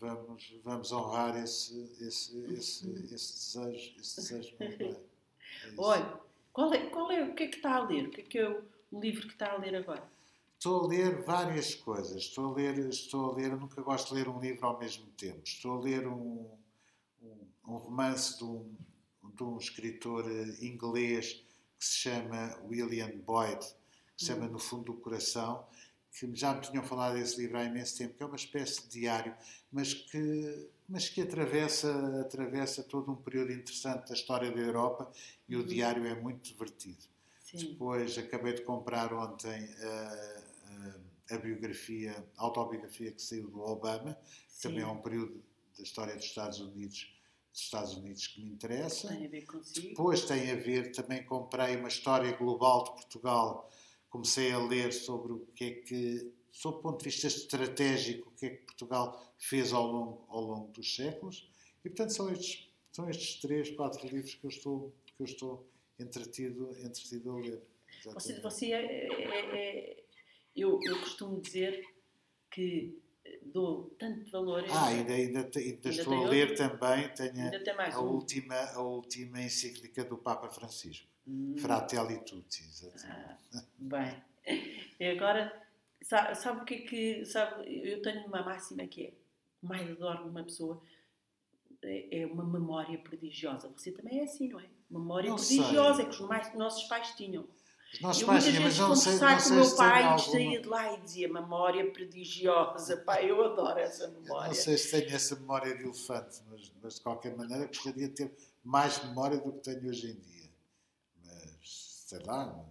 vamos, 0.00 0.54
vamos 0.62 0.92
honrar 0.92 1.36
esse, 1.42 1.80
esse, 2.00 2.38
esse, 2.52 2.90
esse 3.12 3.34
desejo. 3.34 4.00
Esse 4.00 4.16
desejo 4.20 4.56
é 4.60 4.96
Olha, 5.76 6.20
qual 6.52 6.72
é, 6.72 6.86
qual 6.86 7.10
é, 7.10 7.24
o 7.24 7.34
que 7.34 7.44
é 7.44 7.48
que 7.48 7.56
está 7.56 7.76
a 7.76 7.84
ler? 7.84 8.06
O 8.06 8.10
que 8.10 8.20
é 8.20 8.24
que 8.24 8.38
é 8.38 8.48
o, 8.48 9.00
livro 9.00 9.26
que 9.26 9.32
está 9.32 9.52
a 9.52 9.58
ler 9.58 9.74
agora? 9.74 10.02
Estou 10.56 10.84
a 10.84 10.88
ler 10.88 11.22
várias 11.22 11.74
coisas. 11.74 12.16
Estou 12.16 12.52
a 12.52 12.54
ler, 12.54 12.78
estou 12.88 13.30
a 13.30 13.34
ler, 13.34 13.56
nunca 13.56 13.80
gosto 13.82 14.08
de 14.08 14.14
ler 14.14 14.28
um 14.28 14.40
livro 14.40 14.66
ao 14.66 14.78
mesmo 14.78 15.06
tempo. 15.12 15.42
Estou 15.44 15.78
a 15.78 15.80
ler 15.80 16.06
um, 16.06 16.48
um, 17.22 17.46
um 17.66 17.76
romance 17.76 18.38
de 18.38 18.44
um, 18.44 18.76
de 19.34 19.42
um 19.42 19.56
escritor 19.56 20.24
inglês 20.60 21.44
que 21.78 21.84
se 21.84 21.98
chama 21.98 22.58
William 22.68 23.10
Boyd, 23.18 23.64
que 24.18 24.24
se 24.24 24.32
chama. 24.32 24.48
No 24.48 24.58
Fundo 24.58 24.92
do 24.92 24.94
Coração, 24.94 25.64
que 26.10 26.34
já 26.34 26.52
me 26.52 26.60
tinham 26.60 26.82
falado 26.82 27.14
desse 27.14 27.40
livro 27.40 27.56
há 27.56 27.64
imenso 27.64 27.96
tempo, 27.96 28.14
que 28.14 28.22
é 28.22 28.26
uma 28.26 28.36
espécie 28.36 28.82
de 28.82 28.88
diário, 28.88 29.34
mas 29.70 29.94
que, 29.94 30.68
mas 30.88 31.08
que 31.08 31.22
atravessa, 31.22 32.20
atravessa 32.20 32.82
todo 32.82 33.12
um 33.12 33.16
período 33.16 33.52
interessante 33.52 34.08
da 34.08 34.14
história 34.14 34.50
da 34.50 34.60
Europa 34.60 35.10
e 35.48 35.54
o 35.54 35.60
uhum. 35.60 35.66
diário 35.66 36.04
é 36.06 36.20
muito 36.20 36.42
divertido. 36.42 37.04
Sim. 37.44 37.58
Depois 37.58 38.18
acabei 38.18 38.54
de 38.54 38.62
comprar 38.62 39.12
ontem 39.12 39.68
a, 39.80 40.94
a, 41.30 41.36
a, 41.36 41.38
biografia, 41.38 42.26
a 42.36 42.42
autobiografia 42.42 43.12
que 43.12 43.22
saiu 43.22 43.48
do 43.48 43.60
Obama, 43.60 44.18
que 44.52 44.60
também 44.60 44.82
é 44.82 44.86
um 44.86 45.00
período 45.00 45.42
da 45.76 45.82
história 45.82 46.14
dos 46.16 46.24
Estados 46.24 46.60
Unidos 46.60 47.14
dos 47.50 47.62
Estados 47.62 47.94
Unidos 47.94 48.26
que 48.26 48.42
me 48.42 48.50
interessa. 48.50 49.08
Tem 49.08 49.26
a 49.26 49.28
ver 49.28 49.46
consigo. 49.46 49.88
Depois 49.88 50.22
tem 50.22 50.50
a 50.50 50.54
ver, 50.54 50.92
também 50.92 51.24
comprei 51.24 51.76
uma 51.76 51.88
história 51.88 52.30
global 52.36 52.84
de 52.84 52.90
Portugal 52.90 53.68
comecei 54.08 54.52
a 54.52 54.58
ler 54.58 54.92
sobre 54.92 55.32
o 55.32 55.46
que 55.54 55.64
é 55.64 55.70
que, 55.72 56.32
sob 56.50 56.78
o 56.78 56.80
ponto 56.80 56.98
de 56.98 57.04
vista 57.04 57.26
estratégico, 57.26 58.28
o 58.28 58.32
que 58.32 58.46
é 58.46 58.50
que 58.50 58.64
Portugal 58.64 59.34
fez 59.38 59.72
ao 59.72 59.86
longo, 59.86 60.24
ao 60.28 60.40
longo 60.40 60.72
dos 60.72 60.94
séculos. 60.94 61.50
E, 61.84 61.88
portanto, 61.88 62.10
são 62.10 62.30
estes, 62.30 62.68
são 62.92 63.08
estes 63.08 63.40
três, 63.40 63.70
quatro 63.70 64.06
livros 64.08 64.34
que 64.34 64.44
eu 64.44 64.50
estou, 64.50 64.94
que 65.16 65.22
eu 65.22 65.26
estou 65.26 65.68
entretido, 65.98 66.70
entretido 66.78 67.30
a 67.30 67.40
ler. 67.40 67.62
Você, 68.04 68.40
você 68.40 68.72
é, 68.72 69.06
é, 69.06 69.56
é, 69.56 70.04
eu, 70.54 70.78
eu 70.82 71.00
costumo 71.00 71.40
dizer 71.40 71.84
que 72.50 72.98
dou 73.42 73.94
tanto 73.98 74.30
valor. 74.30 74.64
Ah, 74.70 74.88
ainda, 74.88 75.12
ainda, 75.12 75.40
ainda, 75.40 75.58
ainda 75.58 75.88
estou 75.88 76.14
a 76.14 76.28
ler 76.28 76.50
outro? 76.50 76.68
também, 76.68 77.08
tenho 77.14 77.50
a, 77.92 78.00
um. 78.00 78.14
última, 78.14 78.54
a 78.54 78.80
última 78.80 79.42
encíclica 79.42 80.04
do 80.04 80.16
Papa 80.16 80.48
Francisco. 80.48 81.07
Hum. 81.28 81.54
Fratelli 81.58 82.24
Tutti, 82.24 82.62
exatamente. 82.62 83.38
Ah, 83.54 83.62
bem, 83.76 84.22
e 84.98 85.06
agora, 85.10 85.52
sabe, 86.02 86.34
sabe 86.34 86.62
o 86.62 86.64
que 86.64 86.74
é 86.74 86.78
que. 86.78 87.24
Sabe, 87.26 87.86
eu 87.86 88.00
tenho 88.00 88.26
uma 88.26 88.42
máxima 88.42 88.86
que 88.86 89.06
é: 89.06 89.12
o 89.62 89.66
mais 89.66 89.88
adoro 89.90 90.26
numa 90.26 90.42
pessoa 90.42 90.82
é, 91.82 92.22
é 92.22 92.26
uma 92.26 92.44
memória 92.44 92.98
prodigiosa. 92.98 93.68
Você 93.76 93.92
também 93.92 94.20
é 94.20 94.24
assim, 94.24 94.48
não 94.48 94.58
é? 94.58 94.64
Memória 94.90 95.28
não 95.28 95.36
prodigiosa, 95.36 95.96
sei. 95.96 96.06
é 96.06 96.08
que 96.08 96.14
os 96.14 96.28
mais, 96.28 96.54
nossos 96.54 96.84
pais 96.84 97.14
tinham. 97.14 97.46
Os 97.92 98.00
nossos 98.00 98.22
eu 98.22 98.28
pais 98.28 98.44
muitas 98.44 98.62
vezes 98.62 98.80
conversar 98.80 99.42
com 99.42 99.50
o 99.50 99.54
meu 99.54 99.76
pai 99.76 100.02
alguma... 100.02 100.18
saía 100.18 100.60
de 100.62 100.68
lá 100.68 100.94
e 100.94 101.00
dizia 101.02 101.32
memória 101.32 101.90
prodigiosa. 101.90 102.96
Pai, 103.04 103.30
eu 103.30 103.42
adoro 103.42 103.78
essa 103.78 104.08
memória. 104.08 104.44
Eu 104.44 104.48
não 104.48 104.54
sei 104.54 104.76
se 104.76 104.90
tenho 104.90 105.16
essa 105.16 105.36
memória 105.36 105.74
de 105.74 105.84
elefante, 105.84 106.38
mas, 106.50 106.72
mas 106.82 106.94
de 106.96 107.00
qualquer 107.00 107.34
maneira 107.34 107.66
gostaria 107.66 108.08
de 108.08 108.14
ter 108.14 108.36
mais 108.62 109.02
memória 109.04 109.38
do 109.38 109.52
que 109.52 109.60
tenho 109.60 109.88
hoje 109.88 110.10
em 110.10 110.20
dia 110.20 110.37
sei 112.08 112.20
lá, 112.24 112.64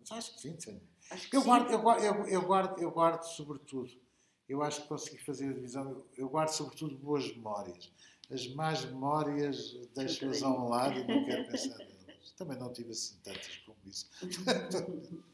mas 0.00 0.10
acho 0.10 0.34
que 0.34 0.40
sim. 0.40 0.80
Acho 1.10 1.30
que 1.30 1.36
eu, 1.36 1.42
sim. 1.42 1.46
Guardo, 1.46 1.70
eu, 1.70 1.80
guardo, 1.80 2.02
eu, 2.02 2.26
eu, 2.26 2.42
guardo, 2.42 2.82
eu 2.82 2.90
guardo 2.90 3.22
sobretudo, 3.22 3.90
eu 4.48 4.62
acho 4.62 4.82
que 4.82 4.88
consegui 4.88 5.18
fazer 5.18 5.50
a 5.50 5.52
divisão, 5.52 6.04
eu 6.16 6.28
guardo 6.28 6.48
sobretudo 6.48 6.98
boas 6.98 7.28
memórias. 7.28 7.92
As 8.28 8.48
más 8.48 8.84
memórias 8.84 9.74
deixo-as 9.94 10.42
a 10.42 10.50
um 10.50 10.68
lado 10.68 10.98
e 10.98 11.06
não 11.06 11.24
quero 11.24 11.46
pensar 11.46 11.78
nelas. 11.78 12.32
Também 12.36 12.58
não 12.58 12.72
tive 12.72 12.90
assim 12.90 13.16
tantas 13.22 13.56
como 13.58 13.78
isso. 13.86 14.10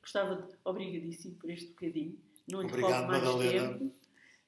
Gostava 0.00 0.36
de. 0.36 0.54
Obrigadíssimo 0.64 1.36
por 1.36 1.50
este 1.50 1.68
bocadinho. 1.68 2.18
Não 2.46 2.60
Obrigado, 2.60 3.06
Madalena. 3.06 3.78
Tempo. 3.78 4.01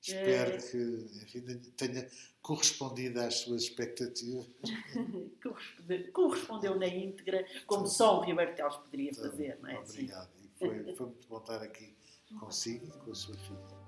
Espero 0.06 0.52
é... 0.52 0.58
que 0.58 0.76
enfim, 1.22 1.58
tenha 1.76 2.06
correspondido 2.42 3.20
às 3.20 3.36
suas 3.36 3.62
expectativas. 3.62 4.46
Correspondeu 6.12 6.78
na 6.78 6.86
íntegra, 6.86 7.46
como 7.66 7.86
só 7.86 8.20
o 8.20 8.24
Ribeiro 8.24 8.54
Teles 8.54 8.76
poderia 8.76 9.10
então, 9.10 9.30
fazer, 9.30 9.58
não 9.62 9.70
é? 9.70 9.78
Obrigado. 9.78 10.30
E 10.42 10.58
foi, 10.58 10.84
foi 10.94 11.06
muito 11.06 11.28
bom 11.28 11.38
estar 11.38 11.62
aqui 11.62 11.94
consigo 12.38 12.86
e 12.86 12.90
com 12.90 13.12
a 13.12 13.14
sua 13.14 13.36
filha. 13.36 13.84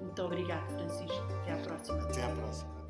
Muito 0.00 0.22
obrigado, 0.22 0.66
Francisco. 0.72 1.22
Até 1.40 1.52
à 1.52 1.56
próxima. 1.58 2.02
Até 2.02 2.22
à 2.24 2.34
próxima. 2.34 2.81